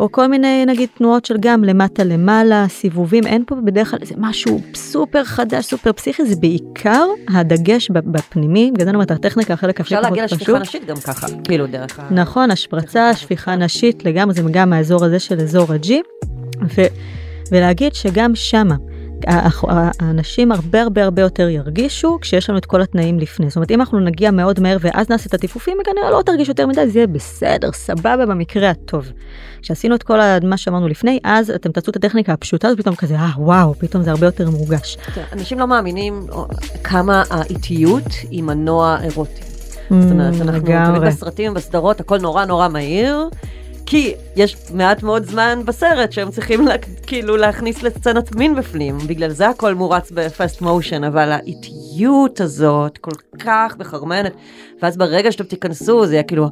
או 0.00 0.12
כל 0.12 0.26
מיני 0.26 0.66
נגיד 0.66 0.88
תנועות 0.98 1.24
של 1.24 1.36
גם 1.40 1.64
למטה 1.64 2.04
למעלה, 2.04 2.66
סיבובים, 2.68 3.26
אין 3.26 3.44
פה 3.46 3.56
בדרך 3.64 3.90
כלל 3.90 3.98
איזה 4.02 4.14
משהו 4.18 4.60
סופר 4.74 5.24
חדש, 5.24 5.64
סופר 5.64 5.92
פסיכי, 5.92 6.24
זה 6.24 6.36
בעיקר 6.36 7.04
הדגש 7.34 7.90
בפנימי, 7.90 8.70
בגלל 8.74 8.84
זה 8.84 8.90
אני 8.90 8.96
אומרת 8.96 9.10
הטכניקה, 9.10 9.54
החלק 9.54 9.80
הכי 9.80 9.84
פשוט. 9.84 9.98
אפשר 9.98 10.08
להגיע 10.08 10.24
לשפיכה 10.24 10.58
נשית 10.58 10.86
גם 10.86 10.96
ככה, 10.96 11.26
כאילו 11.44 11.66
דרך 11.66 12.00
ה... 12.00 12.08
נכון, 12.10 12.50
השפרצה, 12.50 13.14
שפיכה 13.14 13.56
נשית 13.56 14.04
לגמרי, 14.04 14.34
זה 14.34 14.42
גם 14.50 14.70
מהאזור 14.70 15.04
הזה 15.04 15.18
של 15.18 15.40
אזור 15.40 15.72
ה-G, 15.72 15.90
ו... 16.76 16.82
ולהגיד 17.52 17.94
שגם 17.94 18.34
שמה. 18.34 18.74
האנשים 19.26 20.52
הרבה 20.52 20.82
הרבה 20.82 21.04
הרבה 21.04 21.22
יותר 21.22 21.48
ירגישו 21.48 22.18
כשיש 22.20 22.50
לנו 22.50 22.58
את 22.58 22.66
כל 22.66 22.82
התנאים 22.82 23.18
לפני. 23.18 23.48
זאת 23.48 23.56
אומרת 23.56 23.70
אם 23.70 23.80
אנחנו 23.80 24.00
נגיע 24.00 24.30
מאוד 24.30 24.60
מהר 24.60 24.76
ואז 24.80 25.10
נעשה 25.10 25.26
את 25.28 25.34
הטיפופים 25.34 25.78
כנראה 25.84 26.10
לא 26.10 26.22
תרגיש 26.26 26.48
יותר 26.48 26.66
מדי 26.66 26.88
זה 26.88 26.98
יהיה 26.98 27.06
בסדר 27.06 27.72
סבבה 27.72 28.26
במקרה 28.26 28.70
הטוב. 28.70 29.12
כשעשינו 29.62 29.94
את 29.94 30.02
כל 30.02 30.18
מה 30.42 30.56
שאמרנו 30.56 30.88
לפני 30.88 31.18
אז 31.24 31.50
אתם 31.50 31.72
תעשו 31.72 31.90
את 31.90 31.96
הטכניקה 31.96 32.32
הפשוטה 32.32 32.68
הזאת 32.68 32.80
פתאום 32.80 32.94
כזה 32.94 33.16
אה 33.16 33.30
וואו 33.38 33.74
פתאום 33.74 34.02
זה 34.02 34.10
הרבה 34.10 34.26
יותר 34.26 34.50
מורגש. 34.50 34.98
אנשים 35.32 35.58
לא 35.58 35.66
מאמינים 35.66 36.26
כמה 36.84 37.22
האיטיות 37.30 38.08
היא 38.30 38.42
מנוע 38.42 38.98
אירוטי. 39.02 39.42
זאת 39.90 40.10
אומרת 40.10 40.34
mm, 40.34 40.42
אנחנו 40.42 40.60
תמיד 40.60 41.02
בסרטים 41.02 41.54
בסדרות 41.54 42.00
הכל 42.00 42.18
נורא 42.18 42.44
נורא 42.44 42.68
מהיר. 42.68 43.28
כי 43.90 44.14
יש 44.36 44.56
מעט 44.74 45.02
מאוד 45.02 45.24
זמן 45.24 45.62
בסרט 45.64 46.12
שהם 46.12 46.30
צריכים 46.30 46.66
לה, 46.66 46.74
כאילו 47.06 47.36
להכניס 47.36 47.82
לסצנת 47.82 48.34
מין 48.34 48.54
בפנים, 48.54 48.98
בגלל 48.98 49.30
זה 49.30 49.48
הכל 49.48 49.74
מורץ 49.74 50.10
בפסט 50.10 50.60
מושן, 50.60 51.04
אבל 51.04 51.32
האיטיות 51.32 52.40
הזאת 52.40 52.98
כל 52.98 53.10
כך 53.38 53.76
מחרמנת, 53.78 54.32
ואז 54.82 54.96
ברגע 54.96 55.32
שאתם 55.32 55.44
תיכנסו 55.44 56.06
זה 56.06 56.14
יהיה 56.14 56.22
כאילו... 56.22 56.48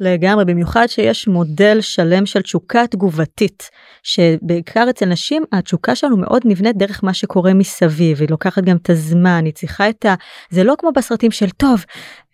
לגמרי, 0.00 0.44
במיוחד 0.44 0.86
שיש 0.86 1.28
מודל 1.28 1.80
שלם 1.80 2.26
של 2.26 2.42
תשוקה 2.42 2.86
תגובתית, 2.86 3.70
שבעיקר 4.02 4.86
אצל 4.90 5.06
נשים 5.06 5.44
התשוקה 5.52 5.94
שלנו 5.94 6.16
מאוד 6.16 6.42
נבנית 6.44 6.76
דרך 6.76 7.04
מה 7.04 7.14
שקורה 7.14 7.54
מסביב, 7.54 8.20
היא 8.20 8.28
לוקחת 8.30 8.64
גם 8.64 8.76
את 8.76 8.90
הזמן, 8.90 9.44
היא 9.44 9.52
צריכה 9.52 9.88
את 9.88 10.04
ה... 10.04 10.14
זה 10.50 10.64
לא 10.64 10.74
כמו 10.78 10.92
בסרטים 10.92 11.30
של 11.30 11.50
טוב, 11.50 11.84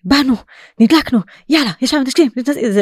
באנו, 0.05 0.35
נדלקנו, 0.81 1.19
יאללה, 1.49 1.71
ישר 1.81 2.01
מתשקים. 2.01 2.31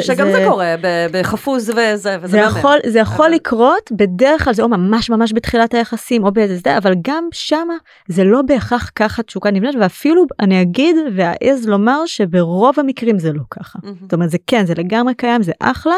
שגם 0.01 0.25
זה, 0.25 0.31
זה 0.31 0.45
קורה 0.49 0.75
בחפוז 1.11 1.69
וזה, 1.69 2.17
וזה 2.21 2.27
זה 2.27 2.37
יכול, 2.37 2.77
זה 2.85 2.99
יכול 2.99 3.25
אבל... 3.25 3.35
לקרות, 3.35 3.91
בדרך 3.91 4.43
כלל 4.43 4.53
זה 4.53 4.63
או 4.63 4.69
ממש 4.69 5.09
ממש 5.09 5.33
בתחילת 5.33 5.73
היחסים 5.73 6.23
או 6.23 6.31
באיזה 6.31 6.57
זה, 6.57 6.77
אבל 6.77 6.93
גם 7.01 7.27
שמה 7.31 7.73
זה 8.07 8.23
לא 8.23 8.41
בהכרח 8.41 8.91
ככה 8.95 9.23
תשוקה 9.23 9.51
נבנית, 9.51 9.75
ואפילו 9.79 10.25
אני 10.39 10.61
אגיד 10.61 10.95
ואעז 11.15 11.67
לומר 11.67 12.05
שברוב 12.05 12.79
המקרים 12.79 13.19
זה 13.19 13.33
לא 13.33 13.43
ככה. 13.51 13.79
זאת 14.01 14.13
אומרת 14.13 14.29
זה 14.29 14.37
כן, 14.47 14.65
זה 14.65 14.73
לגמרי 14.77 15.13
קיים, 15.13 15.43
זה 15.43 15.51
אחלה. 15.59 15.95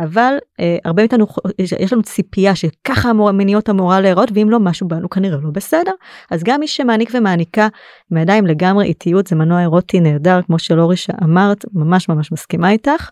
אבל 0.00 0.36
אה, 0.60 0.76
הרבה 0.84 1.02
מאיתנו, 1.02 1.26
יש, 1.58 1.92
לנו 1.92 2.02
ציפייה 2.02 2.54
שככה 2.54 3.10
המיניות 3.10 3.70
אמורה 3.70 4.00
להיראות, 4.00 4.28
ואם 4.34 4.50
לא, 4.50 4.60
משהו 4.60 4.88
בנו 4.88 5.10
כנראה 5.10 5.38
לא 5.42 5.50
בסדר. 5.50 5.92
אז 6.30 6.42
גם 6.44 6.60
מי 6.60 6.68
שמעניק 6.68 7.10
ומעניקה 7.14 7.68
עם 8.12 8.16
הידיים 8.16 8.46
לגמרי 8.46 8.86
איטיות, 8.86 9.26
זה 9.26 9.36
מנוע 9.36 9.60
אירוטי 9.60 10.00
נהדר, 10.00 10.42
כמו 10.42 10.58
שלורי 10.58 10.96
שאמרת, 10.96 11.64
ממש 11.72 12.08
ממש 12.08 12.32
מסכימה 12.32 12.70
איתך. 12.70 13.10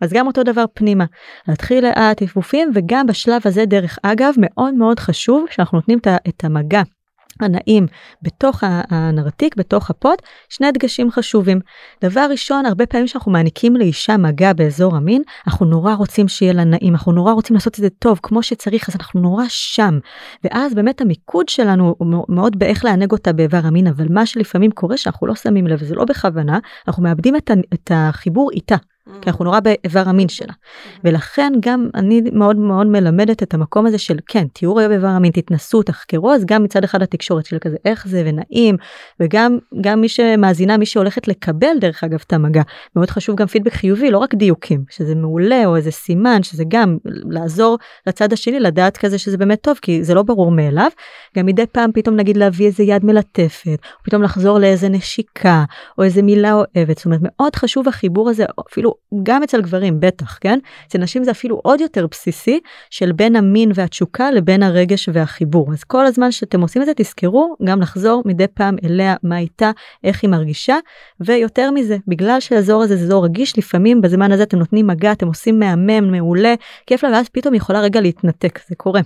אז 0.00 0.12
גם 0.12 0.26
אותו 0.26 0.42
דבר 0.42 0.64
פנימה, 0.74 1.04
להתחיל 1.48 1.84
לאט 1.84 2.22
עפופים, 2.22 2.70
וגם 2.74 3.06
בשלב 3.06 3.40
הזה, 3.44 3.64
דרך 3.66 3.98
אגב, 4.02 4.34
מאוד 4.38 4.74
מאוד 4.74 4.98
חשוב 4.98 5.44
שאנחנו 5.50 5.78
נותנים 5.78 5.98
את 6.28 6.44
המגע 6.44 6.82
הנעים 7.40 7.86
בתוך 8.22 8.64
הנרתיק, 8.90 9.56
בתוך 9.56 9.90
הפוט, 9.90 10.22
שני 10.48 10.72
דגשים 10.72 11.10
חשובים. 11.10 11.60
דבר 12.04 12.26
ראשון, 12.30 12.66
הרבה 12.66 12.86
פעמים 12.86 13.06
שאנחנו 13.06 13.32
מעניקים 13.32 13.76
לאישה 13.76 14.16
מגע 14.16 14.52
באזור 14.52 14.96
המין, 14.96 15.22
אנחנו 15.46 15.66
נורא 15.66 15.94
רוצים 15.94 16.28
שיהיה 16.28 16.52
לה 16.52 16.64
נעים, 16.64 16.92
אנחנו 16.92 17.12
נורא 17.12 17.32
רוצים 17.32 17.54
לעשות 17.54 17.74
את 17.74 17.80
זה 17.80 17.90
טוב, 17.90 18.20
כמו 18.22 18.42
שצריך, 18.42 18.88
אז 18.88 18.96
אנחנו 18.96 19.20
נורא 19.20 19.44
שם. 19.48 19.98
ואז 20.44 20.74
באמת 20.74 21.00
המיקוד 21.00 21.48
שלנו 21.48 21.94
הוא 21.98 22.24
מאוד 22.28 22.58
באיך 22.58 22.84
לענג 22.84 23.12
אותה 23.12 23.32
באיבר 23.32 23.60
המין, 23.64 23.86
אבל 23.86 24.06
מה 24.10 24.26
שלפעמים 24.26 24.70
קורה 24.70 24.96
שאנחנו 24.96 25.26
לא 25.26 25.34
שמים 25.34 25.66
לב, 25.66 25.78
וזה 25.82 25.94
לא 25.94 26.04
בכוונה, 26.04 26.58
אנחנו 26.88 27.02
מאבדים 27.02 27.36
את 27.74 27.90
החיבור 27.90 28.50
איתה. 28.50 28.76
כי 29.20 29.30
אנחנו 29.30 29.44
נורא 29.44 29.60
באיבר 29.60 30.02
המין 30.06 30.28
שלה. 30.28 30.52
ולכן 31.04 31.52
גם 31.60 31.88
אני 31.94 32.22
מאוד 32.32 32.56
מאוד 32.56 32.86
מלמדת 32.86 33.42
את 33.42 33.54
המקום 33.54 33.86
הזה 33.86 33.98
של 33.98 34.18
כן, 34.26 34.46
תהיו 34.52 34.72
רואה 34.72 34.88
באיבר 34.88 35.06
המין, 35.06 35.32
תתנסו, 35.32 35.82
תחקרו, 35.82 36.32
אז 36.32 36.44
גם 36.44 36.62
מצד 36.62 36.84
אחד 36.84 37.02
התקשורת 37.02 37.46
של 37.46 37.58
כזה 37.58 37.76
איך 37.84 38.08
זה 38.08 38.22
ונעים, 38.26 38.76
וגם 39.20 39.58
גם 39.80 40.00
מי 40.00 40.08
שמאזינה, 40.08 40.76
מי 40.76 40.86
שהולכת 40.86 41.28
לקבל 41.28 41.78
דרך 41.80 42.04
אגב 42.04 42.22
את 42.26 42.32
המגע, 42.32 42.62
מאוד 42.96 43.10
חשוב 43.10 43.36
גם 43.36 43.46
פידבק 43.46 43.72
חיובי, 43.72 44.10
לא 44.10 44.18
רק 44.18 44.34
דיוקים, 44.34 44.84
שזה 44.90 45.14
מעולה 45.14 45.66
או 45.66 45.76
איזה 45.76 45.90
סימן, 45.90 46.42
שזה 46.42 46.64
גם 46.68 46.96
לעזור 47.04 47.78
לצד 48.06 48.32
השני 48.32 48.60
לדעת 48.60 48.96
כזה 48.96 49.18
שזה 49.18 49.36
באמת 49.36 49.60
טוב, 49.60 49.78
כי 49.82 50.04
זה 50.04 50.14
לא 50.14 50.22
ברור 50.22 50.50
מאליו. 50.50 50.90
גם 51.36 51.46
מדי 51.46 51.66
פעם 51.66 51.90
פתאום 51.94 52.16
נגיד 52.16 52.36
להביא 52.36 52.66
איזה 52.66 52.82
יד 52.82 53.04
מלטפת, 53.04 53.78
או 53.98 54.04
פתאום 54.04 54.22
לחזור 54.22 54.58
לאיזה 54.58 54.88
נשיקה, 54.88 55.64
או 55.98 56.02
איזה 56.02 56.22
מילה 56.22 56.52
אוהבת, 56.52 56.96
זאת 56.96 57.06
אומרת 57.06 57.20
מאוד 57.22 57.56
חשוב 57.56 57.88
החיבור 57.88 58.30
הזה, 58.30 58.44
אפילו 58.68 58.91
גם 59.22 59.42
אצל 59.42 59.62
גברים 59.62 60.00
בטח, 60.00 60.38
כן? 60.40 60.58
אצל 60.86 60.98
נשים 60.98 61.24
זה 61.24 61.30
אפילו 61.30 61.60
עוד 61.64 61.80
יותר 61.80 62.06
בסיסי 62.06 62.60
של 62.90 63.12
בין 63.12 63.36
המין 63.36 63.72
והתשוקה 63.74 64.30
לבין 64.30 64.62
הרגש 64.62 65.08
והחיבור. 65.12 65.72
אז 65.72 65.84
כל 65.84 66.06
הזמן 66.06 66.30
שאתם 66.30 66.60
עושים 66.60 66.82
את 66.82 66.86
זה 66.86 66.92
תזכרו 66.96 67.56
גם 67.64 67.80
לחזור 67.80 68.22
מדי 68.24 68.46
פעם 68.54 68.76
אליה 68.84 69.14
מה 69.22 69.38
איתה, 69.38 69.70
איך 70.04 70.22
היא 70.22 70.30
מרגישה, 70.30 70.76
ויותר 71.20 71.70
מזה, 71.70 71.96
בגלל 72.08 72.40
שהאזור 72.40 72.82
הזה 72.82 72.96
זה 72.96 73.04
אזור 73.04 73.24
רגיש, 73.24 73.58
לפעמים 73.58 74.00
בזמן 74.00 74.32
הזה 74.32 74.42
אתם 74.42 74.58
נותנים 74.58 74.86
מגע, 74.86 75.12
אתם 75.12 75.26
עושים 75.26 75.58
מהמם, 75.58 76.12
מעולה, 76.12 76.54
כיף 76.86 77.04
לה, 77.04 77.10
ואז 77.10 77.28
פתאום 77.28 77.54
יכולה 77.54 77.80
רגע 77.80 78.00
להתנתק, 78.00 78.58
זה 78.68 78.74
קורה. 78.74 79.00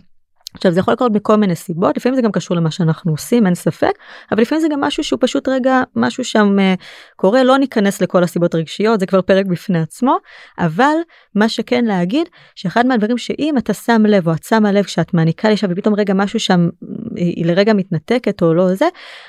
עכשיו 0.56 0.72
זה 0.72 0.80
יכול 0.80 0.94
לקרות 0.94 1.12
מכל 1.12 1.36
מיני 1.36 1.54
סיבות 1.54 1.96
לפעמים 1.96 2.16
זה 2.16 2.22
גם 2.22 2.32
קשור 2.32 2.56
למה 2.56 2.70
שאנחנו 2.70 3.12
עושים 3.12 3.46
אין 3.46 3.54
ספק 3.54 3.92
אבל 4.32 4.42
לפעמים 4.42 4.62
זה 4.62 4.68
גם 4.70 4.80
משהו 4.80 5.04
שהוא 5.04 5.18
פשוט 5.22 5.48
רגע 5.48 5.82
משהו 5.96 6.24
שם 6.24 6.56
uh, 6.58 6.82
קורה 7.16 7.44
לא 7.44 7.58
ניכנס 7.58 8.02
לכל 8.02 8.22
הסיבות 8.22 8.54
הרגשיות 8.54 9.00
זה 9.00 9.06
כבר 9.06 9.22
פרק 9.22 9.46
בפני 9.46 9.78
עצמו 9.78 10.16
אבל 10.58 10.94
מה 11.34 11.48
שכן 11.48 11.84
להגיד 11.84 12.28
שאחד 12.54 12.86
מהדברים 12.86 13.18
שאם 13.18 13.54
אתה 13.58 13.74
שם 13.74 14.02
לב 14.06 14.28
או 14.28 14.32
את 14.32 14.44
שמה 14.44 14.72
לב 14.72 14.84
כשאת 14.84 15.14
מעניקה 15.14 15.48
לי 15.48 15.56
שם 15.56 15.66
ופתאום 15.70 15.94
רגע 15.94 16.14
משהו 16.14 16.40
שם 16.40 16.68
היא 17.16 17.46
לרגע 17.46 17.72
מתנתקת 17.72 18.42
או 18.42 18.54
לא 18.54 18.74
זה 18.74 18.86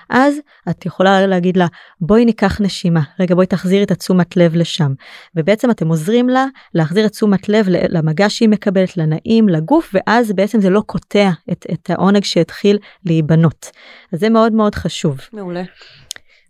אז 0.10 0.36
את 0.70 0.86
יכולה 0.86 1.28
להגיד 1.28 1.58
לה 1.58 1.68
בואי 2.02 2.26
ניקח 2.26 2.62
נשימה 2.62 3.02
רגע 3.20 3.36
בואי 3.36 3.48
תחזירי 3.48 3.84
את 3.84 3.92
התשומת 3.92 4.38
לב 4.38 4.56
לשם 4.56 4.94
ובעצם 5.36 5.72
אתם 5.72 5.88
עוזרים 5.88 6.30
לה 6.30 6.46
להחזיר 6.74 7.06
את 7.06 7.12
תשומת 7.12 7.50
לב 7.50 7.66
למגע 7.70 8.30
שהיא 8.30 8.50
מקבלת 8.50 8.98
לנעים 8.98 9.50
לגוף 9.50 9.92
ואז 9.94 10.32
בעצם 10.32 10.62
זה 10.62 10.70
לא 10.70 10.82
קוטע. 10.86 11.30
את, 11.52 11.66
את 11.74 11.90
העונג 11.90 12.24
שהתחיל 12.24 12.78
להיבנות. 13.06 13.72
אז 14.14 14.20
זה 14.20 14.30
מאוד 14.30 14.54
מאוד 14.54 14.76
חשוב. 14.76 15.20
מעולה. 15.34 15.64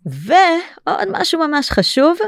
ועוד 0.06 1.08
משהו 1.10 1.48
ממש 1.48 1.70
חשוב, 1.70 2.18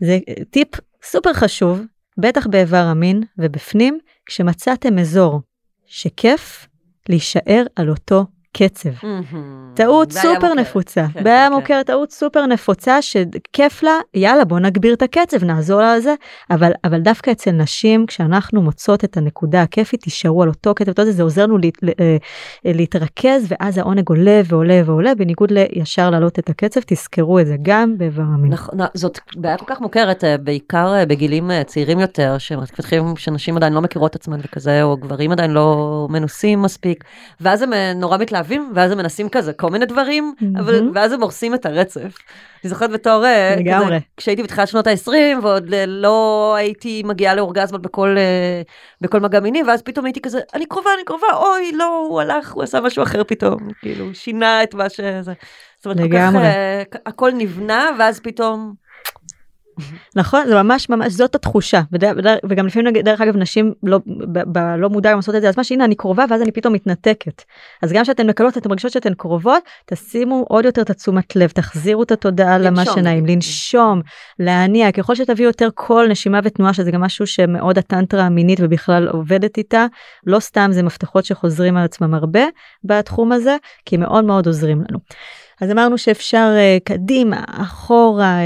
זה 0.00 0.18
טיפ 0.50 0.68
סופר 1.02 1.32
חשוב, 1.32 1.80
בטח 2.18 2.46
באיבר 2.46 2.76
המין 2.76 3.22
ובפנים, 3.38 3.98
כשמצאתם 4.26 4.98
אזור 4.98 5.40
שכיף 5.86 6.68
להישאר 7.08 7.64
על 7.76 7.90
אותו 7.90 8.24
קצב. 8.52 8.90
טעות 9.74 10.12
סופר 10.12 10.54
נפוצה, 10.54 11.06
כן, 11.14 11.24
בעיה 11.24 11.46
כן, 11.46 11.54
כן. 11.54 11.60
מוכרת, 11.60 11.86
טעות 11.86 12.10
סופר 12.10 12.46
נפוצה 12.46 13.02
שכיף 13.02 13.82
לה, 13.82 13.92
יאללה 14.14 14.44
בוא 14.44 14.58
נגביר 14.58 14.94
את 14.94 15.02
הקצב, 15.02 15.44
נעזור 15.44 15.80
לה 15.80 15.92
על 15.92 16.00
זה, 16.00 16.14
אבל, 16.50 16.72
אבל 16.84 17.00
דווקא 17.00 17.30
אצל 17.30 17.50
נשים, 17.50 18.06
כשאנחנו 18.06 18.62
מוצאות 18.62 19.04
את 19.04 19.16
הנקודה 19.16 19.62
הכיפית, 19.62 20.02
תישארו 20.02 20.42
על 20.42 20.48
אותו 20.48 20.74
קצב, 20.74 20.92
זה, 21.04 21.22
עוזר 21.22 21.42
לנו 21.42 21.58
לה, 21.58 21.92
אה, 22.00 22.16
להתרכז, 22.64 23.46
ואז 23.48 23.78
העונג 23.78 24.08
עולה 24.08 24.40
ועולה 24.44 24.82
ועולה, 24.84 25.14
בניגוד 25.14 25.50
לישר 25.50 26.10
להעלות 26.10 26.38
את 26.38 26.50
הקצב, 26.50 26.80
תזכרו 26.86 27.40
את 27.40 27.46
זה 27.46 27.56
גם 27.62 27.98
באיבר 27.98 28.22
המין. 28.22 28.52
נכון, 28.52 28.78
זאת 28.94 29.18
בעיה 29.36 29.56
כל 29.56 29.64
כך 29.66 29.80
מוכרת, 29.80 30.24
אה, 30.24 30.38
בעיקר 30.38 30.94
אה, 30.94 31.06
בגילים 31.06 31.50
צעירים 31.66 32.00
יותר, 32.00 32.38
שמתפתחים, 32.38 33.16
שנשים 33.16 33.56
עדיין 33.56 33.72
לא 33.72 33.80
מכירות 33.80 34.14
עצמן 34.14 34.38
וכזה, 34.44 34.82
או 34.82 34.96
גברים 34.96 35.32
עדיין 35.32 35.50
לא 35.50 36.06
מנוסים 36.10 36.62
מספיק, 36.62 37.04
ואז 37.40 37.62
הם 37.62 37.72
נורא 37.94 38.18
מתלהבים. 38.18 38.37
מתלהבים, 38.38 38.72
ואז 38.74 38.90
הם 38.92 38.98
מנסים 38.98 39.28
כזה 39.28 39.52
כל 39.52 39.70
מיני 39.70 39.86
דברים, 39.86 40.34
mm-hmm. 40.38 40.60
אבל, 40.60 40.90
ואז 40.94 41.12
הם 41.12 41.22
הורסים 41.22 41.54
את 41.54 41.66
הרצף. 41.66 42.18
אני 42.64 42.70
זוכרת 42.70 42.90
בתור, 42.90 43.26
אה, 43.26 43.56
כזה, 43.66 43.98
כשהייתי 44.16 44.42
בתחילת 44.42 44.68
שנות 44.68 44.86
ה-20, 44.86 45.42
ועוד 45.42 45.74
לא 45.86 46.54
הייתי 46.58 47.02
מגיעה 47.04 47.34
לאורגזמות 47.34 47.82
בכל, 47.82 48.16
אה, 48.18 48.62
בכל 49.00 49.20
מגע 49.20 49.40
מיני, 49.40 49.62
ואז 49.62 49.82
פתאום 49.82 50.04
הייתי 50.06 50.20
כזה, 50.20 50.40
אני 50.54 50.66
קרובה, 50.66 50.90
אני 50.96 51.04
קרובה, 51.04 51.26
אוי, 51.34 51.72
לא, 51.72 52.06
הוא 52.08 52.20
הלך, 52.20 52.52
הוא 52.52 52.62
עשה 52.62 52.80
משהו 52.80 53.02
אחר 53.02 53.24
פתאום, 53.24 53.68
כאילו, 53.80 54.14
שינה 54.14 54.62
את 54.62 54.74
מה 54.74 54.88
שזה. 54.88 55.32
זאת 55.76 55.86
אומרת, 55.86 56.00
לגמרי. 56.00 56.42
כל 56.90 56.98
כך, 56.98 57.00
הכל 57.06 57.30
נבנה, 57.34 57.90
ואז 57.98 58.20
פתאום... 58.20 58.87
נכון 60.16 60.46
זה 60.46 60.62
ממש 60.62 60.88
ממש 60.88 61.12
זאת 61.12 61.34
התחושה. 61.34 61.80
וגם 62.48 62.66
לפעמים 62.66 62.92
דרך 62.92 63.20
אגב 63.20 63.36
נשים 63.36 63.72
לא 63.82 63.98
לא 64.78 64.90
מודע 64.90 65.14
לעשות 65.14 65.34
את 65.34 65.40
זה 65.40 65.48
אז 65.48 65.56
מה 65.56 65.64
שהנה 65.64 65.84
אני 65.84 65.94
קרובה 65.94 66.24
ואז 66.30 66.42
אני 66.42 66.52
פתאום 66.52 66.74
מתנתקת. 66.74 67.42
אז 67.82 67.92
גם 67.92 68.02
כשאתן 68.02 68.26
מקלות 68.26 68.58
אתן 68.58 68.68
מרגישות 68.68 68.92
שאתן 68.92 69.14
קרובות 69.14 69.62
תשימו 69.86 70.44
עוד 70.48 70.64
יותר 70.64 70.82
את 70.82 70.90
התשומת 70.90 71.36
לב 71.36 71.50
תחזירו 71.50 72.02
את 72.02 72.12
התודעה 72.12 72.58
למה 72.58 72.84
שנעים 72.84 73.26
לנשום 73.26 74.00
להניע. 74.38 74.92
ככל 74.92 75.14
שתביאו 75.14 75.48
יותר 75.48 75.68
קול 75.74 76.08
נשימה 76.08 76.40
ותנועה 76.44 76.74
שזה 76.74 76.90
גם 76.90 77.00
משהו 77.00 77.26
שמאוד 77.26 77.78
הטנטרה 77.78 78.22
המינית 78.22 78.58
ובכלל 78.62 79.08
עובדת 79.08 79.58
איתה 79.58 79.86
לא 80.26 80.40
סתם 80.40 80.68
זה 80.72 80.82
מפתחות 80.82 81.24
שחוזרים 81.24 81.76
על 81.76 81.84
עצמם 81.84 82.14
הרבה 82.14 82.42
בתחום 82.84 83.32
הזה 83.32 83.56
כי 83.84 83.96
מאוד 83.96 84.24
מאוד 84.24 84.46
עוזרים 84.46 84.82
לנו. 84.88 84.98
אז 85.60 85.70
אמרנו 85.70 85.98
שאפשר 85.98 86.54
uh, 86.56 86.84
קדימה, 86.84 87.44
אחורה, 87.46 88.38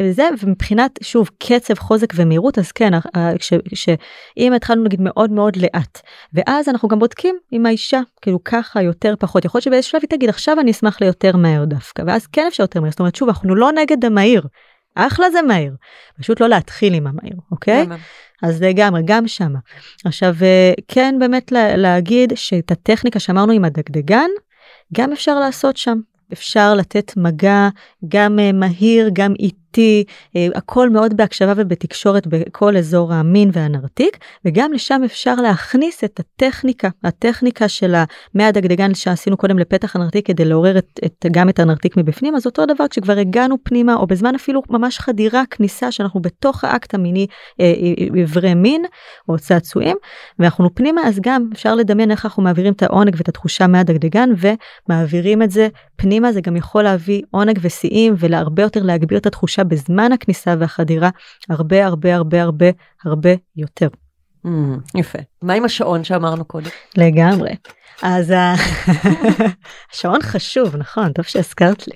לזה, 0.00 0.28
ומבחינת, 0.42 0.98
שוב, 1.02 1.30
קצב, 1.38 1.74
חוזק 1.74 2.12
ומהירות, 2.16 2.58
אז 2.58 2.72
כן, 2.72 2.94
uh, 2.94 3.00
שאם 3.74 4.52
התחלנו 4.52 4.84
נגיד 4.84 5.00
מאוד 5.00 5.30
מאוד 5.30 5.56
לאט, 5.56 6.00
ואז 6.34 6.68
אנחנו 6.68 6.88
גם 6.88 6.98
בודקים 6.98 7.36
עם 7.50 7.66
האישה, 7.66 8.00
כאילו 8.22 8.44
ככה, 8.44 8.82
יותר, 8.82 9.14
פחות, 9.18 9.44
יכול 9.44 9.58
להיות 9.58 9.64
שבאיזשהו 9.64 9.90
שלב 9.90 10.00
היא 10.02 10.18
תגיד, 10.18 10.28
עכשיו 10.28 10.60
אני 10.60 10.70
אשמח 10.70 11.00
ליותר 11.00 11.36
מהר 11.36 11.64
דווקא, 11.64 12.02
ואז 12.06 12.26
כן 12.26 12.44
אפשר 12.48 12.62
יותר 12.62 12.80
מהר, 12.80 12.90
זאת 12.90 13.00
אומרת, 13.00 13.14
שוב, 13.14 13.28
אנחנו 13.28 13.54
לא 13.54 13.72
נגד 13.72 14.04
המהיר, 14.04 14.42
אחלה 14.94 15.30
זה 15.30 15.42
מהיר, 15.42 15.74
פשוט 16.20 16.40
לא 16.40 16.48
להתחיל 16.48 16.94
עם 16.94 17.06
המהיר, 17.06 17.36
אוקיי? 17.50 17.86
אז 18.42 18.62
לגמרי, 18.62 19.02
גם 19.04 19.28
שמה. 19.28 19.58
עכשיו, 20.04 20.34
אה, 20.42 20.72
כן 20.88 21.14
באמת 21.18 21.52
להגיד 21.52 22.32
שאת 22.34 22.70
הטכניקה 22.70 23.20
שאמרנו 23.20 23.52
עם 23.52 23.64
הדגדגן, 23.64 24.28
גם 24.94 25.12
אפשר 25.12 25.40
לעשות 25.40 25.76
שם. 25.76 25.98
אפשר 26.32 26.74
לתת 26.74 27.12
מגע 27.16 27.68
גם 28.08 28.38
אה, 28.38 28.52
מהיר, 28.52 29.10
גם 29.12 29.34
איטי. 29.38 29.61
איטי, 29.72 30.04
אה, 30.36 30.46
הכל 30.54 30.90
מאוד 30.90 31.16
בהקשבה 31.16 31.52
ובתקשורת 31.56 32.26
בכל 32.26 32.76
אזור 32.76 33.12
המין 33.12 33.50
והנרתיק, 33.52 34.18
וגם 34.44 34.72
לשם 34.72 35.00
אפשר 35.04 35.34
להכניס 35.34 36.04
את 36.04 36.20
הטכניקה, 36.20 36.88
הטכניקה 37.04 37.68
של 37.68 37.94
מהדגדגן 38.34 38.94
שעשינו 38.94 39.36
קודם 39.36 39.58
לפתח 39.58 39.96
הנרתיק 39.96 40.26
כדי 40.26 40.44
לעורר 40.44 40.78
את, 40.78 41.00
את, 41.04 41.26
גם 41.30 41.48
את 41.48 41.58
הנרתיק 41.58 41.96
מבפנים, 41.96 42.36
אז 42.36 42.46
אותו 42.46 42.66
דבר 42.66 42.88
כשכבר 42.90 43.18
הגענו 43.18 43.56
פנימה, 43.62 43.94
או 43.94 44.06
בזמן 44.06 44.34
אפילו 44.34 44.62
ממש 44.70 44.98
חדירה, 44.98 45.42
כניסה 45.50 45.92
שאנחנו 45.92 46.20
בתוך 46.20 46.64
האקט 46.64 46.94
המיני, 46.94 47.26
איברי 48.14 48.48
אה, 48.48 48.54
מין 48.54 48.82
או 49.28 49.38
צעצועים, 49.38 49.96
ואנחנו 50.38 50.74
פנימה, 50.74 51.00
אז 51.04 51.18
גם 51.22 51.48
אפשר 51.52 51.74
לדמיין 51.74 52.10
איך 52.10 52.24
אנחנו 52.24 52.42
מעבירים 52.42 52.72
את 52.72 52.82
העונג 52.82 53.14
ואת 53.16 53.28
התחושה 53.28 53.66
מהדגדגן 53.66 54.30
ומעבירים 54.36 55.42
את 55.42 55.50
זה 55.50 55.68
פנימה, 55.96 56.32
זה 56.32 56.40
גם 56.40 56.56
יכול 56.56 56.82
להביא 56.82 57.22
עונג 57.30 57.58
ושיאים 57.62 58.14
ולהרבה 58.18 58.62
יותר 58.62 58.82
להגביר 58.82 59.18
את 59.18 59.26
התחושה 59.26 59.61
האישה 59.62 59.82
בזמן 59.82 60.12
הכניסה 60.12 60.54
והחדירה 60.58 61.10
הרבה 61.48 61.86
הרבה 61.86 62.14
הרבה 62.14 62.42
הרבה 62.42 62.66
הרבה 63.04 63.30
יותר. 63.56 63.88
Mm, 64.46 64.48
יפה. 64.94 65.18
מה 65.42 65.52
עם 65.52 65.64
השעון 65.64 66.04
שאמרנו 66.04 66.44
קודם? 66.44 66.70
לגמרי. 66.96 67.50
אז 68.02 68.32
השעון 69.92 70.22
חשוב, 70.22 70.76
נכון, 70.76 71.12
טוב 71.12 71.24
שהזכרת 71.24 71.88
לי. 71.88 71.94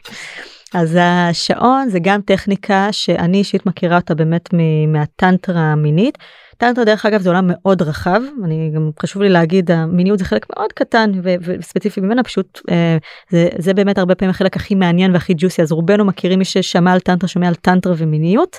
אז 0.75 0.99
השעון 1.01 1.89
זה 1.89 1.99
גם 2.03 2.21
טכניקה 2.21 2.89
שאני 2.93 3.39
אישית 3.39 3.67
מכירה 3.67 3.97
אותה 3.97 4.15
באמת 4.15 4.49
מהטנטרה 4.89 5.61
המינית. 5.73 6.19
טנטרה 6.57 6.85
דרך 6.85 7.07
אגב 7.07 7.21
זה 7.21 7.29
עולם 7.29 7.45
מאוד 7.47 7.83
רחב, 7.83 8.21
אני 8.45 8.71
גם 8.75 8.91
חשוב 9.03 9.23
לי 9.23 9.29
להגיד 9.29 9.71
המיניות 9.71 10.19
זה 10.19 10.25
חלק 10.25 10.47
מאוד 10.57 10.73
קטן 10.73 11.13
ו- 11.23 11.35
וספציפי 11.41 12.01
ממנה 12.01 12.23
פשוט 12.23 12.61
אה, 12.71 12.97
זה, 13.31 13.49
זה 13.59 13.75
באמת 13.75 13.99
הרבה 13.99 14.15
פעמים 14.15 14.31
החלק 14.31 14.57
הכי 14.57 14.75
מעניין 14.75 15.13
והכי 15.13 15.35
ג'וסי 15.37 15.63
אז 15.63 15.73
רובנו 15.73 16.05
מכירים 16.05 16.39
מי 16.39 16.45
ששמע 16.45 16.93
על 16.93 17.01
טנטרה 17.01 17.29
שומע 17.29 17.49
על 17.49 17.55
טנטרה 17.55 17.95
ומיניות. 17.97 18.57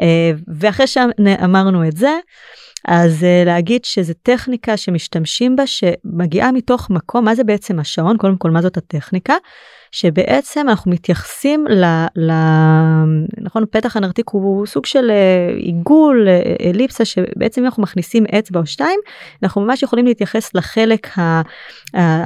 אה, 0.00 0.32
ואחרי 0.48 0.86
שאמרנו 0.86 1.88
את 1.88 1.96
זה. 1.96 2.16
אז 2.84 3.22
uh, 3.22 3.46
להגיד 3.46 3.84
שזה 3.84 4.14
טכניקה 4.14 4.76
שמשתמשים 4.76 5.56
בה 5.56 5.66
שמגיעה 5.66 6.52
מתוך 6.52 6.90
מקום 6.90 7.24
מה 7.24 7.34
זה 7.34 7.44
בעצם 7.44 7.78
השעון? 7.78 8.16
קודם 8.16 8.36
כל 8.36 8.50
מה 8.50 8.62
זאת 8.62 8.76
הטכניקה 8.76 9.34
שבעצם 9.92 10.68
אנחנו 10.68 10.90
מתייחסים 10.90 11.66
ל... 11.68 11.84
ל 12.16 12.32
נכון 13.40 13.64
פתח 13.70 13.96
הנרתיק 13.96 14.28
הוא 14.30 14.66
סוג 14.66 14.86
של 14.86 15.10
uh, 15.10 15.62
עיגול 15.62 16.28
uh, 16.28 16.62
אליפסה 16.64 17.04
שבעצם 17.04 17.64
אנחנו 17.64 17.82
מכניסים 17.82 18.24
אצבע 18.38 18.60
או 18.60 18.66
שתיים 18.66 19.00
אנחנו 19.42 19.60
ממש 19.60 19.82
יכולים 19.82 20.06
להתייחס 20.06 20.54
לחלק 20.54 21.18
ה, 21.18 21.20
ה, 21.20 21.42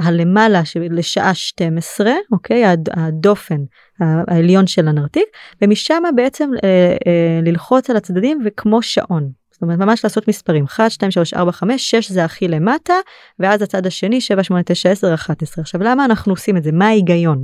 הלמעלה 0.07 0.61
לשעה 0.75 1.33
12 1.33 2.11
אוקיי? 2.31 2.63
הדופן 2.91 3.57
העליון 3.99 4.67
של 4.67 4.87
הנרתיק 4.87 5.25
ומשם 5.61 6.03
בעצם 6.15 6.49
uh, 6.55 6.59
ללחוץ 7.45 7.89
על 7.89 7.97
הצדדים 7.97 8.41
וכמו 8.45 8.81
שעון 8.81 9.42
אומרת 9.63 9.79
ממש 9.79 10.03
לעשות 10.03 10.27
מספרים. 10.27 10.65
1 10.65 10.91
2 10.91 11.11
3 11.11 11.33
4 11.33 11.51
5 11.51 11.91
6 11.91 12.11
זה 12.11 12.25
הכי 12.25 12.47
למטה 12.47 12.93
ואז 13.39 13.61
הצד 13.61 13.85
השני 13.85 14.21
7 14.21 14.43
8 14.43 14.63
9 14.63 14.89
10 14.89 15.13
11 15.13 15.61
עכשיו 15.61 15.83
למה 15.83 16.05
אנחנו 16.05 16.33
עושים 16.33 16.57
את 16.57 16.63
זה? 16.63 16.71
מה 16.71 16.87
ההיגיון. 16.87 17.43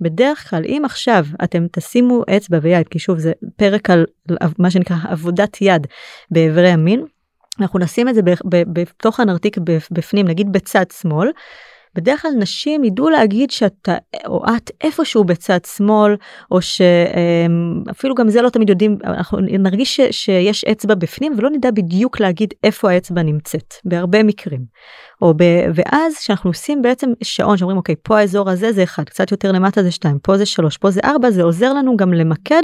בדרך 0.00 0.50
כלל 0.50 0.62
אם 0.66 0.82
עכשיו 0.84 1.26
אתם 1.44 1.66
תשימו 1.72 2.22
אצבע 2.36 2.58
ויד 2.62 2.88
כי 2.88 2.98
שוב 2.98 3.18
זה 3.18 3.32
פרק 3.56 3.90
על 3.90 4.06
מה 4.58 4.70
שנקרא 4.70 4.96
עבודת 5.08 5.60
יד 5.60 5.86
באיברי 6.30 6.68
המין 6.68 7.04
אנחנו 7.60 7.78
נשים 7.78 8.08
את 8.08 8.14
זה 8.14 8.20
בתוך 8.48 9.20
הנרתיק 9.20 9.56
בפנים 9.90 10.28
נגיד 10.28 10.52
בצד 10.52 10.84
שמאל 11.00 11.28
בדרך 11.94 12.22
כלל 12.22 12.30
נשים 12.38 12.84
ידעו 12.84 13.10
להגיד 13.10 13.50
שאתה 13.50 13.96
או 14.26 14.44
את 14.56 14.70
איפשהו 14.80 15.24
בצד 15.24 15.58
שמאל 15.76 16.16
או 16.50 16.58
שאפילו 16.62 18.14
גם 18.14 18.28
זה 18.28 18.42
לא 18.42 18.48
תמיד 18.48 18.68
יודעים 18.70 18.98
אנחנו 19.04 19.38
נרגיש 19.40 19.96
ש, 19.96 20.00
שיש 20.10 20.64
אצבע 20.64 20.94
בפנים 20.94 21.32
ולא 21.36 21.50
נדע 21.50 21.70
בדיוק 21.70 22.20
להגיד 22.20 22.54
איפה 22.64 22.90
האצבע 22.90 23.22
נמצאת 23.22 23.74
בהרבה 23.84 24.22
מקרים. 24.22 24.64
או 25.22 25.34
ב, 25.36 25.42
ואז 25.74 26.18
כשאנחנו 26.18 26.50
עושים 26.50 26.82
בעצם 26.82 27.10
שעון 27.22 27.56
שאומרים 27.56 27.76
אוקיי 27.76 27.94
פה 28.02 28.18
האזור 28.18 28.50
הזה 28.50 28.72
זה 28.72 28.82
אחד 28.82 29.04
קצת 29.04 29.30
יותר 29.30 29.52
למטה 29.52 29.82
זה 29.82 29.90
שתיים 29.90 30.18
פה 30.18 30.36
זה 30.36 30.46
שלוש 30.46 30.76
פה 30.76 30.90
זה 30.90 31.00
ארבע 31.04 31.30
זה 31.30 31.42
עוזר 31.42 31.72
לנו 31.72 31.96
גם 31.96 32.12
למקד 32.12 32.62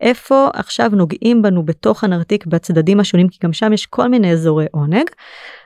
איפה 0.00 0.48
עכשיו 0.54 0.90
נוגעים 0.92 1.42
בנו 1.42 1.62
בתוך 1.62 2.04
הנרתיק 2.04 2.46
בצדדים 2.46 3.00
השונים 3.00 3.28
כי 3.28 3.38
גם 3.44 3.52
שם 3.52 3.72
יש 3.72 3.86
כל 3.86 4.08
מיני 4.08 4.32
אזורי 4.32 4.66
עונג. 4.72 5.04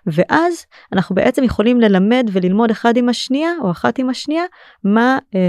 ואז 0.06 0.66
אנחנו 0.92 1.14
בעצם 1.14 1.44
יכולים 1.44 1.80
ללמד 1.80 2.30
וללמוד 2.32 2.70
אחד 2.70 2.96
עם 2.96 3.08
השנייה 3.08 3.50
או 3.62 3.70
אחת 3.70 3.98
עם 3.98 4.10
השנייה 4.10 4.42
מה 4.84 5.18
אה, 5.34 5.40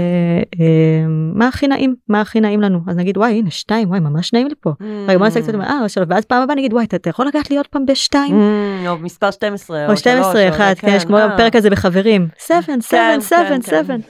אה, 0.60 1.06
מה 1.34 1.48
הכי 1.48 1.68
נעים 1.68 1.94
מה 2.08 2.20
הכי 2.20 2.40
נעים 2.40 2.60
לנו 2.60 2.80
אז 2.88 2.96
נגיד 2.96 3.18
וואי 3.18 3.32
הנה 3.32 3.50
שתיים 3.50 3.88
וואי 3.88 4.00
ממש 4.00 4.32
נעים 4.32 4.46
לי 4.46 4.54
פה. 4.60 4.70
Mm. 4.70 4.84
רגע 5.08 5.18
בוא 5.18 5.26
נעשה 5.26 5.42
קצת 5.42 5.54
אה 5.54 5.88
שלב 5.88 6.06
ואז 6.10 6.24
פעם 6.24 6.42
הבאה 6.42 6.56
נגיד 6.56 6.72
וואי 6.72 6.84
אתה, 6.84 6.96
אתה 6.96 7.10
יכול 7.10 7.26
לגעת 7.26 7.50
לי 7.50 7.56
עוד 7.56 7.66
פעם 7.66 7.86
בשתיים. 7.86 8.34
Mm, 8.34 8.88
או 8.88 8.98
מספר 8.98 9.30
12 9.30 9.86
או 9.88 9.96
12 9.96 10.48
אחד 10.48 10.74
כן 10.78 10.83
יש 10.86 11.04
כמו 11.04 11.18
הפרק 11.18 11.56
הזה 11.56 11.70
בחברים 11.70 12.28
7 12.38 12.80
7 12.80 13.20
7 13.20 13.62
7. 13.62 14.00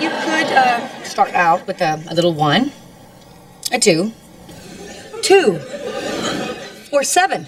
You 0.00 0.10
could 0.24 0.50
uh, 0.52 1.04
start 1.04 1.32
out 1.34 1.60
with 1.66 1.80
a, 1.80 1.92
a 2.10 2.14
little 2.14 2.34
one, 2.34 2.62
a 3.72 3.78
two, 3.78 4.00
two, 5.22 5.58
or 6.92 7.02
seven, 7.02 7.40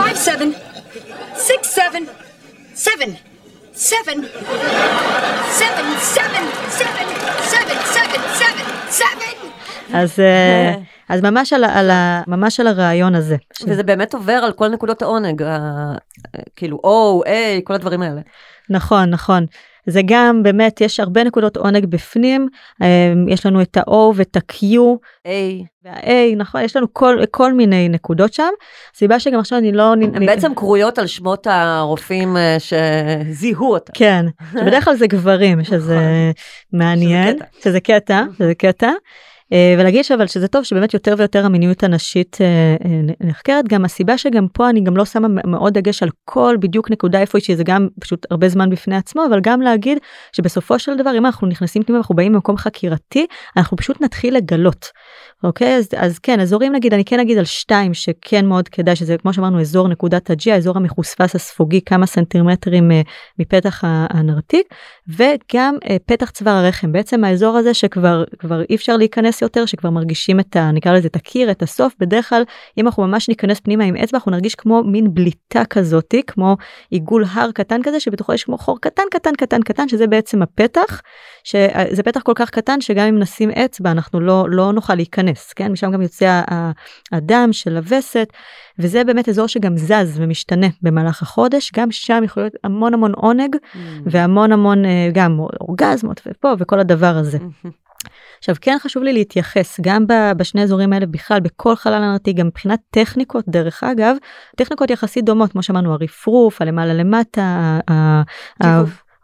five, 0.00 0.16
seven. 0.28 0.54
six, 1.34 1.68
seven, 1.70 2.08
seven, 2.74 3.16
seven, 3.72 4.18
seven, 4.22 5.86
seven, 6.12 6.44
seven, 6.70 7.06
seven, 7.50 7.78
seven, 7.94 8.20
seven, 8.40 8.66
seven. 8.88 9.32
אז 9.92 10.18
אז 11.12 11.20
ממש 11.22 11.52
על, 11.52 11.64
על, 11.64 11.90
ממש 12.26 12.60
על 12.60 12.66
הרעיון 12.66 13.14
הזה. 13.14 13.36
וזה 13.66 13.82
באמת 13.82 14.14
עובר 14.14 14.32
על 14.32 14.52
כל 14.52 14.68
נקודות 14.68 15.02
העונג, 15.02 15.44
כאילו 16.56 16.78
O, 16.86 17.26
A, 17.26 17.30
כל 17.64 17.74
הדברים 17.74 18.02
האלה. 18.02 18.20
נכון, 18.70 19.10
נכון. 19.10 19.46
זה 19.86 20.00
גם 20.06 20.42
באמת 20.42 20.80
יש 20.80 21.00
הרבה 21.00 21.24
נקודות 21.24 21.56
עונג 21.56 21.86
בפנים 21.86 22.48
אמ, 22.82 23.28
יש 23.28 23.46
לנו 23.46 23.62
את 23.62 23.76
ה-O 23.76 23.96
ואת 24.14 24.36
ה-Q. 24.36 24.64
A. 25.26 25.30
וה-A 25.84 26.36
נכון 26.36 26.60
יש 26.60 26.76
לנו 26.76 26.86
כל 26.92 27.18
כל 27.30 27.52
מיני 27.52 27.88
נקודות 27.88 28.32
שם. 28.32 28.50
סיבה 28.94 29.20
שגם 29.20 29.38
עכשיו 29.38 29.58
אני 29.58 29.72
לא 29.72 29.92
הם 29.92 30.02
אני... 30.14 30.26
בעצם 30.26 30.54
קרויות 30.54 30.98
על 30.98 31.06
שמות 31.06 31.46
הרופאים 31.50 32.36
אה, 32.36 32.56
שזיהו 32.58 33.70
אותה. 33.72 33.92
כן 33.94 34.26
בדרך 34.54 34.84
כלל 34.84 34.96
זה 34.96 35.06
גברים 35.06 35.64
שזה 35.64 35.94
נכון. 35.94 36.80
מעניין 36.80 37.38
שזה 37.64 37.80
קטע 37.80 38.22
שזה 38.38 38.54
קטע. 38.54 38.86
אה, 38.86 38.92
ולהגיד 39.78 40.04
אבל 40.14 40.26
שזה 40.26 40.48
טוב 40.48 40.64
שבאמת 40.64 40.94
יותר 40.94 41.14
ויותר 41.18 41.46
המיניות 41.46 41.82
הנשית 41.82 42.38
אה, 42.40 42.46
אה, 42.84 43.00
נחקרת 43.20 43.68
גם 43.68 43.84
הסיבה 43.84 44.18
שגם 44.18 44.48
פה 44.48 44.70
אני 44.70 44.80
גם 44.80 44.96
לא 44.96 45.04
שמה 45.04 45.28
מאוד 45.28 45.74
דגש 45.74 46.02
על 46.02 46.08
כל 46.24 46.56
בדיוק 46.60 46.90
נקודה 46.90 47.20
איפה 47.20 47.38
היא 47.38 47.44
שזה 47.44 47.64
גם 47.64 47.88
פשוט 48.00 48.26
הרבה 48.30 48.48
זמן 48.48 48.70
בפני 48.70 48.96
עצמו 48.96 49.22
אבל 49.28 49.40
גם 49.42 49.60
להגיד 49.60 49.98
שבסופו 50.32 50.78
של 50.78 50.96
דבר 50.96 51.18
אם 51.18 51.26
אנחנו 51.26 51.46
נכנסים 51.46 51.82
פנימה 51.82 51.98
אנחנו 51.98 52.14
באים 52.14 52.32
ממקום 52.32 52.56
חקירתי 52.56 53.26
אנחנו 53.56 53.76
פשוט 53.76 54.00
נתחיל 54.00 54.36
לגלות. 54.36 54.86
אוקיי? 55.44 55.76
אז, 55.76 55.88
אז 55.96 56.18
כן 56.18 56.40
אזורים 56.40 56.72
נגיד 56.72 56.94
אני 56.94 57.04
כן 57.04 57.20
אגיד 57.20 57.38
על 57.38 57.44
שתיים 57.44 57.94
שכן 57.94 58.46
מאוד 58.46 58.68
כדאי 58.68 58.96
שזה 58.96 59.16
כמו 59.18 59.32
שאמרנו 59.32 59.60
אזור 59.60 59.88
נקודת 59.88 60.30
הג'י 60.30 60.52
האזור 60.52 60.76
המחוספס 60.76 61.34
הספוגי 61.34 61.80
כמה 61.80 62.06
סנטימטרים 62.06 62.90
מפתח 63.38 63.80
הנרתיק 63.84 64.66
וגם 65.08 65.76
פתח 66.06 66.30
צוואר 66.30 66.54
הרחם. 66.54 66.92
בעצם 66.92 67.24
האזור 67.24 67.56
הזה 67.56 67.74
שכבר 67.74 68.24
כבר 68.38 68.62
אי 68.70 68.74
אפשר 68.74 68.96
להיכנס 68.96 69.42
יותר 69.42 69.66
שכבר 69.66 69.90
מרגישים 69.90 70.40
את 70.40 70.56
ה... 70.56 70.70
נקרא 70.70 70.92
לזה 70.92 71.08
את 71.08 71.16
הקיר 71.16 71.50
את 71.50 71.62
הסוף 71.62 71.94
בדרך 71.98 72.28
כלל 72.28 72.42
אם 72.78 72.86
אנחנו 72.86 73.06
ממש 73.06 73.28
ניכנס 73.28 73.60
פנימה 73.60 73.84
עם 73.84 73.96
אצבע 73.96 74.18
אנחנו 74.18 74.30
נרגיש 74.30 74.54
כמו 74.54 74.82
מין 74.84 75.14
בליטה 75.14 75.64
כזאתי 75.64 76.22
כמו 76.26 76.56
עיגול 76.90 77.24
הר 77.32 77.50
קטן 77.54 77.82
כזה 77.82 78.00
שבתוכו 78.00 78.32
יש 78.32 78.44
כמו 78.44 78.58
חור 78.58 78.78
קטן 78.80 79.02
קטן 79.10 79.32
קטן 79.38 79.62
קטן 79.62 79.88
שזה 79.88 80.06
בעצם 80.06 80.42
הפתח 80.42 81.00
שזה 81.44 82.02
פתח 82.02 82.20
כל 82.20 82.32
כך 82.34 82.50
קטן 82.50 82.80
שגם 82.80 83.06
אם 83.06 83.18
נשים 83.18 83.50
אצבע 83.50 83.90
אנחנו 83.90 84.20
לא 84.20 84.46
לא 84.48 84.72
נוכל 84.72 84.94
להיכנס 84.94 85.52
כן 85.52 85.72
משם 85.72 85.92
גם 85.92 86.02
יוצא 86.02 86.42
הדם 87.12 87.48
של 87.52 87.76
הווסת 87.76 88.28
וזה 88.78 89.04
באמת 89.04 89.28
אזור 89.28 89.46
שגם 89.46 89.76
זז 89.76 90.20
ומשתנה 90.20 90.66
במהלך 90.82 91.22
החודש 91.22 91.72
גם 91.76 91.90
שם 91.90 92.22
יכול 92.24 92.42
להיות 92.42 92.54
המון 92.64 92.94
המון 92.94 93.12
עונג 93.12 93.56
mm. 93.56 93.78
והמון 94.06 94.52
המון 94.52 94.84
אה, 94.84 95.08
גם 95.12 95.38
אורגזמות 95.60 96.20
ופה 96.26 96.52
וכל 96.58 96.80
הדבר 96.80 97.16
הזה. 97.16 97.38
Mm-hmm. 97.38 97.82
עכשיו 98.38 98.54
כן 98.60 98.76
חשוב 98.80 99.02
לי 99.02 99.12
להתייחס 99.12 99.80
גם 99.80 100.04
בשני 100.36 100.62
אזורים 100.62 100.92
האלה 100.92 101.06
בכלל 101.06 101.40
בכל 101.40 101.76
חלל 101.76 101.94
הנרתי 101.94 102.32
גם 102.32 102.46
מבחינת 102.46 102.80
טכניקות 102.90 103.44
דרך 103.48 103.84
אגב 103.84 104.16
טכניקות 104.56 104.90
יחסית 104.90 105.24
דומות 105.24 105.52
כמו 105.52 105.62
שאמרנו 105.62 105.92
הרפרוף 105.92 106.62
הלמעלה 106.62 106.94
למטה. 106.94 107.78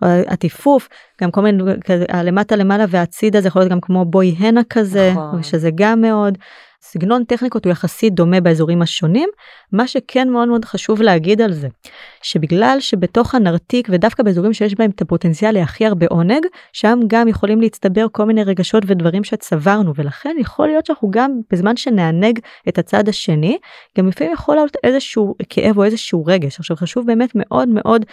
הטיפוף 0.02 0.88
גם 1.22 1.30
כל 1.30 1.40
מיני 1.40 1.62
הלמטה 2.08 2.56
למעלה 2.56 2.84
והצידה 2.88 3.40
זה 3.40 3.48
יכול 3.48 3.62
להיות 3.62 3.72
גם 3.72 3.80
כמו 3.80 4.04
בוי 4.04 4.34
הנה 4.38 4.60
כזה 4.70 5.12
נכון. 5.12 5.42
שזה 5.42 5.70
גם 5.74 6.00
מאוד 6.00 6.38
סגנון 6.80 7.24
טכניקות 7.24 7.64
הוא 7.64 7.70
יחסית 7.70 8.14
דומה 8.14 8.40
באזורים 8.40 8.82
השונים 8.82 9.28
מה 9.72 9.86
שכן 9.86 10.28
מאוד 10.28 10.48
מאוד 10.48 10.64
חשוב 10.64 11.02
להגיד 11.02 11.40
על 11.40 11.52
זה 11.52 11.68
שבגלל 12.22 12.76
שבתוך 12.80 13.34
הנרתיק 13.34 13.88
ודווקא 13.90 14.22
באזורים 14.22 14.52
שיש 14.52 14.74
בהם 14.74 14.90
את 14.90 15.02
הפוטנציאל 15.02 15.54
להכי 15.54 15.86
הרבה 15.86 16.06
עונג 16.10 16.46
שם 16.72 16.98
גם 17.06 17.28
יכולים 17.28 17.60
להצטבר 17.60 18.06
כל 18.12 18.24
מיני 18.24 18.42
רגשות 18.42 18.82
ודברים 18.86 19.24
שצברנו 19.24 19.92
ולכן 19.96 20.36
יכול 20.38 20.66
להיות 20.66 20.86
שאנחנו 20.86 21.10
גם 21.10 21.30
בזמן 21.50 21.76
שנענג 21.76 22.38
את 22.68 22.78
הצד 22.78 23.08
השני 23.08 23.58
גם 23.98 24.08
לפעמים 24.08 24.32
יכול 24.32 24.54
להיות 24.54 24.76
איזשהו 24.84 25.34
כאב 25.48 25.78
או 25.78 25.84
איזשהו 25.84 26.24
רגש. 26.26 26.58
עכשיו 26.58 26.76
חשוב 26.76 27.06
באמת 27.06 27.30
מאוד 27.34 27.68
מאוד 27.68 28.04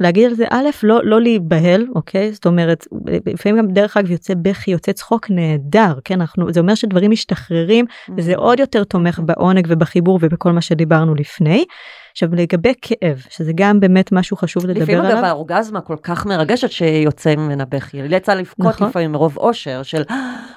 להגיד 0.00 0.24
על 0.24 0.34
זה 0.34 0.44
א' 0.50 0.68
לא 0.82 1.00
לא 1.04 1.20
להיבהל 1.20 1.86
אוקיי? 1.94 2.32
זאת 2.32 2.46
אומרת 2.46 2.86
לפעמים 3.26 3.58
גם 3.58 3.72
דרך 3.72 3.96
אגב 3.96 4.10
יוצא 4.10 4.34
בכי 4.42 4.70
יוצא 4.70 4.92
צחוק 4.92 5.30
נהדר 5.30 5.94
כן? 6.04 6.20
אנחנו 6.20 6.52
זה 6.52 6.60
אומר 6.60 6.74
שדברים 6.74 7.10
משתחררים 7.10 7.84
וזה 8.16 8.34
mm-hmm. 8.34 8.38
עוד 8.38 8.60
יותר 8.60 8.84
תומך 8.84 9.20
בעונג 9.24 9.66
ובחיבור 9.68 10.18
ובכל 10.22 10.52
מה 10.52 10.60
שדיברנו 10.60 11.14
לפני. 11.14 11.64
עכשיו 12.10 12.28
לגבי 12.32 12.72
כאב 12.82 13.22
שזה 13.30 13.52
גם 13.54 13.80
באמת 13.80 14.12
משהו 14.12 14.36
חשוב 14.36 14.66
לדבר 14.66 14.82
לפעמים 14.82 14.98
עליו. 14.98 15.10
לפעמים 15.10 15.24
אגב 15.24 15.32
האורגזמה 15.32 15.80
כל 15.80 15.96
כך 16.02 16.26
מרגשת 16.26 16.70
שיוצא 16.70 17.36
ממנה 17.36 17.64
בכי. 17.64 18.02
לי 18.02 18.16
יצא 18.16 18.34
לבכות 18.34 18.66
נכון. 18.66 18.88
לפעמים 18.88 19.12
מרוב 19.12 19.36
אושר 19.36 19.82
של 19.82 20.02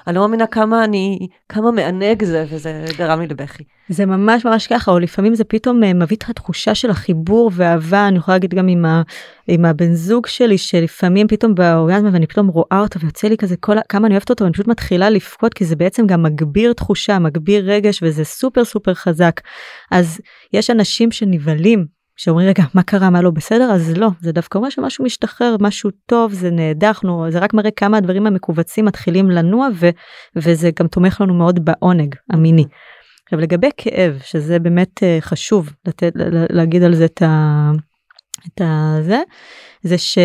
אני 0.06 0.14
לא 0.14 0.20
מאמינה 0.20 0.46
כמה 0.46 0.84
אני, 0.84 1.28
כמה 1.48 1.70
מענג 1.70 2.24
זה, 2.24 2.44
וזה 2.50 2.84
גרם 2.98 3.20
לי 3.20 3.26
לבכי. 3.26 3.64
זה 3.88 4.06
ממש 4.06 4.44
ממש 4.44 4.66
ככה, 4.66 4.90
או 4.90 4.98
לפעמים 4.98 5.34
זה 5.34 5.44
פתאום 5.44 5.84
אה, 5.84 5.94
מביא 5.94 6.16
את 6.16 6.24
התחושה 6.28 6.74
של 6.74 6.90
החיבור 6.90 7.50
ואהבה, 7.54 8.08
אני 8.08 8.18
יכולה 8.18 8.34
להגיד 8.34 8.54
גם 8.54 8.68
עם, 8.68 8.84
ה, 8.84 9.02
עם 9.48 9.64
הבן 9.64 9.92
זוג 9.92 10.26
שלי, 10.26 10.58
שלפעמים 10.58 11.28
פתאום 11.28 11.54
באורגזמה 11.54 12.10
ואני 12.12 12.26
פתאום 12.26 12.46
רואה 12.46 12.80
אותו 12.80 13.00
ויוצא 13.00 13.28
לי 13.28 13.36
כזה 13.36 13.56
כל, 13.56 13.76
כמה 13.88 14.06
אני 14.06 14.14
אוהבת 14.14 14.30
אותו, 14.30 14.44
ואני 14.44 14.54
פשוט 14.54 14.66
מתחילה 14.66 15.10
לבכות, 15.10 15.54
כי 15.54 15.64
זה 15.64 15.76
בעצם 15.76 16.06
גם 16.06 16.22
מגביר 16.22 16.72
תחושה, 16.72 17.18
מגביר 17.18 17.70
רגש, 17.70 18.02
וזה 18.02 18.24
סופר 18.24 18.64
סופר 18.64 18.94
חזק. 18.94 19.40
אז 19.90 20.20
יש 20.52 20.70
אנשים 20.70 21.10
שנבהלים 21.10 21.98
שאומרים 22.18 22.48
רגע 22.48 22.62
מה 22.74 22.82
קרה 22.82 23.10
מה 23.10 23.22
לא 23.22 23.30
בסדר 23.30 23.70
אז 23.72 23.96
לא 23.96 24.08
זה 24.20 24.32
דווקא 24.32 24.58
אומר 24.58 24.68
שמשהו 24.68 25.04
משתחרר 25.04 25.56
משהו 25.60 25.90
טוב 26.06 26.32
זה 26.32 26.50
נהדר 26.50 26.90
זה 27.28 27.38
רק 27.38 27.54
מראה 27.54 27.70
כמה 27.70 27.96
הדברים 27.96 28.26
המכווצים 28.26 28.84
מתחילים 28.84 29.30
לנוע 29.30 29.68
ו, 29.74 29.88
וזה 30.36 30.70
גם 30.78 30.86
תומך 30.86 31.20
לנו 31.20 31.34
מאוד 31.34 31.64
בעונג 31.64 32.14
המיני. 32.30 32.64
עכשיו 33.28 33.40
לגבי 33.40 33.68
כאב 33.76 34.18
שזה 34.24 34.58
באמת 34.58 34.98
uh, 34.98 35.20
חשוב 35.20 35.72
לתת 35.86 36.12
להגיד 36.50 36.82
על 36.82 36.94
זה 36.94 37.04
את 37.04 37.22
ה... 37.22 37.70
את 38.46 38.60
ה... 38.60 38.96
זה 39.02 39.18
זה 39.82 39.98
ש... 39.98 40.18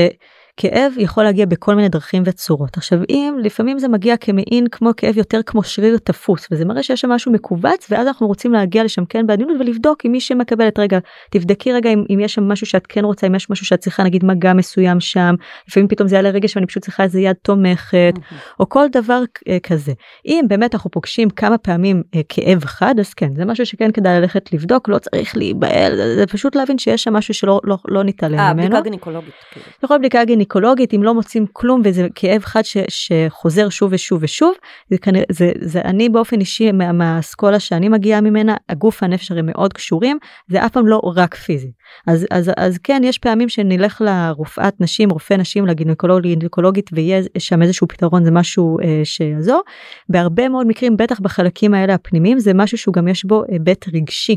כאב 0.57 0.93
יכול 0.97 1.23
להגיע 1.23 1.45
בכל 1.45 1.75
מיני 1.75 1.89
דרכים 1.89 2.23
וצורות. 2.25 2.77
עכשיו 2.77 2.99
אם 3.09 3.35
לפעמים 3.43 3.79
זה 3.79 3.87
מגיע 3.87 4.17
כמעין 4.17 4.67
כמו 4.67 4.91
כאב 4.97 5.17
יותר 5.17 5.39
כמו 5.45 5.63
שריר 5.63 5.97
תפוס 5.97 6.47
וזה 6.51 6.65
מראה 6.65 6.83
שיש 6.83 7.01
שם 7.01 7.09
משהו 7.09 7.31
מכווץ 7.31 7.87
ואז 7.89 8.07
אנחנו 8.07 8.27
רוצים 8.27 8.53
להגיע 8.53 8.83
לשם 8.83 9.05
כן 9.05 9.27
בעדינות 9.27 9.57
ולבדוק 9.59 10.05
אם 10.05 10.11
מי 10.11 10.19
שמקבלת 10.19 10.79
רגע 10.79 10.99
תבדקי 11.31 11.73
רגע 11.73 11.89
אם, 11.89 12.03
אם 12.13 12.19
יש 12.19 12.33
שם 12.33 12.43
משהו 12.43 12.67
שאת 12.67 12.87
כן 12.87 13.05
רוצה 13.05 13.27
אם 13.27 13.35
יש 13.35 13.49
משהו 13.49 13.65
שאת 13.65 13.79
צריכה 13.79 14.03
נגיד 14.03 14.25
מגע 14.25 14.53
מסוים 14.53 14.99
שם 14.99 15.35
לפעמים 15.67 15.87
פתאום 15.87 16.07
זה 16.07 16.15
יעלה 16.15 16.29
רגש 16.29 16.55
ואני 16.55 16.67
פשוט 16.67 16.83
צריכה 16.83 17.03
איזה 17.03 17.19
יד 17.19 17.35
תומכת 17.41 18.13
או 18.59 18.69
כל 18.69 18.85
דבר 18.91 19.23
uh, 19.23 19.51
כזה. 19.63 19.93
אם 20.25 20.45
באמת 20.47 20.75
אנחנו 20.75 20.91
פוגשים 20.91 21.29
כמה 21.29 21.57
פעמים 21.57 22.03
uh, 22.15 22.19
כאב 22.29 22.65
חד 22.65 22.95
אז 22.99 23.13
כן 23.13 23.35
זה 23.35 23.45
משהו 23.45 23.65
שכן 23.65 23.91
כדאי 23.91 24.19
ללכת 24.21 24.53
לבדוק 24.53 24.89
לא 24.89 24.97
צריך 24.97 25.37
להיבהל 25.37 25.95
זה, 25.95 26.15
זה 26.15 26.27
פשוט 26.27 26.55
להבין 26.55 26.77
שיש 26.77 27.03
שם 27.03 27.13
משהו 27.13 27.33
שלא 27.33 27.61
לא, 27.63 27.77
לא 27.87 28.03
נתעלם 28.03 28.39
ממנו. 28.53 28.67
בדיקה 28.67 28.81
גינקולוגית. 28.81 29.33
כאילו. 29.51 29.65
יכול 29.83 29.97
בדיקה 29.97 30.25
גינקולוגית 30.43 30.93
אם 30.93 31.03
לא 31.03 31.13
מוצאים 31.13 31.45
כלום 31.53 31.81
וזה 31.85 32.07
כאב 32.15 32.41
חד 32.41 32.61
ש, 32.65 32.77
שחוזר 32.87 33.69
שוב 33.69 33.91
ושוב 33.93 34.19
ושוב 34.23 34.53
זה 34.89 34.97
כנראה 34.97 35.25
זה, 35.29 35.51
זה 35.61 35.81
אני 35.81 36.09
באופן 36.09 36.39
אישי 36.39 36.71
מה, 36.71 36.91
מהאסכולה 36.91 37.59
שאני 37.59 37.89
מגיעה 37.89 38.21
ממנה 38.21 38.55
הגוף 38.69 39.01
והנפש 39.01 39.31
הרי 39.31 39.41
מאוד 39.43 39.73
קשורים 39.73 40.17
זה 40.49 40.65
אף 40.65 40.71
פעם 40.71 40.87
לא 40.87 41.01
רק 41.15 41.35
פיזי 41.35 41.71
אז 42.07 42.25
אז 42.31 42.51
אז 42.57 42.77
כן 42.77 43.01
יש 43.05 43.17
פעמים 43.17 43.49
שנלך 43.49 44.01
לרופאת 44.05 44.81
נשים 44.81 45.09
רופא 45.09 45.33
נשים 45.33 45.65
לגינקולוגית 45.65 46.89
ויהיה 46.93 47.21
שם 47.37 47.61
איזשהו 47.61 47.87
פתרון 47.87 48.23
זה 48.23 48.31
משהו 48.31 48.79
אה, 48.79 49.01
שיעזור 49.03 49.61
בהרבה 50.09 50.49
מאוד 50.49 50.67
מקרים 50.67 50.97
בטח 50.97 51.19
בחלקים 51.19 51.73
האלה 51.73 51.93
הפנימיים 51.93 52.39
זה 52.39 52.53
משהו 52.53 52.77
שהוא 52.77 52.93
גם 52.93 53.07
יש 53.07 53.25
בו 53.25 53.43
היבט 53.47 53.85
רגשי. 53.93 54.35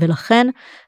ולכן 0.00 0.46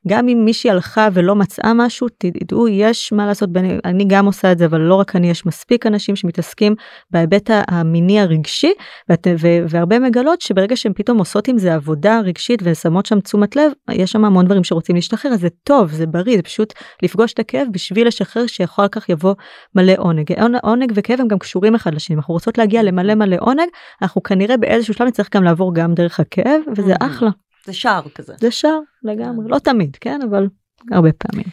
גם 0.09 0.29
אם 0.29 0.43
מישהי 0.45 0.71
הלכה 0.71 1.09
ולא 1.13 1.35
מצאה 1.35 1.73
משהו 1.75 2.07
תדעו 2.19 2.69
יש 2.69 3.13
מה 3.13 3.27
לעשות 3.27 3.53
בין, 3.53 3.81
אני 3.85 4.05
גם 4.09 4.27
עושה 4.27 4.53
את 4.53 4.59
זה 4.59 4.67
אבל 4.67 4.81
לא 4.81 4.95
רק 4.95 5.17
אני 5.17 5.31
יש 5.31 5.47
מספיק 5.47 5.87
אנשים 5.87 6.17
שמתעסקים 6.17 6.75
בהיבט 7.11 7.51
המיני 7.69 8.21
הרגשי 8.21 8.73
ואת, 9.09 9.27
ו, 9.41 9.49
והרבה 9.69 9.99
מגלות 9.99 10.41
שברגע 10.41 10.77
שהן 10.77 10.93
פתאום 10.93 11.19
עושות 11.19 11.49
עם 11.49 11.59
זה 11.59 11.75
עבודה 11.75 12.21
רגשית 12.21 12.61
ושמות 12.65 13.07
שם 13.07 13.21
תשומת 13.21 13.57
לב 13.57 13.73
יש 13.91 14.13
שם 14.13 14.25
המון 14.25 14.45
דברים 14.45 14.65
שרוצים 14.65 14.97
להשתחרר 14.97 15.33
אז 15.33 15.41
זה 15.41 15.49
טוב 15.65 15.91
זה 15.91 16.07
בריא 16.07 16.37
זה 16.37 16.43
פשוט 16.43 16.75
לפגוש 17.03 17.33
את 17.33 17.39
הכאב 17.39 17.69
בשביל 17.73 18.07
לשחרר 18.07 18.47
שיכול 18.47 18.89
כך 18.89 19.09
יבוא 19.09 19.35
מלא 19.75 19.93
עונג. 19.97 20.33
עונג 20.63 20.93
וכאב 20.95 21.21
הם 21.21 21.29
גם 21.29 21.39
קשורים 21.39 21.75
אחד 21.75 21.95
לשני. 21.95 22.17
אנחנו 22.17 22.35
רוצות 22.35 22.59
להגיע 22.59 22.83
למלא 22.83 23.15
מלא 23.15 23.37
עונג 23.41 23.69
אנחנו 24.03 24.23
כנראה 24.23 24.57
באיזשהו 24.57 24.95
שלב 24.95 25.07
נצטרך 25.07 25.29
גם 25.35 25.45
לעבור 25.45 25.75
גם 25.75 25.95
דרך 25.95 26.21
הכאב 26.21 26.61
וזה 26.77 26.95
אחלה. 27.01 27.31
זה 27.69 27.73
שער 27.73 28.03
כזה. 28.15 28.35
זה 28.41 28.51
שער 28.51 28.79
לגמרי, 29.03 29.49
לא 29.49 29.59
תמיד, 29.59 29.97
כן, 30.01 30.21
אבל 30.31 30.47
הרבה 30.93 31.13
פעמים. 31.13 31.45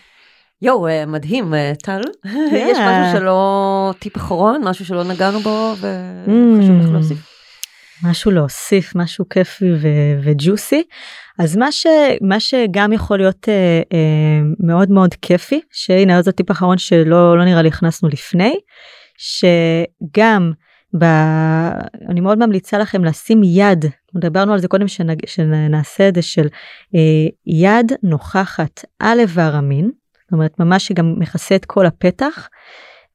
יואו, 0.61 0.88
אה, 0.88 1.05
מדהים, 1.05 1.53
אה, 1.53 1.74
טל. 1.84 2.01
יש 2.51 2.78
משהו 2.78 3.20
שלא, 3.20 3.93
טיפ 3.99 4.18
אחרון, 4.18 4.61
משהו 4.63 4.86
שלא 4.86 5.03
נגענו 5.03 5.39
בו 5.39 5.74
וחשוב 5.78 6.76
לך 6.82 6.89
להוסיף. 6.91 7.18
משהו 8.03 8.32
להוסיף, 8.32 8.95
משהו 8.95 9.30
כיפי 9.30 9.66
וג'וסי. 10.24 10.84
אז 11.39 11.57
מה, 11.57 11.72
ש, 11.72 11.88
מה 12.22 12.39
שגם 12.39 12.93
יכול 12.93 13.18
להיות 13.18 13.49
אה, 13.49 13.82
אה, 13.93 14.41
מאוד 14.59 14.91
מאוד 14.91 15.13
כיפי, 15.13 15.61
שהנה 15.72 16.22
זה 16.22 16.32
טיפ 16.32 16.51
אחרון 16.51 16.78
שלא 16.78 17.38
לא 17.38 17.45
נראה 17.45 17.61
לי 17.61 17.68
הכנסנו 17.68 18.09
לפני, 18.09 18.55
שגם 19.18 20.51
ב... 21.00 21.04
אני 22.10 22.22
מאוד 22.22 22.38
ממליצה 22.38 22.78
לכם 22.78 23.06
לשים 23.06 23.41
יד, 23.43 23.86
דיברנו 24.16 24.54
על 24.54 24.60
זה 24.60 24.68
קודם 24.68 24.88
שנג... 24.88 25.26
שנעשה 25.26 26.08
את 26.08 26.16
זה 26.16 26.22
של 26.22 26.48
אה, 26.96 27.00
יד 27.48 27.91
נוכחת 28.04 28.86
על 29.00 29.20
איבר 29.20 29.52
המין, 29.56 29.91
זאת 30.24 30.34
אומרת 30.34 30.60
ממש 30.60 30.88
שגם 30.88 31.16
מכסה 31.18 31.56
את 31.56 31.66
כל 31.66 31.86
הפתח. 31.86 32.50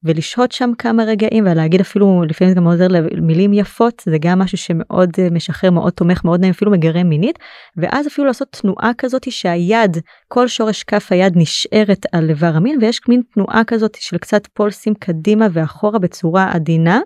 ולשהות 0.05 0.53
שם 0.53 0.71
כמה 0.79 1.05
רגעים 1.05 1.45
ולהגיד 1.47 1.81
אפילו 1.81 2.23
לפעמים 2.29 2.55
זה 2.55 2.61
גם 2.61 2.67
עוזר 2.67 2.89
למילים 2.89 3.53
יפות 3.53 4.03
זה 4.07 4.17
גם 4.21 4.39
משהו 4.39 4.59
שמאוד 4.59 5.11
אה, 5.19 5.29
משחרר 5.31 5.71
מאוד 5.71 5.93
תומך 5.93 6.25
מאוד 6.25 6.41
נעים 6.41 6.53
אפילו 6.53 6.71
מגרה 6.71 7.03
מינית 7.03 7.39
ואז 7.77 8.07
אפילו 8.07 8.27
לעשות 8.27 8.49
תנועה 8.51 8.91
כזאת 8.99 9.33
שהיד 9.33 9.97
כל 10.29 10.49
שורש 10.49 10.83
כף 10.83 11.07
היד 11.11 11.33
נשארת 11.37 12.07
על 12.13 12.31
איבר 12.31 12.53
המין 12.55 12.79
ויש 12.81 13.01
מין 13.09 13.23
תנועה 13.35 13.63
כזאת 13.67 13.97
של 14.01 14.19
קצת 14.19 14.47
פולסים 14.47 14.95
קדימה 14.95 15.47
ואחורה 15.53 15.99
בצורה 15.99 16.53
עדינה 16.53 17.01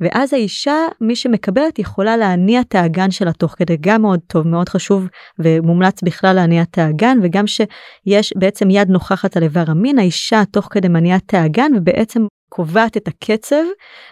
ואז 0.00 0.32
האישה 0.32 0.76
מי 1.00 1.16
שמקבלת 1.16 1.78
יכולה 1.78 2.16
להניע 2.16 2.60
את 2.60 2.74
האגן 2.74 3.10
שלה 3.10 3.32
תוך 3.32 3.54
כדי. 3.58 3.76
גם 3.80 4.02
מאוד 4.02 4.20
טוב 4.26 4.48
מאוד 4.48 4.68
חשוב 4.68 5.08
ומומלץ 5.38 6.02
בכלל 6.02 6.36
להניע 6.36 6.62
את 6.62 6.78
האגן 6.78 7.18
וגם 7.22 7.44
שיש 7.46 8.32
בעצם 8.36 8.70
יד 8.70 8.90
נוכחת 8.90 9.36
על 9.36 9.42
איבר 9.42 9.64
המין 9.66 9.98
האישה 9.98 10.42
תוך 10.52 10.68
כדי 10.70 10.88
מניעה 10.88 11.18
את 11.26 11.34
האגן 11.34 11.70
ובעצם 11.76 12.26
קובעת 12.48 12.96
את 12.96 13.08
הקצב 13.08 13.64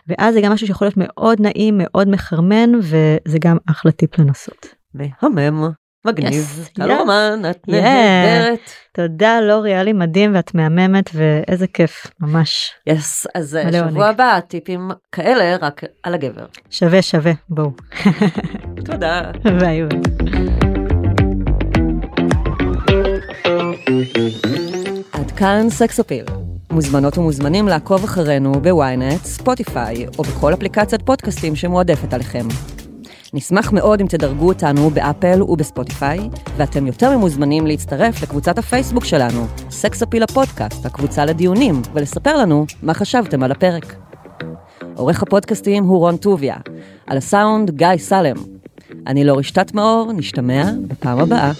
ואז 0.08 0.34
זה 0.34 0.40
גם 0.40 0.52
משהו 0.52 0.66
שיכול 0.66 0.86
להיות 0.86 0.96
מאוד 0.96 1.40
נעים 1.40 1.78
מאוד 1.78 2.08
מחרמן 2.08 2.72
וזה 2.78 3.38
גם 3.40 3.56
אחלה 3.70 3.92
טיפ 3.92 4.18
לנסות. 4.18 4.66
מהמם. 4.94 5.70
מגניב, 6.06 6.68
טל 6.72 6.92
רומן, 6.92 7.42
את 7.50 7.68
נהדרת. 7.68 8.70
תודה 8.92 9.40
לורי, 9.40 9.70
היה 9.70 9.82
לי 9.82 9.92
מדהים 9.92 10.34
ואת 10.34 10.54
מהממת 10.54 11.10
ואיזה 11.14 11.66
כיף, 11.66 12.06
ממש. 12.20 12.72
yes, 12.86 13.26
אז 13.34 13.58
שבוע 13.72 14.06
הבא 14.06 14.40
טיפים 14.40 14.90
כאלה 15.12 15.56
רק 15.56 15.82
על 16.02 16.14
הגבר. 16.14 16.46
שווה 16.70 17.02
שווה, 17.02 17.32
בואו. 17.48 17.70
תודה. 18.86 19.22
ביי 19.60 19.84
ביי. 19.84 20.00
עד 25.12 25.30
כאן 25.30 25.70
סקס 25.70 26.00
אפיל. 26.00 26.24
מוזמנות 26.74 27.18
ומוזמנים 27.18 27.68
לעקוב 27.68 28.04
אחרינו 28.04 28.52
בוויינט, 28.52 29.24
ספוטיפיי 29.24 30.06
או 30.18 30.22
בכל 30.22 30.54
אפליקציית 30.54 31.02
פודקאסטים 31.02 31.56
שמועדפת 31.56 32.14
עליכם. 32.14 32.48
נשמח 33.34 33.72
מאוד 33.72 34.00
אם 34.00 34.06
תדרגו 34.06 34.48
אותנו 34.48 34.90
באפל 34.90 35.42
ובספוטיפיי, 35.42 36.20
ואתם 36.56 36.86
יותר 36.86 37.16
ממוזמנים 37.16 37.66
להצטרף 37.66 38.22
לקבוצת 38.22 38.58
הפייסבוק 38.58 39.04
שלנו, 39.04 39.46
סקס 39.70 40.02
אפיל 40.02 40.22
הפודקאסט, 40.22 40.86
הקבוצה 40.86 41.24
לדיונים, 41.24 41.82
ולספר 41.92 42.36
לנו 42.36 42.66
מה 42.82 42.94
חשבתם 42.94 43.42
על 43.42 43.52
הפרק. 43.52 43.94
עורך 44.94 45.22
הפודקאסטים 45.22 45.84
הוא 45.84 45.98
רון 45.98 46.16
טוביה, 46.16 46.56
על 47.06 47.16
הסאונד 47.16 47.70
גיא 47.70 47.96
סלם. 47.96 48.36
אני 49.06 49.24
לא 49.24 49.38
רשתת 49.38 49.74
מאור, 49.74 50.12
נשתמע 50.12 50.64
בפעם 50.88 51.18
הבאה. 51.18 51.52